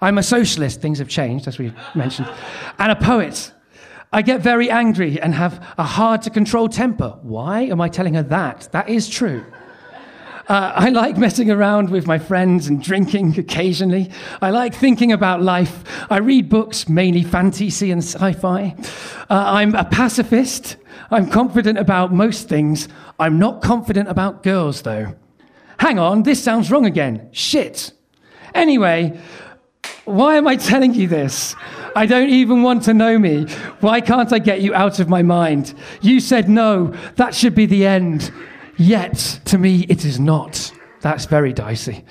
I'm 0.00 0.16
a 0.16 0.22
socialist, 0.22 0.80
things 0.80 0.98
have 0.98 1.08
changed, 1.08 1.46
as 1.46 1.58
we 1.58 1.72
mentioned, 1.94 2.28
and 2.78 2.90
a 2.90 2.96
poet. 2.96 3.52
I 4.10 4.22
get 4.22 4.40
very 4.40 4.70
angry 4.70 5.20
and 5.20 5.34
have 5.34 5.64
a 5.78 5.84
hard 5.84 6.22
to 6.22 6.30
control 6.30 6.68
temper. 6.68 7.18
Why 7.22 7.62
am 7.62 7.80
I 7.80 7.88
telling 7.88 8.14
her 8.14 8.22
that? 8.24 8.68
That 8.72 8.88
is 8.88 9.08
true. 9.08 9.44
Uh, 10.48 10.72
I 10.74 10.88
like 10.88 11.16
messing 11.16 11.50
around 11.50 11.90
with 11.90 12.06
my 12.06 12.18
friends 12.18 12.66
and 12.66 12.82
drinking 12.82 13.38
occasionally. 13.38 14.10
I 14.40 14.50
like 14.50 14.74
thinking 14.74 15.12
about 15.12 15.40
life. 15.42 15.84
I 16.10 16.18
read 16.18 16.48
books, 16.48 16.88
mainly 16.88 17.22
fantasy 17.22 17.90
and 17.90 18.02
sci 18.02 18.32
fi. 18.32 18.74
Uh, 19.30 19.44
I'm 19.46 19.74
a 19.74 19.84
pacifist. 19.84 20.76
I'm 21.10 21.30
confident 21.30 21.78
about 21.78 22.12
most 22.12 22.48
things. 22.48 22.88
I'm 23.18 23.38
not 23.38 23.62
confident 23.62 24.08
about 24.08 24.42
girls, 24.42 24.82
though. 24.82 25.14
Hang 25.78 25.98
on, 25.98 26.22
this 26.22 26.42
sounds 26.42 26.70
wrong 26.70 26.86
again. 26.86 27.28
Shit. 27.32 27.92
Anyway, 28.54 29.18
why 30.04 30.36
am 30.36 30.48
I 30.48 30.56
telling 30.56 30.94
you 30.94 31.06
this? 31.06 31.54
I 31.94 32.06
don't 32.06 32.30
even 32.30 32.62
want 32.62 32.84
to 32.84 32.94
know 32.94 33.18
me. 33.18 33.44
Why 33.80 34.00
can't 34.00 34.32
I 34.32 34.38
get 34.38 34.60
you 34.60 34.74
out 34.74 34.98
of 34.98 35.08
my 35.08 35.22
mind? 35.22 35.74
You 36.00 36.20
said 36.20 36.48
no. 36.48 36.94
That 37.16 37.34
should 37.34 37.54
be 37.54 37.66
the 37.66 37.86
end. 37.86 38.32
Yet, 38.82 39.38
to 39.44 39.58
me, 39.58 39.86
it 39.88 40.04
is 40.04 40.18
not. 40.18 40.72
That's 41.02 41.26
very 41.26 41.52
dicey. 41.52 42.04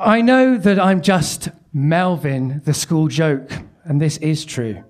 I 0.00 0.20
know 0.20 0.56
that 0.58 0.80
I'm 0.80 1.00
just 1.00 1.50
Melvin, 1.72 2.62
the 2.64 2.74
school 2.74 3.06
joke, 3.06 3.52
and 3.84 4.00
this 4.00 4.16
is 4.16 4.44
true. 4.44 4.82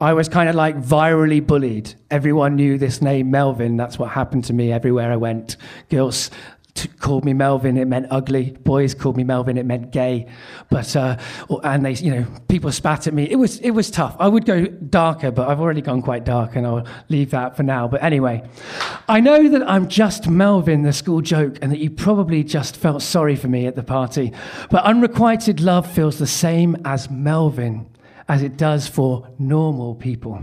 I 0.00 0.12
was 0.14 0.28
kind 0.28 0.48
of 0.48 0.56
like 0.56 0.76
virally 0.76 1.46
bullied. 1.46 1.94
Everyone 2.10 2.56
knew 2.56 2.76
this 2.76 3.00
name, 3.00 3.30
Melvin. 3.30 3.76
That's 3.76 3.96
what 3.96 4.10
happened 4.10 4.42
to 4.46 4.52
me 4.52 4.72
everywhere 4.72 5.12
I 5.12 5.16
went. 5.16 5.58
Girls 5.90 6.28
called 6.98 7.24
me 7.24 7.32
Melvin, 7.32 7.76
it 7.76 7.86
meant 7.86 8.06
ugly. 8.10 8.56
Boys 8.64 8.94
called 8.94 9.16
me 9.16 9.24
Melvin, 9.24 9.56
it 9.58 9.66
meant 9.66 9.90
gay. 9.90 10.26
But 10.70 10.94
uh, 10.96 11.18
and 11.62 11.84
they, 11.84 11.92
you 11.92 12.10
know, 12.10 12.26
people 12.48 12.72
spat 12.72 13.06
at 13.06 13.14
me. 13.14 13.30
It 13.30 13.36
was 13.36 13.58
it 13.58 13.70
was 13.70 13.90
tough. 13.90 14.16
I 14.18 14.28
would 14.28 14.44
go 14.44 14.66
darker, 14.66 15.30
but 15.30 15.48
I've 15.48 15.60
already 15.60 15.82
gone 15.82 16.02
quite 16.02 16.24
dark, 16.24 16.56
and 16.56 16.66
I'll 16.66 16.86
leave 17.08 17.30
that 17.30 17.56
for 17.56 17.62
now. 17.62 17.88
But 17.88 18.02
anyway, 18.02 18.42
I 19.08 19.20
know 19.20 19.48
that 19.48 19.68
I'm 19.68 19.88
just 19.88 20.28
Melvin, 20.28 20.82
the 20.82 20.92
school 20.92 21.20
joke, 21.20 21.58
and 21.62 21.70
that 21.70 21.78
you 21.78 21.90
probably 21.90 22.42
just 22.42 22.76
felt 22.76 23.02
sorry 23.02 23.36
for 23.36 23.48
me 23.48 23.66
at 23.66 23.76
the 23.76 23.84
party. 23.84 24.32
But 24.70 24.84
unrequited 24.84 25.60
love 25.60 25.90
feels 25.90 26.18
the 26.18 26.26
same 26.26 26.76
as 26.84 27.10
Melvin 27.10 27.86
as 28.28 28.42
it 28.42 28.56
does 28.56 28.88
for 28.88 29.28
normal 29.38 29.94
people. 29.94 30.42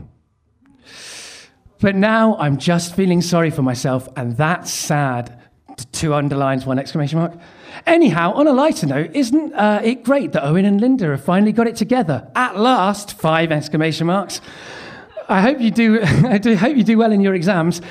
But 1.80 1.96
now 1.96 2.36
I'm 2.38 2.58
just 2.58 2.96
feeling 2.96 3.22
sorry 3.22 3.50
for 3.50 3.64
myself, 3.64 4.08
and 4.16 4.38
that's 4.38 4.72
sad 4.72 5.41
two 5.86 6.14
underlines, 6.14 6.66
one 6.66 6.80
exclamation 6.80 7.20
mark. 7.20 7.34
Anyhow, 7.86 8.34
on 8.34 8.48
a 8.48 8.54
lighter 8.54 8.86
note, 8.86 9.16
isn't 9.16 9.54
uh, 9.54 9.82
it 9.84 10.04
great 10.04 10.34
that 10.34 10.46
Owen 10.46 10.66
and 10.66 10.80
Linda 10.80 11.08
have 11.08 11.24
finally 11.24 11.52
got 11.52 11.68
it 11.68 11.76
together? 11.76 12.30
At 12.36 12.58
last, 12.58 13.20
five 13.20 13.52
exclamation 13.52 14.08
marks. 14.08 14.42
I 15.30 15.42
hope 15.42 15.60
you 15.60 15.72
do, 15.72 16.02
I 16.04 16.38
do 16.38 16.56
hope 16.56 16.76
you 16.76 16.84
do 16.84 16.98
well 16.98 17.12
in 17.12 17.22
your 17.22 17.34
exams. 17.34 17.82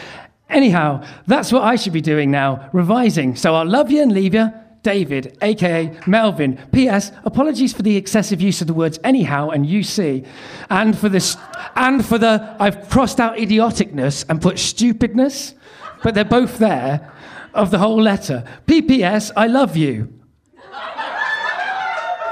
Anyhow, 0.48 1.04
that's 1.26 1.52
what 1.52 1.62
I 1.62 1.76
should 1.76 1.92
be 1.92 2.00
doing 2.00 2.30
now, 2.30 2.68
revising. 2.72 3.36
So 3.36 3.54
I'll 3.54 3.66
love 3.66 3.90
you 3.90 4.02
and 4.02 4.12
leave 4.12 4.34
you. 4.34 4.52
David, 4.82 5.36
aka 5.42 5.98
Melvin. 6.06 6.58
P.S. 6.72 7.12
Apologies 7.24 7.72
for 7.72 7.82
the 7.82 7.96
excessive 7.96 8.40
use 8.40 8.60
of 8.60 8.66
the 8.66 8.72
words 8.72 8.98
anyhow 9.04 9.50
and 9.50 9.66
you 9.66 9.82
see, 9.82 10.24
and 10.70 10.96
for 10.96 11.10
this, 11.10 11.36
and 11.76 12.04
for 12.04 12.16
the 12.16 12.56
I've 12.58 12.88
crossed 12.88 13.20
out 13.20 13.36
idioticness 13.36 14.24
and 14.28 14.40
put 14.40 14.58
stupidness, 14.58 15.54
but 16.02 16.14
they're 16.14 16.24
both 16.24 16.58
there 16.58 17.09
of 17.54 17.70
the 17.70 17.78
whole 17.78 18.00
letter. 18.00 18.44
PPS, 18.66 19.32
I 19.36 19.46
love 19.46 19.76
you. 19.76 20.12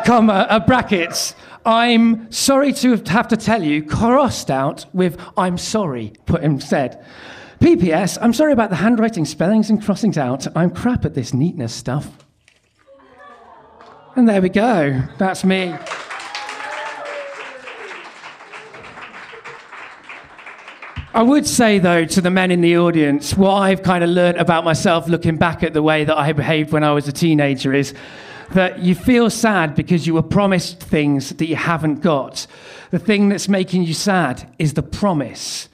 Comma, 0.05 0.47
uh, 0.49 0.61
brackets. 0.61 1.35
I'm 1.67 2.31
sorry 2.33 2.73
to 2.75 2.97
have 3.07 3.29
to 3.29 3.37
tell 3.37 3.63
you, 3.63 3.83
crossed 3.83 4.51
out 4.51 4.87
with 4.95 5.21
I'm 5.37 5.59
sorry 5.59 6.15
put 6.25 6.43
instead. 6.43 7.05
PPS, 7.61 8.17
I'm 8.23 8.33
sorry 8.33 8.53
about 8.53 8.71
the 8.71 8.77
handwriting, 8.77 9.25
spellings, 9.25 9.69
and 9.69 9.83
crossings 9.83 10.17
out. 10.17 10.47
I'm 10.57 10.71
crap 10.71 11.05
at 11.05 11.15
this 11.15 11.35
neatness 11.35 11.75
stuff. 11.75 12.09
And 14.17 14.29
there 14.29 14.41
we 14.41 14.49
go. 14.49 15.03
That's 15.19 15.45
me. 15.45 15.75
I 21.15 21.23
would 21.23 21.47
say, 21.47 21.79
though, 21.79 22.05
to 22.05 22.21
the 22.21 22.31
men 22.31 22.51
in 22.51 22.61
the 22.61 22.77
audience, 22.77 23.35
what 23.35 23.55
I've 23.55 23.83
kind 23.83 24.05
of 24.05 24.11
learned 24.11 24.37
about 24.37 24.65
myself 24.65 25.09
looking 25.09 25.39
back 25.39 25.63
at 25.63 25.73
the 25.73 25.83
way 25.83 26.05
that 26.05 26.17
I 26.17 26.33
behaved 26.33 26.71
when 26.71 26.85
I 26.85 26.93
was 26.93 27.09
a 27.09 27.13
teenager 27.13 27.73
is 27.73 27.95
that 28.51 28.81
you 28.81 28.95
feel 28.95 29.31
sad 29.31 29.75
because 29.75 30.07
you 30.07 30.13
were 30.13 30.23
promised 30.23 30.81
things 30.81 31.31
that 31.31 31.47
you 31.47 31.57
haven't 31.57 32.03
got. 32.03 32.47
The 32.91 32.99
thing 32.99 33.31
that's 33.31 33.49
making 33.49 33.85
you 33.85 33.95
sad 33.95 34.55
is 34.59 34.75
the 34.75 34.83
promise. 34.83 35.71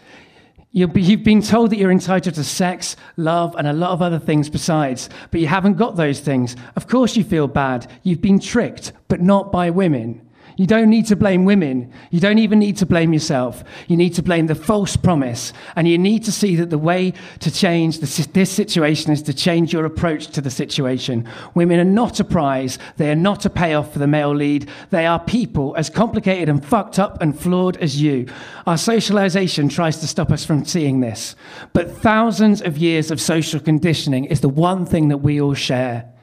You've 0.70 1.24
been 1.24 1.42
told 1.42 1.70
that 1.70 1.78
you're 1.78 1.90
entitled 1.90 2.36
to 2.36 2.44
sex, 2.44 2.96
love, 3.16 3.56
and 3.56 3.66
a 3.66 3.72
lot 3.72 3.90
of 3.90 4.02
other 4.02 4.20
things 4.20 4.48
besides, 4.48 5.10
but 5.32 5.40
you 5.40 5.48
haven't 5.48 5.74
got 5.74 5.96
those 5.96 6.20
things. 6.20 6.54
Of 6.76 6.86
course, 6.86 7.16
you 7.16 7.24
feel 7.24 7.48
bad. 7.48 7.90
You've 8.04 8.20
been 8.20 8.38
tricked, 8.38 8.92
but 9.08 9.20
not 9.20 9.50
by 9.50 9.70
women. 9.70 10.23
You 10.56 10.66
don't 10.66 10.88
need 10.88 11.06
to 11.06 11.16
blame 11.16 11.44
women. 11.44 11.92
You 12.10 12.20
don't 12.20 12.38
even 12.38 12.60
need 12.60 12.76
to 12.76 12.86
blame 12.86 13.12
yourself. 13.12 13.64
You 13.88 13.96
need 13.96 14.14
to 14.14 14.22
blame 14.22 14.46
the 14.46 14.54
false 14.54 14.96
promise. 14.96 15.52
And 15.74 15.88
you 15.88 15.98
need 15.98 16.22
to 16.24 16.32
see 16.32 16.54
that 16.56 16.70
the 16.70 16.78
way 16.78 17.12
to 17.40 17.50
change 17.50 17.98
this 17.98 18.50
situation 18.50 19.12
is 19.12 19.22
to 19.22 19.34
change 19.34 19.72
your 19.72 19.84
approach 19.84 20.28
to 20.28 20.40
the 20.40 20.50
situation. 20.50 21.28
Women 21.54 21.80
are 21.80 21.84
not 21.84 22.20
a 22.20 22.24
prize. 22.24 22.78
They 22.96 23.10
are 23.10 23.16
not 23.16 23.44
a 23.44 23.50
payoff 23.50 23.92
for 23.92 23.98
the 23.98 24.06
male 24.06 24.34
lead. 24.34 24.68
They 24.90 25.06
are 25.06 25.18
people 25.18 25.74
as 25.76 25.90
complicated 25.90 26.48
and 26.48 26.64
fucked 26.64 27.00
up 27.00 27.20
and 27.20 27.38
flawed 27.38 27.76
as 27.78 28.00
you. 28.00 28.26
Our 28.66 28.78
socialization 28.78 29.68
tries 29.68 29.98
to 29.98 30.06
stop 30.06 30.30
us 30.30 30.44
from 30.44 30.64
seeing 30.64 31.00
this. 31.00 31.34
But 31.72 31.90
thousands 31.90 32.62
of 32.62 32.78
years 32.78 33.10
of 33.10 33.20
social 33.20 33.58
conditioning 33.58 34.26
is 34.26 34.40
the 34.40 34.48
one 34.48 34.86
thing 34.86 35.08
that 35.08 35.18
we 35.18 35.40
all 35.40 35.54
share. 35.54 36.13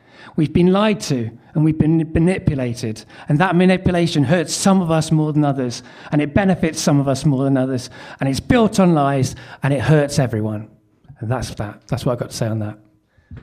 We've 0.41 0.51
been 0.51 0.73
lied 0.73 0.99
to 1.01 1.29
and 1.53 1.63
we've 1.63 1.77
been 1.77 1.97
manipulated. 1.97 3.05
And 3.29 3.37
that 3.37 3.55
manipulation 3.55 4.23
hurts 4.23 4.51
some 4.51 4.81
of 4.81 4.89
us 4.89 5.11
more 5.11 5.31
than 5.31 5.45
others, 5.45 5.83
and 6.11 6.19
it 6.19 6.33
benefits 6.33 6.81
some 6.81 6.99
of 6.99 7.07
us 7.07 7.25
more 7.25 7.43
than 7.43 7.57
others. 7.57 7.91
And 8.19 8.27
it's 8.27 8.39
built 8.39 8.79
on 8.79 8.95
lies 8.95 9.35
and 9.61 9.71
it 9.71 9.81
hurts 9.81 10.17
everyone. 10.17 10.67
And 11.19 11.29
that's 11.29 11.53
that. 11.53 11.87
That's 11.87 12.07
what 12.07 12.13
I've 12.13 12.17
got 12.17 12.31
to 12.31 12.35
say 12.35 12.47
on 12.47 12.57
that. 12.57 12.79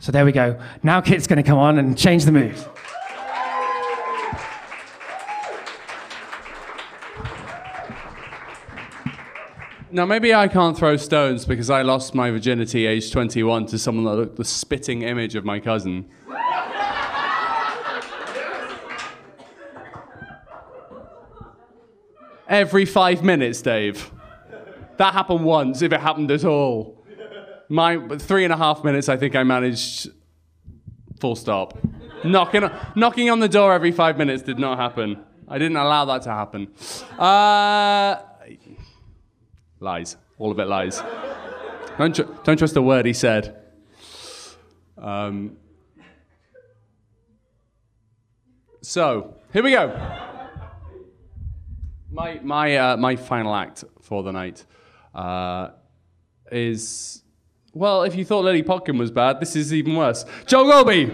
So 0.01 0.11
there 0.11 0.24
we 0.24 0.32
go. 0.32 0.59
Now 0.82 1.01
Kit's 1.01 1.28
going 1.28 1.36
to 1.36 1.44
come 1.44 1.57
on 1.57 1.78
and 1.78 1.96
change 1.96 2.24
the 2.24 2.32
mood. 2.32 2.57
Now, 9.90 10.05
maybe 10.05 10.34
I 10.34 10.49
can't 10.49 10.76
throw 10.76 10.96
stones 10.96 11.46
because 11.46 11.70
I 11.70 11.82
lost 11.82 12.12
my 12.14 12.32
virginity 12.32 12.86
age 12.86 13.12
21 13.12 13.66
to 13.66 13.78
someone 13.78 14.05
that 14.05 14.20
looked 14.20 14.36
the 14.36 14.44
spitting 14.44 15.03
image 15.03 15.36
of 15.36 15.44
my 15.44 15.61
cousin. 15.61 16.11
Every 22.49 22.84
five 22.84 23.22
minutes, 23.22 23.62
Dave. 23.62 24.11
That 24.96 25.12
happened 25.12 25.44
once, 25.44 25.82
if 25.82 25.92
it 25.92 26.01
happened 26.01 26.30
at 26.30 26.44
all. 26.44 27.05
My 27.68 27.99
three 28.18 28.44
and 28.44 28.53
a 28.53 28.57
half 28.57 28.82
minutes, 28.82 29.09
I 29.09 29.16
think 29.16 29.36
I 29.36 29.42
managed. 29.42 30.09
Full 31.20 31.36
stop. 31.36 31.76
knocking, 32.24 32.68
knocking 32.94 33.28
on 33.30 33.40
the 33.40 33.49
door 33.49 33.72
every 33.72 33.92
five 33.92 34.16
minutes 34.16 34.42
did 34.42 34.59
not 34.59 34.78
happen. 34.78 35.22
I 35.49 35.59
didn't 35.59 35.76
allow 35.76 36.05
that 36.07 36.22
to 36.22 36.30
happen. 36.30 36.68
Uh, 37.18 38.20
lies. 39.80 40.16
All 40.38 40.51
of 40.51 40.59
it 40.59 40.66
lies. 40.66 41.03
Don't, 41.96 42.14
tr- 42.14 42.22
don't 42.44 42.57
trust 42.57 42.76
a 42.76 42.82
word 42.82 43.07
he 43.07 43.12
said. 43.12 43.57
Um, 44.96 45.57
so, 48.82 49.34
here 49.53 49.62
we 49.62 49.72
go. 49.72 50.28
My 52.11 52.40
my 52.42 52.76
uh, 52.76 52.96
my 52.96 53.16
final 53.16 53.54
act 53.54 53.84
for 54.00 54.22
the 54.22 54.32
night 54.32 54.64
uh, 55.14 55.70
is 56.50 57.22
well. 57.74 58.02
If 58.02 58.16
you 58.16 58.24
thought 58.24 58.44
Lily 58.44 58.62
Potkin 58.62 58.96
was 58.96 59.11
bad, 59.11 59.40
this 59.40 59.54
is 59.54 59.74
even 59.74 59.94
worse. 59.94 60.24
Joe 60.46 60.68
Roby. 60.68 61.12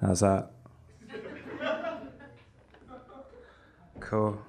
How's 0.00 0.20
that? 0.20 0.50
Cool. 4.00 4.40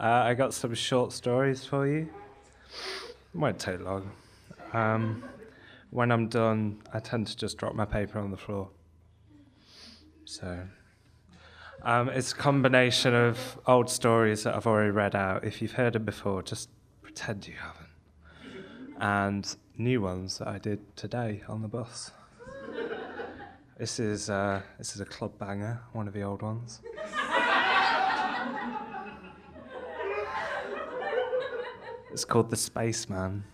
Uh, 0.00 0.22
I 0.26 0.34
got 0.34 0.54
some 0.54 0.74
short 0.74 1.12
stories 1.12 1.64
for 1.64 1.84
you. 1.84 2.08
It 3.34 3.36
won't 3.36 3.58
take 3.58 3.80
long. 3.80 4.12
Um, 4.72 5.24
when 5.90 6.12
I'm 6.12 6.28
done, 6.28 6.82
I 6.94 7.00
tend 7.00 7.26
to 7.26 7.36
just 7.36 7.58
drop 7.58 7.74
my 7.74 7.84
paper 7.84 8.20
on 8.20 8.30
the 8.30 8.36
floor. 8.36 8.68
So, 10.24 10.60
um, 11.82 12.10
it's 12.10 12.30
a 12.30 12.36
combination 12.36 13.12
of 13.12 13.58
old 13.66 13.90
stories 13.90 14.44
that 14.44 14.54
I've 14.54 14.68
already 14.68 14.92
read 14.92 15.16
out. 15.16 15.42
If 15.44 15.60
you've 15.60 15.72
heard 15.72 15.94
them 15.94 16.04
before, 16.04 16.44
just 16.44 16.68
pretend 17.02 17.48
you 17.48 17.54
haven't. 17.54 17.88
And 19.00 19.56
new 19.76 20.00
ones 20.00 20.38
that 20.38 20.46
I 20.46 20.58
did 20.58 20.96
today 20.96 21.42
on 21.48 21.60
the 21.60 21.68
bus. 21.68 22.12
this 23.78 23.98
is 23.98 24.30
uh, 24.30 24.62
this 24.76 24.94
is 24.94 25.00
a 25.00 25.04
club 25.06 25.36
banger, 25.38 25.80
one 25.92 26.06
of 26.06 26.14
the 26.14 26.22
old 26.22 26.42
ones. 26.42 26.82
It's 32.18 32.24
called 32.24 32.50
The 32.50 32.56
Spaceman. 32.56 33.44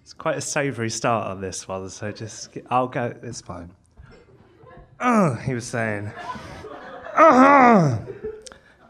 It's 0.00 0.12
quite 0.12 0.36
a 0.36 0.40
savoury 0.40 0.90
start 0.90 1.28
on 1.28 1.40
this 1.40 1.68
one, 1.68 1.88
so 1.90 2.10
just 2.10 2.58
I'll 2.70 2.88
go. 2.88 3.14
It's 3.22 3.40
fine. 3.40 3.70
Oh, 4.98 5.34
he 5.34 5.54
was 5.54 5.64
saying. 5.64 6.10
Uh-huh. 7.14 7.98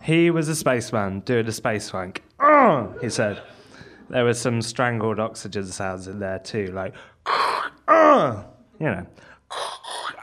He 0.00 0.30
was 0.30 0.48
a 0.48 0.56
spaceman 0.56 1.20
doing 1.20 1.46
a 1.46 1.52
space 1.52 1.92
wank. 1.92 2.22
Oh, 2.40 2.94
he 3.02 3.10
said. 3.10 3.42
There 4.08 4.24
were 4.24 4.32
some 4.32 4.62
strangled 4.62 5.20
oxygen 5.20 5.66
sounds 5.66 6.08
in 6.08 6.18
there 6.18 6.38
too, 6.38 6.68
like, 6.68 6.94
uh, 7.86 8.42
you 8.80 8.86
know. 8.86 9.06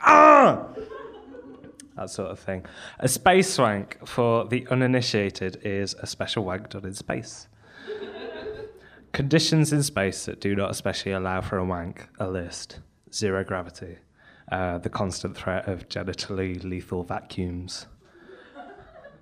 Uh, 0.04 0.64
that 2.00 2.10
sort 2.10 2.30
of 2.30 2.38
thing. 2.38 2.64
A 2.98 3.08
space 3.08 3.56
wank 3.58 3.98
for 4.06 4.46
the 4.46 4.66
uninitiated 4.70 5.60
is 5.62 5.94
a 6.00 6.06
special 6.06 6.44
wank 6.44 6.70
done 6.70 6.86
in 6.86 6.94
space. 6.94 7.46
Conditions 9.12 9.72
in 9.72 9.82
space 9.82 10.24
that 10.24 10.40
do 10.40 10.56
not 10.56 10.70
especially 10.70 11.12
allow 11.12 11.40
for 11.40 11.58
a 11.58 11.64
wank 11.64 12.08
a 12.18 12.28
list 12.28 12.80
zero 13.12 13.44
gravity, 13.44 13.98
uh, 14.50 14.78
the 14.78 14.88
constant 14.88 15.36
threat 15.36 15.68
of 15.68 15.88
genitally 15.88 16.62
lethal 16.62 17.02
vacuums, 17.02 17.86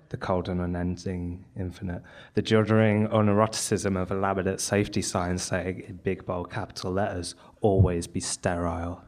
the 0.09 0.17
cold 0.17 0.47
and 0.47 0.61
unending 0.61 1.43
infinite, 1.57 2.03
the 2.35 2.41
juddering 2.41 3.09
uneroticism 3.11 3.97
of 3.97 4.11
a 4.11 4.15
laminate 4.15 4.59
safety 4.59 5.01
sign 5.01 5.37
saying 5.37 5.83
in 5.87 5.95
big 5.97 6.25
bold 6.25 6.51
capital 6.51 6.91
letters, 6.91 7.35
always 7.61 8.05
be 8.07 8.19
sterile. 8.19 9.03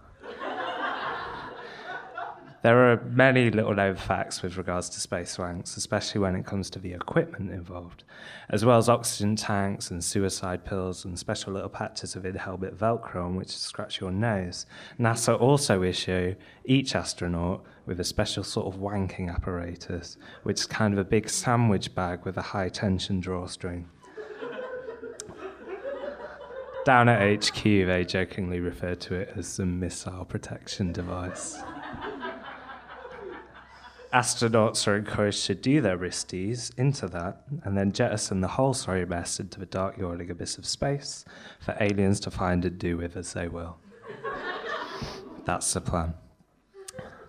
There 2.64 2.92
are 2.92 3.04
many 3.06 3.50
little 3.50 3.74
known 3.74 3.96
facts 3.96 4.44
with 4.44 4.56
regards 4.56 4.88
to 4.90 5.00
space 5.00 5.38
wanks, 5.38 5.78
especially 5.78 6.22
when 6.22 6.36
it 6.36 6.46
comes 6.46 6.70
to 6.70 6.80
the 6.80 6.94
equipment 6.94 7.50
involved, 7.50 8.04
as 8.50 8.64
well 8.64 8.78
as 8.78 8.88
oxygen 8.88 9.36
tanks 9.36 9.90
and 9.90 10.04
suicide 10.04 10.64
pills 10.64 11.04
and 11.04 11.18
special 11.18 11.54
little 11.54 11.70
patches 11.70 12.16
of 12.16 12.24
in-helmet 12.24 12.78
Velcro 12.78 13.26
on 13.26 13.36
which 13.36 13.48
to 13.48 13.58
scratch 13.60 14.00
your 14.00 14.12
nose. 14.12 14.68
NASA 15.00 15.40
also 15.42 15.82
issue 15.82 16.36
each 16.64 16.96
astronaut 16.96 17.64
with 17.88 18.00
a 18.00 18.04
special 18.04 18.44
sort 18.44 18.72
of 18.72 18.80
wanking 18.80 19.34
apparatus, 19.34 20.18
which 20.44 20.60
is 20.60 20.68
kind 20.68 20.94
of 20.94 21.00
a 21.00 21.04
big 21.04 21.30
sandwich 21.30 21.96
bag 21.96 22.26
with 22.26 22.38
a 22.38 22.44
high 22.44 22.70
tension 22.70 23.20
drawstring. 23.20 23.90
Down 26.86 27.10
at 27.10 27.44
HQ, 27.44 27.64
they 27.64 28.06
jokingly 28.06 28.60
refer 28.60 28.94
to 28.94 29.16
it 29.16 29.34
as 29.36 29.58
the 29.58 29.66
missile 29.66 30.26
protection 30.26 30.92
device. 30.92 31.58
Astronauts 34.14 34.88
are 34.88 34.98
encouraged 34.98 35.46
to 35.46 35.56
do 35.56 35.80
their 35.80 35.98
wristies 35.98 36.78
into 36.78 37.08
that 37.08 37.44
and 37.64 37.78
then 37.78 37.94
jettison 37.94 38.42
the 38.42 38.48
whole 38.50 38.74
sorry 38.74 39.06
mess 39.06 39.40
into 39.40 39.58
the 39.58 39.66
dark 39.66 39.98
yawning 39.98 40.30
abyss 40.30 40.58
of 40.58 40.66
space 40.66 41.24
for 41.62 41.78
aliens 41.80 42.20
to 42.20 42.32
find 42.32 42.66
and 42.66 42.78
do 42.78 42.98
with 42.98 43.16
as 43.16 43.32
they 43.32 43.48
will. 43.48 43.78
That's 45.46 45.72
the 45.74 45.80
plan. 45.80 46.14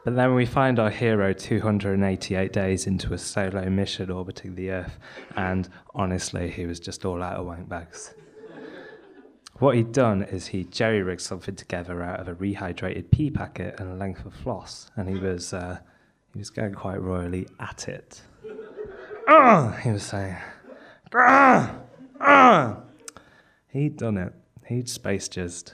But 0.05 0.17
then 0.17 0.35
we 0.35 0.45
find 0.45 0.81
our 0.81 0.91
hero 0.91 1.33
288 1.33 2.53
days 2.53 2.89
into 2.89 3.15
a 3.15 3.19
solo 3.19 3.71
mission 3.71 4.11
orbiting 4.11 4.57
the 4.57 4.71
Earth, 4.73 4.99
and 5.37 5.69
honestly, 5.95 6.51
he 6.51 6.67
was 6.67 6.81
just 6.81 7.05
all 7.05 7.23
out 7.23 7.39
of 7.39 7.47
wank 7.47 7.69
bags. 7.69 8.13
What 9.61 9.77
he'd 9.77 9.93
done 9.93 10.25
is 10.25 10.49
he 10.49 10.65
jerry 10.65 11.03
rigged 11.03 11.21
something 11.21 11.55
together 11.55 12.03
out 12.03 12.19
of 12.19 12.27
a 12.27 12.35
rehydrated 12.35 13.13
pea 13.13 13.31
packet 13.31 13.79
and 13.79 13.93
a 13.93 13.95
length 13.95 14.27
of 14.27 14.35
floss, 14.35 14.91
and 14.97 15.09
he 15.09 15.15
was 15.15 15.53
uh, 15.53 15.79
he 16.33 16.39
was 16.39 16.51
going 16.51 16.75
quite 16.75 17.01
royally 17.01 17.47
at 17.61 17.89
it. 17.89 18.23
Ah, 19.29 19.79
he 19.83 19.91
was 19.91 20.03
saying, 20.03 20.37
ah, 21.15 21.75
ah. 22.21 22.79
He'd 23.69 23.97
done 23.97 24.17
it. 24.17 24.35
He'd 24.67 24.89
space 24.89 25.29
jizzed. 25.29 25.73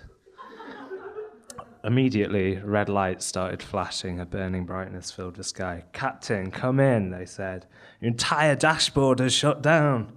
Immediately, 1.84 2.56
red 2.56 2.88
lights 2.88 3.24
started 3.24 3.62
flashing, 3.62 4.18
a 4.18 4.26
burning 4.26 4.66
brightness 4.66 5.12
filled 5.12 5.36
the 5.36 5.44
sky. 5.44 5.84
Captain, 5.92 6.50
come 6.50 6.80
in, 6.80 7.10
they 7.10 7.24
said. 7.24 7.66
Your 8.00 8.08
entire 8.08 8.56
dashboard 8.56 9.20
has 9.20 9.32
shut 9.32 9.62
down. 9.62 10.12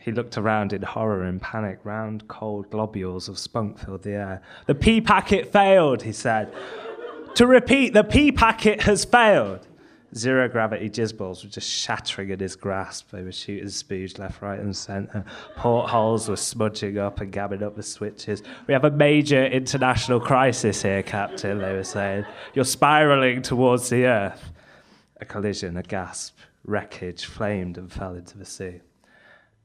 He 0.00 0.10
looked 0.12 0.36
around 0.36 0.72
in 0.72 0.82
horror 0.82 1.22
and 1.22 1.40
panic. 1.40 1.78
Round, 1.84 2.26
cold 2.26 2.70
globules 2.70 3.28
of 3.28 3.38
spunk 3.38 3.78
filled 3.78 4.02
the 4.02 4.12
air. 4.12 4.42
The 4.66 4.74
pea 4.74 5.00
packet 5.00 5.52
failed, 5.52 6.02
he 6.02 6.12
said. 6.12 6.52
To 7.34 7.46
repeat, 7.46 7.94
the 7.94 8.04
pea 8.04 8.32
packet 8.32 8.82
has 8.82 9.04
failed. 9.04 9.66
Zero 10.14 10.48
gravity 10.48 10.90
jizzballs 10.90 11.44
were 11.44 11.50
just 11.50 11.70
shattering 11.70 12.30
in 12.30 12.40
his 12.40 12.56
grasp. 12.56 13.12
They 13.12 13.22
were 13.22 13.30
shooting 13.30 13.66
spooge 13.66 14.18
left, 14.18 14.42
right, 14.42 14.58
and 14.58 14.76
centre. 14.76 15.24
Portholes 15.56 16.28
were 16.28 16.36
smudging 16.36 16.98
up 16.98 17.20
and 17.20 17.32
gabbing 17.32 17.62
up 17.62 17.76
the 17.76 17.82
switches. 17.84 18.42
We 18.66 18.74
have 18.74 18.84
a 18.84 18.90
major 18.90 19.44
international 19.46 20.18
crisis 20.18 20.82
here, 20.82 21.04
Captain, 21.04 21.58
they 21.58 21.72
were 21.72 21.84
saying. 21.84 22.24
You're 22.54 22.64
spiralling 22.64 23.42
towards 23.42 23.88
the 23.88 24.06
Earth. 24.06 24.50
A 25.20 25.24
collision, 25.24 25.76
a 25.76 25.82
gasp, 25.84 26.36
wreckage 26.64 27.26
flamed 27.26 27.78
and 27.78 27.92
fell 27.92 28.14
into 28.14 28.36
the 28.36 28.44
sea. 28.44 28.80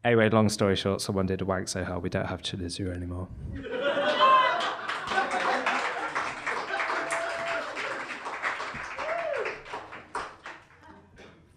Anyway, 0.04 0.30
long 0.30 0.50
story 0.50 0.76
short, 0.76 1.02
someone 1.02 1.26
did 1.26 1.42
a 1.42 1.46
wank 1.46 1.68
so 1.68 1.84
hard 1.84 2.04
we 2.04 2.10
don't 2.10 2.28
have 2.28 2.44
Chilizu 2.44 2.96
anymore. 2.96 3.28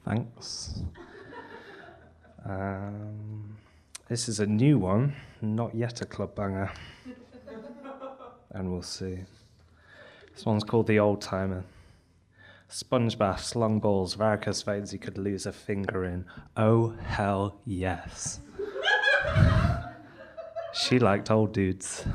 Thanks. 0.09 0.81
Um, 2.49 3.59
this 4.09 4.27
is 4.27 4.41
a 4.41 4.47
new 4.47 4.79
one, 4.79 5.15
not 5.43 5.75
yet 5.75 6.01
a 6.01 6.07
club 6.07 6.35
banger. 6.35 6.73
and 8.53 8.73
we'll 8.73 8.81
see. 8.81 9.19
This 10.33 10.47
one's 10.47 10.65
called 10.65 10.87
The 10.87 10.99
Old 10.99 11.21
Timer. 11.21 11.63
Sponge 12.69 13.19
baths, 13.19 13.55
long 13.55 13.81
balls, 13.81 14.15
varicose 14.15 14.63
veins 14.63 14.95
you 14.95 14.99
could 14.99 15.19
lose 15.19 15.45
a 15.45 15.53
finger 15.53 16.07
in. 16.07 16.25
Oh, 16.57 16.95
hell 17.05 17.61
yes. 17.67 18.41
she 20.73 20.99
liked 20.99 21.31
old 21.31 21.53
dudes. 21.53 22.07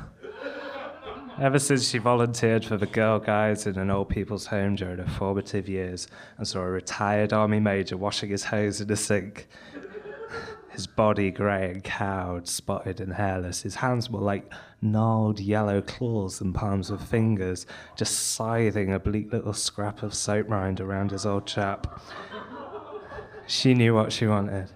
Ever 1.40 1.58
since 1.58 1.90
she 1.90 1.98
volunteered 1.98 2.64
for 2.64 2.78
the 2.78 2.86
Girl 2.86 3.18
Guides 3.18 3.66
in 3.66 3.78
an 3.78 3.90
old 3.90 4.10
people's 4.10 4.46
home 4.46 4.76
during 4.76 5.00
her 5.00 5.08
formative 5.08 5.68
years 5.68 6.08
and 6.38 6.48
saw 6.48 6.60
a 6.60 6.70
retired 6.70 7.34
army 7.34 7.60
major 7.60 7.98
washing 7.98 8.30
his 8.30 8.46
hose 8.46 8.80
in 8.80 8.92
a 8.92 8.96
sink, 8.96 9.48
his 10.70 10.86
body 10.86 11.32
grey 11.32 11.72
and 11.72 11.84
cowed, 11.84 12.48
spotted 12.48 13.02
and 13.02 13.14
hairless, 13.14 13.64
his 13.64 13.76
hands 13.76 14.12
were 14.12 14.20
like 14.20 14.52
gnarled 14.82 15.40
yellow 15.40 15.82
claws 15.82 16.40
and 16.40 16.54
palms 16.54 16.92
of 16.92 17.02
fingers, 17.02 17.66
just 17.96 18.14
scything 18.14 18.94
a 18.94 19.00
bleak 19.00 19.34
little 19.34 19.54
scrap 19.54 20.04
of 20.04 20.14
soap 20.14 20.50
rind 20.50 20.80
around 20.80 21.12
his 21.12 21.26
old 21.26 21.48
chap. 21.48 22.00
She 23.48 23.74
knew 23.74 23.96
what 23.96 24.14
she 24.14 24.28
wanted. 24.28 24.70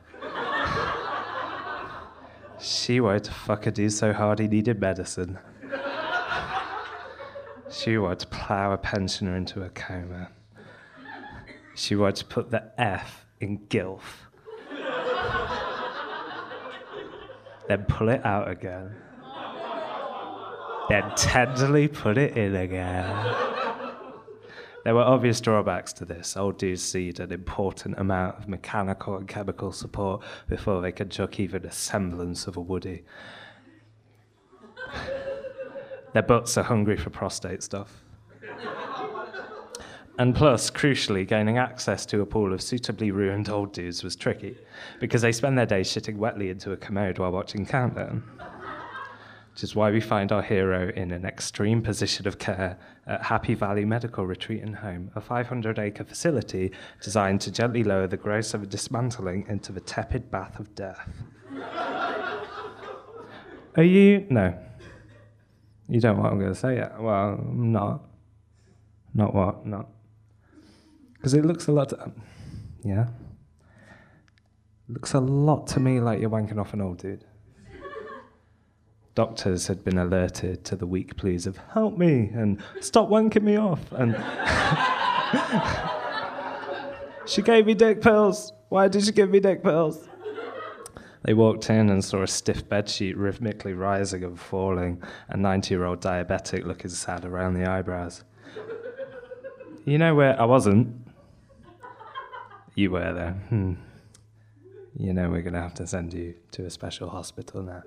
She 2.59 2.99
wanted 2.99 3.25
to 3.25 3.31
fuck 3.31 3.67
a 3.67 3.71
dude 3.71 3.93
so 3.93 4.11
hard 4.11 4.39
he 4.39 4.47
needed 4.47 4.81
medicine. 4.81 5.37
She 7.69 7.97
wanted 7.97 8.19
to 8.19 8.27
plough 8.27 8.71
a 8.71 8.77
pensioner 8.77 9.35
into 9.35 9.63
a 9.63 9.69
coma. 9.69 10.29
She 11.75 11.95
wanted 11.95 12.15
to 12.17 12.25
put 12.25 12.49
the 12.49 12.71
F 12.77 13.25
in 13.39 13.59
GILF. 13.67 14.01
then 17.67 17.83
pull 17.87 18.09
it 18.09 18.25
out 18.25 18.49
again. 18.49 18.95
Then 20.89 21.11
tenderly 21.15 21.89
put 21.89 22.17
it 22.17 22.37
in 22.37 22.55
again. 22.55 23.05
There 24.85 24.95
were 24.95 25.01
obvious 25.01 25.41
drawbacks 25.41 25.91
to 25.93 26.05
this. 26.05 26.37
Old 26.37 26.57
dudes 26.57 26.95
need 26.95 27.19
an 27.19 27.33
important 27.33 27.99
amount 27.99 28.37
of 28.37 28.47
mechanical 28.47 29.17
and 29.17 29.27
chemical 29.27 29.73
support 29.73 30.23
before 30.47 30.79
they 30.81 30.93
can 30.93 31.09
chuck 31.09 31.41
even 31.41 31.65
a 31.65 31.71
semblance 31.71 32.47
of 32.47 32.55
a 32.55 32.61
woody. 32.61 33.03
Their 36.13 36.23
butts 36.23 36.57
are 36.57 36.63
hungry 36.63 36.97
for 36.97 37.09
prostate 37.09 37.63
stuff. 37.63 38.03
And 40.19 40.33
plus, 40.33 40.71
crucially, 40.71 41.27
gaining 41.27 41.59
access 41.59 42.03
to 42.07 42.21
a 42.21 42.25
pool 42.25 42.51
of 42.51 42.61
suitably 42.61 43.11
ruined 43.11 43.49
old 43.49 43.71
dudes 43.71 44.03
was 44.03 44.15
tricky 44.15 44.57
because 44.99 45.21
they 45.21 45.31
spend 45.31 45.57
their 45.57 45.67
days 45.67 45.87
shitting 45.89 46.17
wetly 46.17 46.49
into 46.49 46.71
a 46.71 46.77
commode 46.77 47.19
while 47.19 47.31
watching 47.31 47.67
Countdown. 47.67 48.23
Which 49.53 49.63
is 49.63 49.75
why 49.75 49.91
we 49.91 50.01
find 50.01 50.31
our 50.31 50.41
hero 50.41 50.91
in 50.95 51.11
an 51.11 51.23
extreme 51.23 51.83
position 51.83 52.27
of 52.27 52.39
care 52.39 52.79
at 53.05 53.23
Happy 53.23 53.53
Valley 53.53 53.85
Medical 53.85 54.25
Retreat 54.25 54.63
and 54.63 54.75
Home, 54.75 55.11
a 55.15 55.21
500 55.21 55.77
acre 55.77 56.03
facility 56.03 56.71
designed 57.01 57.41
to 57.41 57.51
gently 57.51 57.83
lower 57.83 58.07
the 58.07 58.17
gross 58.17 58.55
of 58.55 58.63
a 58.63 58.67
dismantling 58.67 59.45
into 59.47 59.71
the 59.71 59.81
tepid 59.81 60.31
bath 60.31 60.59
of 60.59 60.73
death. 60.73 61.09
Are 63.75 63.83
you? 63.83 64.25
No. 64.31 64.57
You 65.89 66.01
don't 66.01 66.17
know 66.17 66.23
what 66.23 66.31
I'm 66.31 66.39
going 66.39 66.53
to 66.53 66.59
say 66.59 66.75
yet? 66.75 66.99
Well, 66.99 67.15
I'm 67.15 67.71
not. 67.71 68.03
Not 69.13 69.33
what? 69.33 69.65
Not. 69.65 69.87
Because 71.13 71.33
it 71.33 71.45
looks 71.45 71.67
a 71.67 71.71
lot. 71.71 71.89
To, 71.89 72.11
yeah. 72.83 73.07
Looks 74.89 75.13
a 75.13 75.19
lot 75.19 75.67
to 75.67 75.79
me 75.79 75.99
like 75.99 76.19
you're 76.19 76.29
wanking 76.29 76.59
off 76.59 76.73
an 76.73 76.81
old 76.81 76.97
dude. 76.99 77.23
Doctors 79.15 79.67
had 79.67 79.83
been 79.83 79.97
alerted 79.97 80.65
to 80.65 80.75
the 80.75 80.85
weak 80.85 81.15
pleas 81.17 81.47
of 81.47 81.57
"help 81.73 81.97
me" 81.97 82.29
and 82.33 82.61
"stop 82.81 83.09
wanking 83.09 83.43
me 83.43 83.57
off," 83.57 83.81
and 83.91 84.15
she 87.29 87.41
gave 87.41 87.65
me 87.65 87.73
dick 87.73 88.01
pills. 88.01 88.53
Why 88.69 88.87
did 88.87 89.03
she 89.03 89.11
give 89.11 89.29
me 89.29 89.39
dick 89.39 89.63
pills? 89.63 90.07
They 91.23 91.33
walked 91.33 91.69
in 91.69 91.89
and 91.89 92.03
saw 92.03 92.23
a 92.23 92.27
stiff 92.27 92.67
bedsheet 92.67 93.15
rhythmically 93.17 93.73
rising 93.73 94.23
and 94.23 94.39
falling, 94.39 95.01
a 95.29 95.37
90 95.37 95.73
year 95.73 95.85
old 95.85 96.01
diabetic 96.01 96.65
looking 96.65 96.89
sad 96.89 97.25
around 97.25 97.53
the 97.53 97.65
eyebrows. 97.65 98.23
You 99.85 99.97
know 99.97 100.15
where 100.15 100.39
I 100.39 100.45
wasn't? 100.45 100.95
You 102.75 102.91
were 102.91 103.13
there. 103.13 103.31
Hmm. 103.49 103.73
You 104.99 105.13
know 105.13 105.29
we're 105.29 105.41
going 105.41 105.53
to 105.53 105.61
have 105.61 105.73
to 105.75 105.87
send 105.87 106.13
you 106.13 106.35
to 106.51 106.65
a 106.65 106.69
special 106.69 107.09
hospital 107.09 107.61
now. 107.61 107.83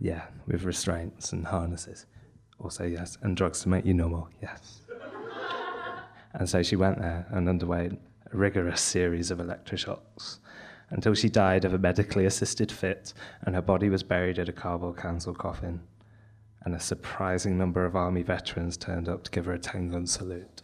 Yeah, 0.00 0.22
with 0.46 0.62
restraints 0.62 1.32
and 1.32 1.46
harnesses. 1.46 2.06
Also, 2.58 2.84
yes, 2.84 3.18
and 3.22 3.36
drugs 3.36 3.62
to 3.62 3.68
make 3.68 3.84
you 3.84 3.94
normal, 3.94 4.28
yes. 4.42 4.82
And 6.32 6.48
so 6.48 6.62
she 6.62 6.76
went 6.76 6.98
there 6.98 7.26
and 7.30 7.48
underwent 7.48 8.00
a 8.32 8.36
rigorous 8.36 8.80
series 8.80 9.30
of 9.30 9.38
electroshocks 9.38 10.38
until 10.90 11.14
she 11.14 11.28
died 11.28 11.64
of 11.64 11.72
a 11.72 11.78
medically 11.78 12.26
assisted 12.26 12.70
fit 12.70 13.14
and 13.42 13.54
her 13.54 13.62
body 13.62 13.88
was 13.88 14.02
buried 14.02 14.38
in 14.38 14.48
a 14.48 14.52
cardboard 14.52 14.96
council 14.96 15.34
coffin. 15.34 15.80
And 16.62 16.74
a 16.74 16.80
surprising 16.80 17.56
number 17.56 17.86
of 17.86 17.96
army 17.96 18.22
veterans 18.22 18.76
turned 18.76 19.08
up 19.08 19.24
to 19.24 19.30
give 19.30 19.46
her 19.46 19.52
a 19.52 19.58
10 19.58 19.90
gun 19.90 20.06
salute. 20.06 20.62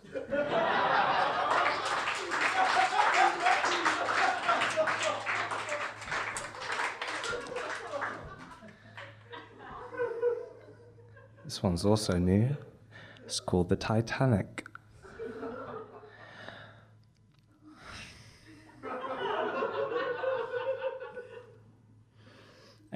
This 11.45 11.63
one's 11.63 11.87
also 11.87 12.19
new. 12.19 12.55
It's 13.25 13.41
called 13.41 13.71
The 13.71 13.77
Titanic. 13.77 14.66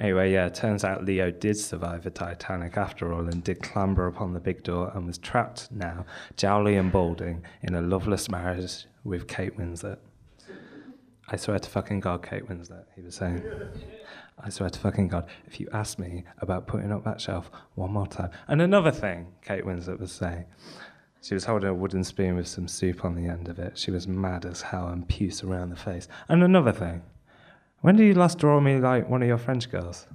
Anyway, 0.01 0.33
yeah, 0.33 0.47
it 0.47 0.55
turns 0.55 0.83
out 0.83 1.05
Leo 1.05 1.29
did 1.29 1.55
survive 1.55 2.03
the 2.03 2.09
Titanic 2.09 2.75
after 2.75 3.13
all 3.13 3.27
and 3.27 3.43
did 3.43 3.61
clamber 3.61 4.07
upon 4.07 4.33
the 4.33 4.39
big 4.39 4.63
door 4.63 4.91
and 4.95 5.05
was 5.05 5.19
trapped 5.19 5.71
now, 5.71 6.03
jowly 6.37 6.75
and 6.75 6.91
balding, 6.91 7.45
in 7.61 7.75
a 7.75 7.81
loveless 7.81 8.27
marriage 8.27 8.87
with 9.03 9.27
Kate 9.27 9.55
Winslet. 9.59 9.99
I 11.29 11.35
swear 11.35 11.59
to 11.59 11.69
fucking 11.69 11.99
God, 11.99 12.23
Kate 12.23 12.49
Winslet, 12.49 12.85
he 12.95 13.03
was 13.03 13.13
saying. 13.13 13.43
I 14.43 14.49
swear 14.49 14.71
to 14.71 14.79
fucking 14.79 15.09
God, 15.09 15.29
if 15.45 15.59
you 15.59 15.67
ask 15.71 15.99
me 15.99 16.23
about 16.39 16.65
putting 16.65 16.91
up 16.91 17.03
that 17.03 17.21
shelf 17.21 17.51
one 17.75 17.91
more 17.91 18.07
time. 18.07 18.31
And 18.47 18.59
another 18.59 18.91
thing, 18.91 19.27
Kate 19.43 19.63
Winslet 19.63 19.99
was 19.99 20.11
saying. 20.11 20.45
She 21.21 21.35
was 21.35 21.45
holding 21.45 21.69
a 21.69 21.75
wooden 21.75 22.03
spoon 22.03 22.35
with 22.35 22.47
some 22.47 22.67
soup 22.67 23.05
on 23.05 23.13
the 23.13 23.27
end 23.27 23.47
of 23.47 23.59
it. 23.59 23.77
She 23.77 23.91
was 23.91 24.07
mad 24.07 24.47
as 24.47 24.63
hell 24.63 24.87
and 24.87 25.07
puce 25.07 25.43
around 25.43 25.69
the 25.69 25.75
face. 25.75 26.07
And 26.27 26.43
another 26.43 26.71
thing, 26.71 27.03
when 27.81 27.95
did 27.95 28.05
you 28.05 28.13
last 28.13 28.37
draw 28.37 28.59
me 28.59 28.77
like 28.77 29.09
one 29.09 29.21
of 29.21 29.27
your 29.27 29.37
French 29.37 29.69
girls? 29.69 30.07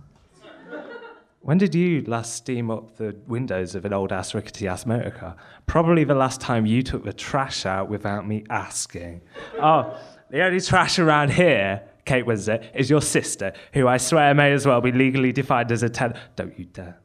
When 1.40 1.58
did 1.58 1.76
you 1.76 2.02
last 2.08 2.34
steam 2.34 2.72
up 2.72 2.96
the 2.96 3.14
windows 3.28 3.76
of 3.76 3.84
an 3.84 3.92
old 3.92 4.12
ass 4.12 4.34
rickety 4.34 4.66
ass 4.66 4.84
motor 4.84 5.12
car? 5.12 5.36
Probably 5.66 6.02
the 6.02 6.14
last 6.14 6.40
time 6.40 6.66
you 6.66 6.82
took 6.82 7.04
the 7.04 7.12
trash 7.12 7.64
out 7.64 7.88
without 7.88 8.26
me 8.26 8.44
asking. 8.50 9.20
Oh, 9.60 9.96
the 10.28 10.42
only 10.44 10.60
trash 10.60 10.98
around 10.98 11.30
here, 11.30 11.82
Kate 12.04 12.26
Winslet, 12.26 12.74
is 12.74 12.90
your 12.90 13.00
sister, 13.00 13.52
who 13.74 13.86
I 13.86 13.96
swear 13.98 14.34
may 14.34 14.52
as 14.52 14.66
well 14.66 14.80
be 14.80 14.90
legally 14.90 15.30
defined 15.30 15.70
as 15.70 15.84
a 15.84 15.88
ten. 15.88 16.18
Don't 16.34 16.58
you 16.58 16.64
dare. 16.64 16.98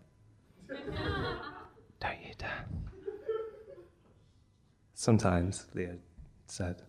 Don't 0.68 2.22
you 2.26 2.34
dare. 2.36 2.66
Sometimes, 4.96 5.68
Leo 5.76 5.98
said, 6.48 6.82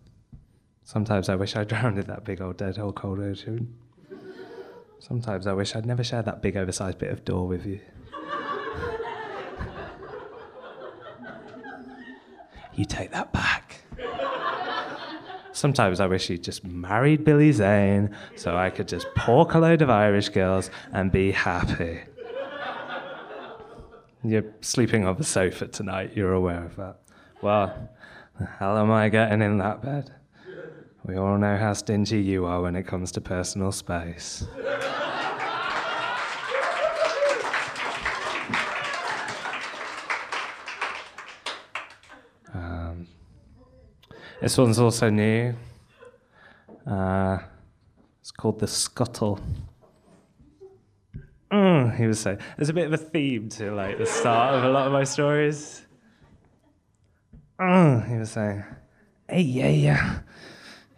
sometimes 0.83 1.29
I 1.29 1.35
wish 1.35 1.55
I 1.55 1.63
drowned 1.71 1.99
in 1.99 2.07
that 2.07 2.23
big 2.23 2.41
old 2.41 2.57
dead 2.57 2.79
old 2.79 2.95
cold 2.95 3.19
ocean. 3.19 3.75
Sometimes 4.99 5.47
I 5.47 5.53
wish 5.53 5.75
I'd 5.75 5.85
never 5.85 6.03
shared 6.03 6.25
that 6.25 6.41
big 6.41 6.55
oversized 6.55 6.97
bit 6.97 7.11
of 7.11 7.25
door 7.25 7.45
with 7.45 7.65
you. 7.65 7.81
you 12.73 12.85
take 12.85 13.11
that 13.11 13.33
back. 13.33 13.81
Sometimes 15.51 15.99
I 15.99 16.07
wish 16.07 16.29
you'd 16.29 16.43
just 16.43 16.63
married 16.63 17.25
Billy 17.25 17.51
Zane 17.51 18.15
so 18.37 18.55
I 18.55 18.69
could 18.69 18.87
just 18.87 19.07
pork 19.13 19.55
a 19.55 19.59
load 19.59 19.81
of 19.81 19.89
Irish 19.89 20.29
girls 20.29 20.69
and 20.93 21.11
be 21.11 21.31
happy. 21.31 21.99
You're 24.23 24.45
sleeping 24.61 25.05
on 25.05 25.17
the 25.17 25.25
sofa 25.25 25.67
tonight, 25.67 26.13
you're 26.15 26.31
aware 26.31 26.63
of 26.63 26.77
that. 26.77 26.99
Well, 27.41 27.89
the 28.39 28.45
hell 28.45 28.77
am 28.77 28.89
I 28.89 29.09
getting 29.09 29.41
in 29.41 29.57
that 29.57 29.81
bed? 29.81 30.13
We 31.05 31.17
all 31.17 31.37
know 31.37 31.57
how 31.57 31.73
stingy 31.73 32.21
you 32.21 32.45
are 32.45 32.61
when 32.61 32.77
it 32.77 32.87
comes 32.87 33.11
to 33.11 33.21
personal 33.21 33.73
space. 33.73 34.45
Um, 42.53 43.07
this 44.41 44.57
one's 44.57 44.79
also 44.79 45.09
new. 45.09 45.53
Uh, 46.87 47.39
it's 48.21 48.31
called 48.31 48.59
The 48.59 48.67
Scuttle. 48.67 49.41
Mm, 51.51 51.97
he 51.97 52.07
was 52.07 52.21
saying, 52.21 52.37
there's 52.55 52.69
a 52.69 52.73
bit 52.73 52.87
of 52.87 52.93
a 52.93 52.97
theme 52.97 53.49
to 53.49 53.71
like 53.71 53.97
the 53.97 54.05
start 54.05 54.55
of 54.55 54.63
a 54.63 54.69
lot 54.69 54.87
of 54.87 54.93
my 54.93 55.03
stories. 55.03 55.85
Mm, 57.59 58.09
he 58.09 58.17
was 58.17 58.31
saying, 58.31 58.63
hey, 59.27 59.41
yeah, 59.41 59.67
yeah. 59.67 60.19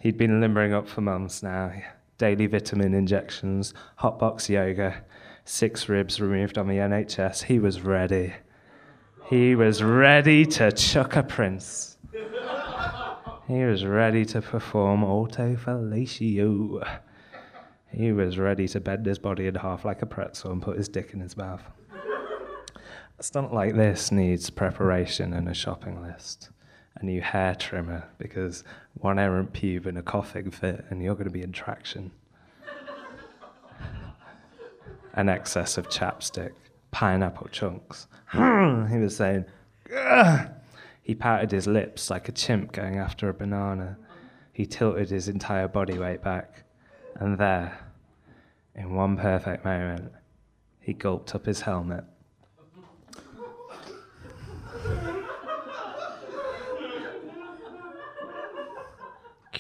He'd 0.06 0.20
been 0.20 0.40
limbering 0.40 0.72
up 0.72 0.88
for 0.88 1.02
months 1.02 1.42
now. 1.42 1.74
Daily 2.20 2.46
vitamin 2.46 2.94
injections, 2.94 3.74
hot 3.96 4.20
box 4.20 4.48
yoga, 4.48 5.04
six 5.46 5.90
ribs 5.90 6.22
removed 6.22 6.60
on 6.60 6.68
the 6.68 6.76
NHS. 6.76 7.46
He 7.46 7.58
was 7.58 7.82
ready. 7.82 8.32
He 9.32 9.56
was 9.56 9.82
ready 9.82 10.46
to 10.46 10.72
chuck 10.72 11.16
a 11.16 11.24
prince. 11.24 11.98
He 13.48 13.64
was 13.64 13.84
ready 13.84 14.26
to 14.26 14.44
perform 14.44 15.02
autofellatio. 15.02 17.00
He 17.92 18.12
was 18.12 18.38
ready 18.38 18.68
to 18.68 18.80
bend 18.80 19.08
his 19.08 19.18
body 19.18 19.48
in 19.48 19.56
half 19.56 19.86
like 19.86 20.04
a 20.04 20.06
pretzel 20.06 20.52
and 20.52 20.62
put 20.62 20.78
his 20.78 20.88
dick 20.88 21.16
in 21.16 21.20
his 21.20 21.36
mouth. 21.36 21.64
A 23.18 23.24
stunt 23.24 23.52
like 23.52 23.74
this 23.74 24.12
needs 24.12 24.52
preparation 24.52 25.34
and 25.34 25.50
a 25.50 25.56
shopping 25.56 26.00
list, 26.04 26.52
a 26.96 27.06
new 27.06 27.22
hair 27.22 27.56
trimmer, 27.56 28.08
because 28.18 28.64
one 28.96 29.20
errant 29.20 29.54
pube 29.54 29.86
and 29.86 29.98
a 29.98 30.02
coughing 30.02 30.52
fit, 30.52 30.86
and 30.90 31.04
you're 31.04 31.16
going 31.16 31.28
to 31.28 31.34
be 31.34 31.42
in 31.42 31.52
traction. 31.52 32.12
An 35.14 35.30
excess 35.30 35.78
of 35.78 35.90
chapstick, 35.90 36.52
pineapple 36.92 37.48
chunks. 37.50 38.08
he 38.34 38.98
was 38.98 39.16
saying! 39.16 39.46
He 41.02 41.14
pouted 41.14 41.52
his 41.52 41.68
lips 41.68 42.10
like 42.10 42.28
a 42.30 42.32
chimp 42.32 42.72
going 42.72 42.98
after 42.98 43.30
a 43.30 43.34
banana. 43.34 43.98
He 44.52 44.66
tilted 44.66 45.10
his 45.10 45.28
entire 45.28 45.68
body 45.68 45.98
weight 46.00 46.24
back, 46.24 46.64
and 47.16 47.38
there, 47.38 47.78
in 48.74 48.96
one 48.96 49.18
perfect 49.18 49.64
moment, 49.64 50.12
he 50.80 50.94
gulped 50.94 51.36
up 51.36 51.46
his 51.46 51.62
helmet. 51.62 52.06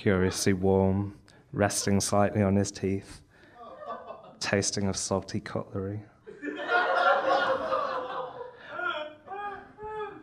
Curiously 0.06 0.54
warm, 0.54 1.16
resting 1.52 2.00
slightly 2.00 2.44
on 2.44 2.56
his 2.56 2.72
teeth, 2.72 3.22
tasting 4.40 4.88
of 4.88 4.96
salty 4.96 5.40
cutlery. 5.40 6.04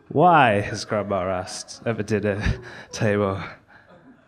Why, 0.07 0.61
his 0.61 0.85
grandma 0.85 1.27
asked 1.27 1.85
at 1.85 1.97
the 1.97 2.03
dinner 2.03 2.61
table, 2.93 3.43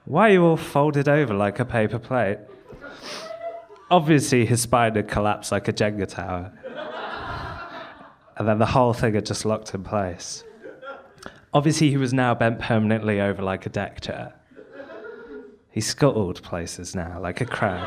why 0.03 0.27
are 0.27 0.33
you 0.33 0.43
all 0.43 0.57
folded 0.57 1.07
over 1.07 1.33
like 1.33 1.61
a 1.61 1.65
paper 1.65 1.99
plate? 1.99 2.39
Obviously, 3.89 4.45
his 4.45 4.63
spine 4.63 4.95
had 4.95 5.07
collapsed 5.07 5.53
like 5.53 5.69
a 5.69 5.73
Jenga 5.73 6.05
tower. 6.05 6.51
And 8.35 8.45
then 8.45 8.59
the 8.59 8.65
whole 8.65 8.91
thing 8.91 9.13
had 9.13 9.25
just 9.25 9.45
locked 9.45 9.73
in 9.73 9.85
place. 9.85 10.43
Obviously, 11.53 11.91
he 11.91 11.95
was 11.95 12.13
now 12.13 12.35
bent 12.35 12.59
permanently 12.59 13.21
over 13.21 13.41
like 13.41 13.65
a 13.65 13.69
deck 13.69 14.01
chair. 14.01 14.33
He 15.75 15.81
scuttled 15.81 16.41
places 16.41 16.95
now 16.95 17.19
like 17.19 17.41
a 17.41 17.45
crab. 17.45 17.85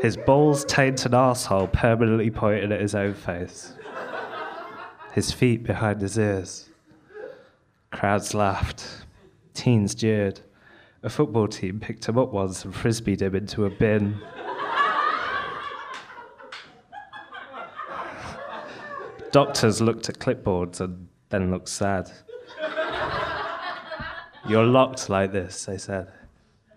His 0.00 0.16
balls 0.16 0.64
tainted 0.64 1.06
an 1.06 1.12
arsehole 1.12 1.72
permanently 1.72 2.28
pointed 2.28 2.72
at 2.72 2.80
his 2.80 2.96
own 2.96 3.14
face. 3.14 3.74
His 5.12 5.30
feet 5.30 5.62
behind 5.62 6.00
his 6.00 6.18
ears. 6.18 6.68
Crowds 7.92 8.34
laughed. 8.34 8.84
Teens 9.54 9.94
jeered. 9.94 10.40
A 11.04 11.08
football 11.08 11.46
team 11.46 11.78
picked 11.78 12.08
him 12.08 12.18
up 12.18 12.32
once 12.32 12.64
and 12.64 12.74
frisbeed 12.74 13.22
him 13.22 13.36
into 13.36 13.64
a 13.64 13.70
bin. 13.70 14.20
Doctors 19.32 19.80
looked 19.80 20.10
at 20.10 20.18
clipboards 20.18 20.80
and 20.80 21.08
then 21.30 21.50
looked 21.50 21.70
sad. 21.70 22.12
You're 24.46 24.66
locked 24.66 25.08
like 25.08 25.32
this, 25.32 25.64
they 25.64 25.78
said. 25.78 26.12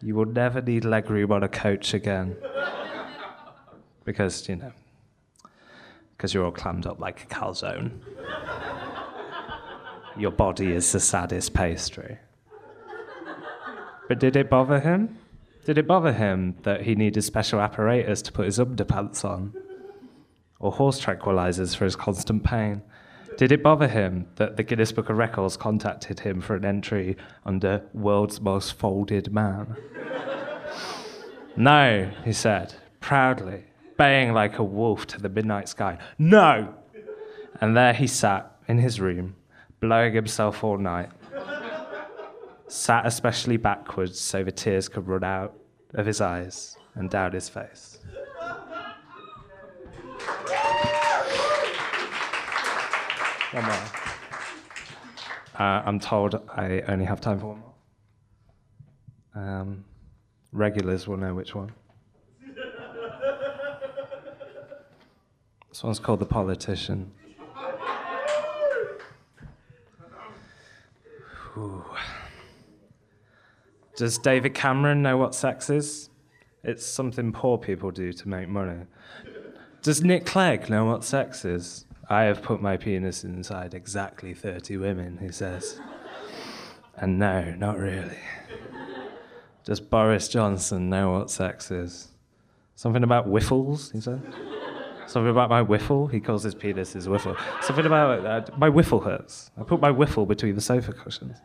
You 0.01 0.15
will 0.15 0.25
never 0.25 0.61
need 0.61 0.83
legroom 0.83 1.31
on 1.31 1.43
a 1.43 1.49
coach 1.49 1.93
again. 1.93 2.37
Because, 4.05 4.47
you 4.47 4.55
know, 4.55 4.71
because 6.15 6.33
you're 6.33 6.45
all 6.45 6.51
clammed 6.51 6.87
up 6.87 6.99
like 6.99 7.23
a 7.23 7.25
calzone. 7.25 7.99
Your 10.17 10.31
body 10.31 10.71
is 10.71 10.91
the 10.93 10.99
saddest 10.99 11.53
pastry. 11.53 12.19
But 14.07 14.19
did 14.19 14.35
it 14.35 14.49
bother 14.49 14.79
him? 14.79 15.17
Did 15.65 15.77
it 15.77 15.87
bother 15.87 16.13
him 16.13 16.55
that 16.63 16.83
he 16.83 16.95
needed 16.95 17.21
special 17.23 17.59
apparatus 17.59 18.21
to 18.21 18.31
put 18.31 18.45
his 18.45 18.59
underpants 18.59 19.25
on? 19.25 19.53
Or 20.65 20.71
horse 20.71 20.99
tranquilizers 20.99 21.75
for 21.75 21.85
his 21.85 21.95
constant 21.95 22.43
pain? 22.43 22.81
Did 23.37 23.51
it 23.51 23.61
bother 23.61 23.87
him 23.87 24.25
that 24.37 24.57
the 24.57 24.63
Guinness 24.63 24.91
Book 24.91 25.09
of 25.11 25.17
Records 25.17 25.57
contacted 25.57 26.21
him 26.21 26.41
for 26.41 26.55
an 26.55 26.65
entry 26.65 27.17
under 27.45 27.83
World's 27.93 28.41
Most 28.41 28.73
Folded 28.73 29.31
Man? 29.31 29.77
no, 31.55 32.09
he 32.23 32.33
said, 32.33 32.73
proudly, 32.99 33.65
baying 33.95 34.33
like 34.33 34.57
a 34.57 34.63
wolf 34.63 35.05
to 35.05 35.21
the 35.21 35.29
midnight 35.29 35.69
sky. 35.69 35.99
No! 36.17 36.73
And 37.61 37.77
there 37.77 37.93
he 37.93 38.07
sat 38.07 38.57
in 38.67 38.79
his 38.79 38.99
room, 38.99 39.35
blowing 39.79 40.15
himself 40.15 40.63
all 40.63 40.79
night. 40.79 41.11
Sat 42.67 43.05
especially 43.05 43.57
backwards 43.57 44.19
so 44.19 44.43
the 44.43 44.51
tears 44.51 44.89
could 44.89 45.07
run 45.07 45.23
out 45.23 45.53
of 45.93 46.07
his 46.07 46.21
eyes 46.21 46.75
and 46.95 47.07
down 47.11 47.33
his 47.33 47.49
face. 47.49 47.94
One 53.51 53.63
more. 53.63 53.73
Uh, 55.57 55.81
I'm 55.85 55.99
told 55.99 56.35
I 56.49 56.81
only 56.87 57.05
have 57.05 57.21
time 57.21 57.39
for 57.39 57.47
one 57.47 57.59
more. 57.59 57.73
Um, 59.35 59.85
regulars 60.51 61.07
will 61.07 61.17
know 61.17 61.33
which 61.33 61.55
one. 61.55 61.71
This 65.69 65.83
one's 65.83 65.99
called 65.99 66.19
The 66.19 66.25
Politician. 66.25 67.11
Ooh. 71.57 71.85
Does 73.95 74.17
David 74.17 74.53
Cameron 74.53 75.01
know 75.01 75.15
what 75.17 75.33
sex 75.33 75.69
is? 75.69 76.09
It's 76.63 76.85
something 76.85 77.31
poor 77.31 77.57
people 77.57 77.91
do 77.91 78.11
to 78.11 78.27
make 78.27 78.49
money. 78.49 78.85
Does 79.85 80.03
Nick 80.03 80.25
Clegg 80.25 80.67
know 80.67 80.85
what 80.85 81.03
sex 81.03 81.45
is? 81.45 81.85
I 82.09 82.23
have 82.23 82.41
put 82.41 82.59
my 82.59 82.75
penis 82.75 83.23
inside 83.23 83.75
exactly 83.75 84.33
30 84.33 84.77
women, 84.77 85.19
he 85.21 85.31
says. 85.31 85.79
And 86.95 87.19
no, 87.19 87.53
not 87.55 87.77
really. 87.77 88.17
Does 89.63 89.79
Boris 89.79 90.27
Johnson 90.27 90.89
know 90.89 91.11
what 91.11 91.29
sex 91.29 91.69
is? 91.69 92.07
Something 92.73 93.03
about 93.03 93.25
whiffles, 93.27 93.91
he 93.91 94.01
said. 94.01 94.23
Something 95.05 95.29
about 95.29 95.51
my 95.51 95.61
whiffle. 95.61 96.07
He 96.07 96.19
calls 96.19 96.41
his 96.41 96.55
penis 96.55 96.93
his 96.93 97.05
whiffle. 97.05 97.37
Something 97.61 97.85
about 97.85 98.25
uh, 98.25 98.57
my 98.57 98.69
whiffle 98.69 99.01
hurts. 99.01 99.51
I 99.55 99.61
put 99.61 99.81
my 99.81 99.91
whiffle 99.91 100.25
between 100.25 100.55
the 100.55 100.61
sofa 100.61 100.93
cushions. 100.93 101.37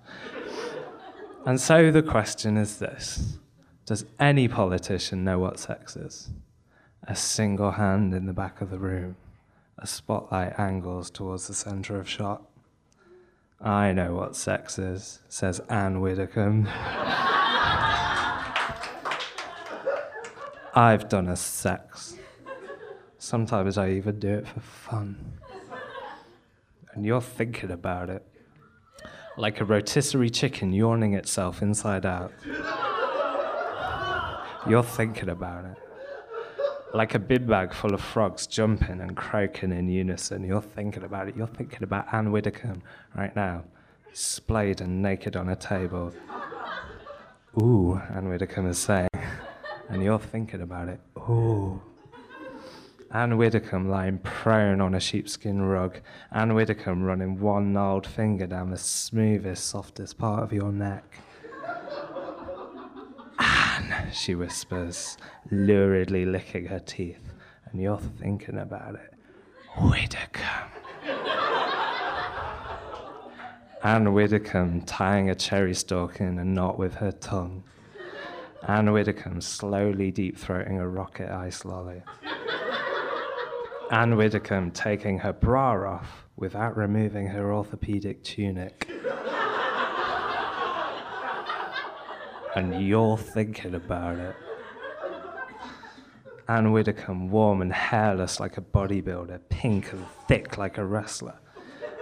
And 1.45 1.61
so 1.61 1.91
the 1.91 2.03
question 2.03 2.57
is 2.57 2.78
this 2.78 3.36
Does 3.84 4.07
any 4.18 4.49
politician 4.49 5.24
know 5.24 5.38
what 5.38 5.59
sex 5.59 5.95
is? 5.95 6.30
A 7.05 7.17
single 7.17 7.73
hand 7.73 8.15
in 8.15 8.27
the 8.27 8.33
back 8.33 8.61
of 8.61 8.71
the 8.71 8.79
room, 8.79 9.17
a 9.79 9.87
spotlight 9.87 10.59
angles 10.59 11.11
towards 11.11 11.49
the 11.49 11.55
center 11.55 11.99
of 11.99 12.09
shot. 12.09 12.43
I 13.61 13.93
know 13.93 14.15
what 14.15 14.37
sex 14.37 14.79
is, 14.79 15.21
says 15.29 15.61
Anne 15.69 16.01
Widdecombe. 16.01 16.69
I've 20.75 21.09
done 21.09 21.29
a 21.29 21.37
sex. 21.37 22.17
Sometimes 23.19 23.77
I 23.77 23.91
even 23.91 24.19
do 24.19 24.29
it 24.29 24.47
for 24.47 24.61
fun. 24.61 25.33
And 26.93 27.05
you're 27.05 27.21
thinking 27.21 27.71
about 27.71 28.09
it. 28.09 28.25
Like 29.37 29.61
a 29.61 29.65
rotisserie 29.65 30.31
chicken 30.31 30.73
yawning 30.73 31.15
itself 31.15 31.61
inside 31.61 32.07
out. 32.07 32.33
You're 34.69 34.83
thinking 34.83 35.29
about 35.29 35.65
it. 35.65 35.77
Like 36.93 37.14
a 37.14 37.20
bin 37.20 37.47
bag 37.47 37.72
full 37.72 37.95
of 37.95 38.01
frogs 38.01 38.49
jumping 38.49 39.01
and 39.01 39.16
croaking 39.16 39.70
in 39.70 39.88
unison. 39.88 40.45
You're 40.45 40.61
thinking 40.61 41.05
about 41.05 41.28
it. 41.28 41.36
You're 41.36 41.47
thinking 41.47 41.84
about 41.84 42.12
Anne 42.12 42.32
Widdecombe 42.32 42.82
right 43.16 43.34
now, 43.36 43.62
splayed 44.12 44.80
and 44.80 45.01
naked 45.01 45.36
on 45.36 45.49
a 45.49 45.57
table. 45.57 46.12
Ooh, 47.61 48.01
Anne 48.12 48.28
Widdecombe 48.28 48.66
is 48.66 48.78
saying. 48.78 49.09
And 49.88 50.03
you're 50.03 50.18
thinking 50.18 50.62
about 50.62 50.88
it. 50.88 51.01
Ooh. 51.16 51.80
Anne 53.12 53.36
Widdecombe 53.36 53.88
lying 53.88 54.18
prone 54.18 54.80
on 54.80 54.95
a 54.95 55.01
sheepskin 55.01 55.62
rug. 55.62 55.99
Anne 56.32 56.55
Widdecombe 56.55 57.03
running 57.03 57.41
one 57.41 57.72
gnarled 57.72 58.07
finger 58.07 58.47
down 58.47 58.70
the 58.70 58.76
smoothest, 58.76 59.66
softest 59.66 60.18
part 60.18 60.43
of 60.43 60.53
your 60.53 60.70
neck. 60.72 61.05
She 64.13 64.35
whispers, 64.35 65.17
luridly 65.51 66.25
licking 66.31 66.67
her 66.67 66.81
teeth. 66.81 67.33
And 67.67 67.81
you're 67.81 67.99
thinking 67.99 68.59
about 68.59 68.97
it. 68.97 69.15
Widdecombe. 69.81 70.71
Anne 73.83 74.13
Widdecombe 74.13 74.83
tying 74.83 75.31
a 75.31 75.35
cherry 75.35 75.75
stalk 75.75 76.21
in 76.21 76.39
a 76.39 76.45
knot 76.45 76.79
with 76.79 76.97
her 76.97 77.13
tongue. 77.13 77.65
Anne 78.67 78.93
Widdecombe 78.93 79.41
slowly 79.41 80.11
deep 80.11 80.37
throating 80.37 80.79
a 80.79 80.87
rocket 80.87 81.31
ice 81.31 81.65
lolly. 81.65 82.03
Anne 83.91 84.17
Widdecombe 84.17 84.71
taking 84.71 85.19
her 85.21 85.33
bra 85.33 85.73
off 85.89 86.27
without 86.37 86.77
removing 86.77 87.29
her 87.29 87.53
orthopedic 87.55 88.23
tunic. 88.23 88.89
And 92.57 92.87
you're 92.87 93.17
thinking 93.17 93.75
about 93.75 94.17
it. 94.17 94.35
Anne 96.49 96.73
Widdecombe, 96.73 97.31
warm 97.31 97.63
and 97.63 97.73
hairless 97.73 98.41
like 98.41 98.57
a 98.57 98.61
bodybuilder, 98.61 99.41
pink 99.51 99.93
and 99.93 100.05
thick 100.27 100.59
like 100.59 100.79
a 100.79 100.85
wrestler. 100.85 101.39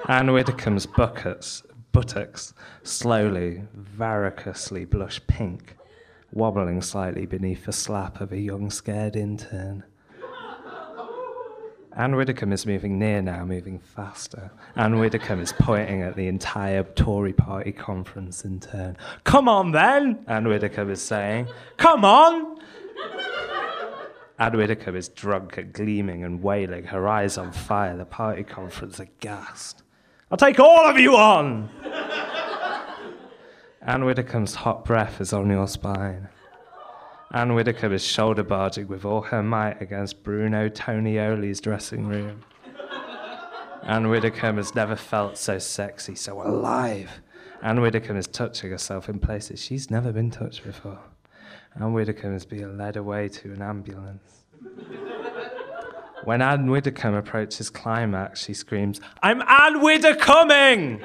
Anne 0.09 0.33
Widdecombe's 0.33 0.87
buckets, 0.87 1.63
buttocks 1.93 2.55
slowly, 2.83 3.63
varicously 3.77 4.89
blush 4.89 5.21
pink, 5.27 5.77
wobbling 6.33 6.81
slightly 6.81 7.27
beneath 7.27 7.67
the 7.67 7.73
slap 7.73 8.21
of 8.23 8.33
a 8.33 8.39
young, 8.39 8.71
scared 8.71 9.17
intern. 9.17 9.85
Anne 11.97 12.15
Widdecombe 12.15 12.53
is 12.53 12.67
moving 12.67 12.99
near 12.99 13.21
now, 13.23 13.45
moving 13.45 13.79
faster. 13.79 14.51
Anne 14.77 14.99
Widdecombe 14.99 15.41
is 15.41 15.53
pointing 15.53 16.03
at 16.03 16.15
the 16.17 16.29
entire 16.29 16.85
Tory 16.85 17.33
party 17.33 17.73
conference 17.73 18.45
in 18.45 18.61
turn. 18.61 18.97
Come 19.25 19.49
on 19.49 19.73
then, 19.73 20.25
Anne 20.27 20.47
Widdecombe 20.47 20.91
is 20.91 21.03
saying. 21.03 21.49
Come 21.77 22.05
on! 22.05 22.59
Anne 24.39 24.57
Widdecombe 24.57 24.97
is 24.97 25.09
drunk 25.09 25.59
and 25.59 25.73
gleaming 25.73 26.23
and 26.23 26.43
wailing, 26.43 26.85
her 26.85 27.09
eyes 27.09 27.37
on 27.37 27.51
fire, 27.51 27.97
the 27.97 28.05
party 28.05 28.45
conference 28.45 29.01
aghast. 29.01 29.83
I'll 30.31 30.39
take 30.39 30.61
all 30.61 30.87
of 30.87 30.99
you 30.99 31.17
on! 31.17 31.69
Anne 33.83 34.05
Widdecombe's 34.05 34.55
hot 34.55 34.85
breath 34.85 35.21
is 35.21 35.33
on 35.33 35.51
your 35.51 35.67
spine. 35.67 36.29
Anne 37.31 37.55
Widdecombe 37.55 37.93
is 37.93 38.05
shoulder 38.05 38.43
barging 38.43 38.89
with 38.89 39.05
all 39.05 39.21
her 39.21 39.43
might 39.43 39.83
against 39.83 40.23
Bruno 40.23 40.71
Tonioli's 40.71 41.61
dressing 41.61 42.07
room. 42.07 42.41
Anne 43.83 44.09
Widdecombe 44.09 44.57
has 44.57 44.75
never 44.75 44.97
felt 44.97 45.37
so 45.37 45.59
sexy, 45.59 46.15
so 46.15 46.41
alive. 46.41 47.21
Anne 47.63 47.83
Widdecombe 47.83 48.17
is 48.17 48.27
touching 48.27 48.71
herself 48.71 49.11
in 49.11 49.19
places 49.19 49.63
she's 49.63 49.91
never 49.91 50.11
been 50.11 50.31
touched 50.31 50.65
before. 50.65 51.01
Anne 51.79 51.93
Widdecombe 51.93 52.35
is 52.35 52.47
being 52.47 52.79
led 52.79 52.97
away 52.97 53.29
to 53.29 53.53
an 53.53 53.61
ambulance. 53.61 54.45
When 56.25 56.41
Anne 56.41 56.71
Widdecombe 56.71 57.15
approaches 57.15 57.69
climax, 57.69 58.45
she 58.45 58.55
screams, 58.55 59.01
I'm 59.23 59.43
Anne 59.43 59.83
Widdecoming! 59.83 61.03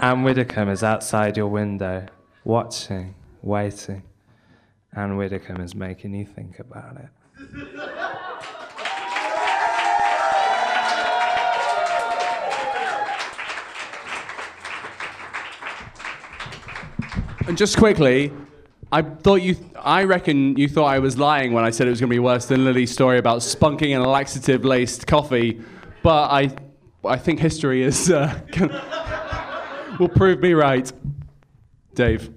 Anne 0.00 0.22
Widdecombe 0.22 0.68
is 0.68 0.82
outside 0.82 1.36
your 1.36 1.48
window, 1.48 2.06
watching, 2.44 3.14
waiting. 3.42 4.02
Anne 4.94 5.16
Widdecombe 5.16 5.62
is 5.62 5.74
making 5.74 6.14
you 6.14 6.26
think 6.26 6.58
about 6.58 6.96
it. 6.96 7.08
And 17.48 17.56
just 17.56 17.78
quickly, 17.78 18.32
I 18.92 19.02
thought 19.02 19.36
you, 19.36 19.56
I 19.78 20.04
reckon 20.04 20.56
you 20.56 20.68
thought 20.68 20.86
I 20.86 20.98
was 20.98 21.16
lying 21.16 21.52
when 21.52 21.64
I 21.64 21.70
said 21.70 21.86
it 21.86 21.90
was 21.90 22.00
going 22.00 22.10
to 22.10 22.14
be 22.14 22.18
worse 22.18 22.46
than 22.46 22.64
Lily's 22.64 22.90
story 22.90 23.18
about 23.18 23.38
spunking 23.38 23.94
and 23.94 24.04
a 24.04 24.08
laxative 24.08 24.64
laced 24.64 25.06
coffee, 25.06 25.62
but 26.02 26.30
I, 26.30 26.50
I 27.04 27.16
think 27.16 27.40
history 27.40 27.82
is, 27.82 28.10
uh, 28.10 28.38
will 29.98 30.08
prove 30.08 30.40
me 30.40 30.52
right. 30.52 30.90
Dave. 31.94 32.30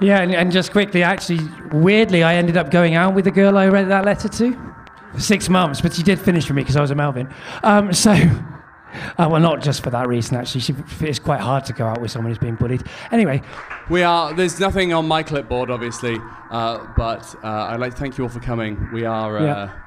Yeah, 0.00 0.20
and, 0.20 0.34
and 0.34 0.50
just 0.50 0.72
quickly, 0.72 1.02
actually, 1.04 1.38
weirdly, 1.72 2.24
I 2.24 2.34
ended 2.34 2.56
up 2.56 2.70
going 2.70 2.94
out 2.94 3.14
with 3.14 3.24
the 3.24 3.30
girl 3.30 3.56
I 3.56 3.68
read 3.68 3.88
that 3.88 4.04
letter 4.04 4.28
to 4.28 4.74
for 5.14 5.20
six 5.20 5.48
months, 5.48 5.80
but 5.80 5.92
she 5.94 6.02
did 6.02 6.18
finish 6.18 6.44
for 6.44 6.54
me 6.54 6.62
because 6.62 6.76
I 6.76 6.80
was 6.80 6.90
a 6.90 6.96
Melvin. 6.96 7.32
Um, 7.62 7.92
so, 7.92 8.10
uh, 8.12 9.28
well, 9.30 9.38
not 9.38 9.62
just 9.62 9.84
for 9.84 9.90
that 9.90 10.08
reason, 10.08 10.36
actually. 10.36 10.62
She, 10.62 10.74
it's 11.00 11.20
quite 11.20 11.38
hard 11.40 11.64
to 11.66 11.72
go 11.72 11.86
out 11.86 12.00
with 12.00 12.10
someone 12.10 12.32
who's 12.32 12.38
being 12.38 12.56
bullied. 12.56 12.82
Anyway, 13.12 13.42
We 13.88 14.02
are, 14.02 14.34
there's 14.34 14.58
nothing 14.58 14.92
on 14.92 15.06
my 15.06 15.22
clipboard, 15.22 15.70
obviously, 15.70 16.16
uh, 16.50 16.84
but 16.96 17.32
uh, 17.44 17.68
I'd 17.70 17.78
like 17.78 17.92
to 17.94 18.00
thank 18.00 18.18
you 18.18 18.24
all 18.24 18.30
for 18.30 18.40
coming. 18.40 18.90
We 18.92 19.04
are. 19.04 19.38
Uh, 19.38 19.44
Yeah. 19.44 19.78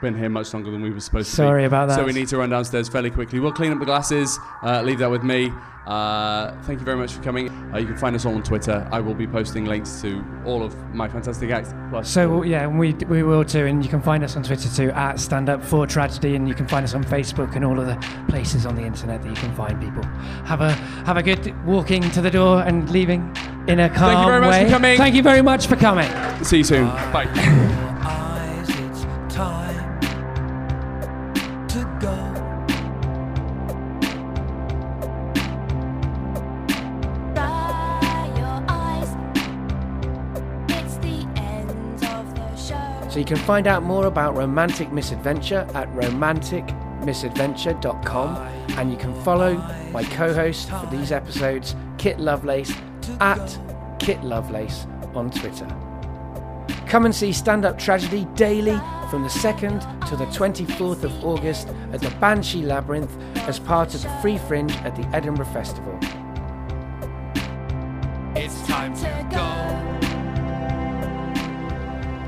Been 0.00 0.16
here 0.16 0.28
much 0.28 0.52
longer 0.52 0.70
than 0.70 0.82
we 0.82 0.90
were 0.90 1.00
supposed 1.00 1.30
to. 1.30 1.36
Sorry 1.36 1.62
be. 1.62 1.66
about 1.66 1.88
that. 1.88 1.96
So 1.96 2.04
we 2.04 2.12
need 2.12 2.28
to 2.28 2.38
run 2.38 2.50
downstairs 2.50 2.88
fairly 2.88 3.10
quickly. 3.10 3.40
We'll 3.40 3.52
clean 3.52 3.72
up 3.72 3.78
the 3.78 3.84
glasses. 3.84 4.38
Uh, 4.62 4.82
leave 4.82 4.98
that 4.98 5.10
with 5.10 5.22
me. 5.22 5.52
Uh, 5.86 6.52
thank 6.62 6.78
you 6.78 6.84
very 6.84 6.96
much 6.96 7.12
for 7.12 7.22
coming. 7.22 7.48
Uh, 7.74 7.78
you 7.78 7.86
can 7.86 7.96
find 7.96 8.14
us 8.14 8.24
all 8.24 8.34
on 8.34 8.42
Twitter. 8.42 8.86
I 8.92 9.00
will 9.00 9.14
be 9.14 9.26
posting 9.26 9.64
links 9.64 10.00
to 10.02 10.24
all 10.44 10.62
of 10.62 10.76
my 10.94 11.08
fantastic 11.08 11.50
acts. 11.50 11.74
Plus, 11.90 12.08
So 12.08 12.42
yeah, 12.44 12.66
we 12.68 12.92
we 13.08 13.22
will 13.24 13.44
too, 13.44 13.66
and 13.66 13.82
you 13.82 13.90
can 13.90 14.00
find 14.00 14.22
us 14.22 14.36
on 14.36 14.44
Twitter 14.44 14.68
too 14.68 14.90
at 14.92 15.18
Stand 15.18 15.48
Up 15.48 15.62
for 15.62 15.86
Tragedy, 15.86 16.36
and 16.36 16.48
you 16.48 16.54
can 16.54 16.68
find 16.68 16.84
us 16.84 16.94
on 16.94 17.02
Facebook 17.02 17.56
and 17.56 17.64
all 17.64 17.80
of 17.80 17.86
the 17.86 17.96
places 18.28 18.64
on 18.64 18.76
the 18.76 18.82
internet 18.82 19.22
that 19.22 19.28
you 19.28 19.34
can 19.34 19.54
find 19.56 19.80
people. 19.80 20.04
Have 20.44 20.60
a 20.60 20.72
have 21.04 21.16
a 21.16 21.22
good 21.22 21.52
walking 21.66 22.08
to 22.10 22.20
the 22.20 22.30
door 22.30 22.62
and 22.62 22.88
leaving 22.90 23.36
in 23.66 23.80
a 23.80 23.88
calm 23.90 24.14
way. 24.14 24.20
Thank 24.20 24.24
you 24.24 24.30
very 24.30 24.40
much 24.40 24.62
for 24.62 24.70
coming. 24.70 24.98
Thank 24.98 25.14
you 25.16 25.22
very 25.22 25.42
much 25.42 25.66
for 25.66 25.76
coming. 25.76 26.44
see 26.44 26.58
you 26.58 26.64
soon. 26.64 26.86
Bye. 27.12 28.18
So 43.12 43.18
you 43.18 43.26
can 43.26 43.36
find 43.36 43.66
out 43.66 43.82
more 43.82 44.06
about 44.06 44.36
Romantic 44.36 44.90
Misadventure 44.90 45.68
at 45.74 45.86
romanticmisadventure.com 45.92 48.36
and 48.78 48.90
you 48.90 48.96
can 48.96 49.14
follow 49.22 49.56
my 49.92 50.02
co-host 50.02 50.70
for 50.70 50.88
these 50.90 51.12
episodes, 51.12 51.76
Kit 51.98 52.18
Lovelace, 52.18 52.72
at 53.20 53.58
Kit 53.98 54.24
Lovelace 54.24 54.86
on 55.14 55.30
Twitter. 55.30 55.68
Come 56.86 57.04
and 57.04 57.14
see 57.14 57.34
Stand 57.34 57.66
Up 57.66 57.78
Tragedy 57.78 58.26
daily 58.34 58.80
from 59.10 59.24
the 59.24 59.28
2nd 59.28 60.08
to 60.08 60.16
the 60.16 60.24
24th 60.24 61.04
of 61.04 61.12
August 61.22 61.68
at 61.92 62.00
the 62.00 62.08
Banshee 62.18 62.62
Labyrinth 62.62 63.14
as 63.46 63.58
part 63.58 63.94
of 63.94 64.02
the 64.02 64.08
Free 64.22 64.38
Fringe 64.38 64.72
at 64.86 64.96
the 64.96 65.06
Edinburgh 65.14 65.52
Festival. 65.52 65.98
It's 68.34 68.66
time 68.66 68.94
to 68.94 69.28
go. 69.30 69.61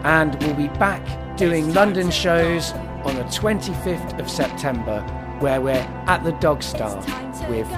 And 0.05 0.41
we'll 0.43 0.55
be 0.55 0.69
back 0.69 1.03
doing 1.37 1.73
London 1.75 2.11
shows 2.11 2.73
on 3.05 3.17
the 3.17 3.25
25th 3.25 4.19
of 4.21 4.31
September, 4.31 5.01
where 5.41 5.61
we're 5.61 5.73
at 6.07 6.23
the 6.23 6.33
Dog 6.33 6.63
Star 6.63 6.97
with 7.49 7.69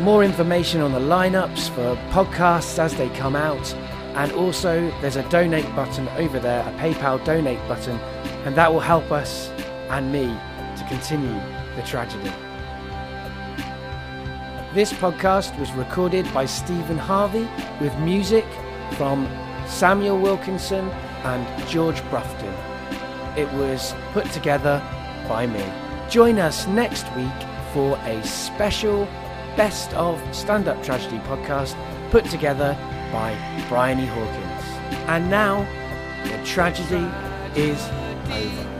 more 0.00 0.22
information 0.22 0.80
on 0.82 0.92
the 0.92 1.00
lineups 1.00 1.70
for 1.70 1.96
podcasts 2.12 2.78
as 2.78 2.94
they 2.96 3.08
come 3.10 3.34
out. 3.34 3.74
And 4.14 4.30
also, 4.32 4.90
there's 5.00 5.16
a 5.16 5.28
donate 5.30 5.74
button 5.74 6.06
over 6.10 6.38
there, 6.38 6.60
a 6.60 6.72
PayPal 6.72 7.24
donate 7.24 7.66
button, 7.66 7.98
and 8.44 8.54
that 8.56 8.70
will 8.70 8.80
help 8.80 9.10
us 9.10 9.48
and 9.88 10.12
me 10.12 10.26
to 10.76 10.84
continue 10.88 11.40
the 11.76 11.82
tragedy. 11.86 12.30
This 14.74 14.92
podcast 14.92 15.58
was 15.58 15.72
recorded 15.72 16.30
by 16.34 16.44
Stephen 16.44 16.98
Harvey 16.98 17.48
with 17.80 17.96
music 18.00 18.44
from 18.94 19.28
Samuel 19.66 20.18
Wilkinson 20.18 20.88
and 21.24 21.68
George 21.68 22.00
Brufton. 22.10 22.54
It 23.36 23.52
was 23.54 23.94
put 24.12 24.26
together 24.32 24.82
by 25.28 25.46
me. 25.46 25.64
Join 26.08 26.38
us 26.38 26.66
next 26.66 27.04
week 27.14 27.28
for 27.72 27.96
a 27.98 28.22
special 28.24 29.06
Best 29.56 29.92
of 29.94 30.22
Stand 30.34 30.68
Up 30.68 30.82
Tragedy 30.82 31.18
podcast 31.18 31.76
put 32.10 32.24
together 32.26 32.76
by 33.12 33.34
Bryony 33.68 34.06
Hawkins. 34.06 35.04
And 35.08 35.28
now, 35.28 35.66
the 36.24 36.44
tragedy 36.44 37.06
is 37.60 37.82
over. 38.30 38.77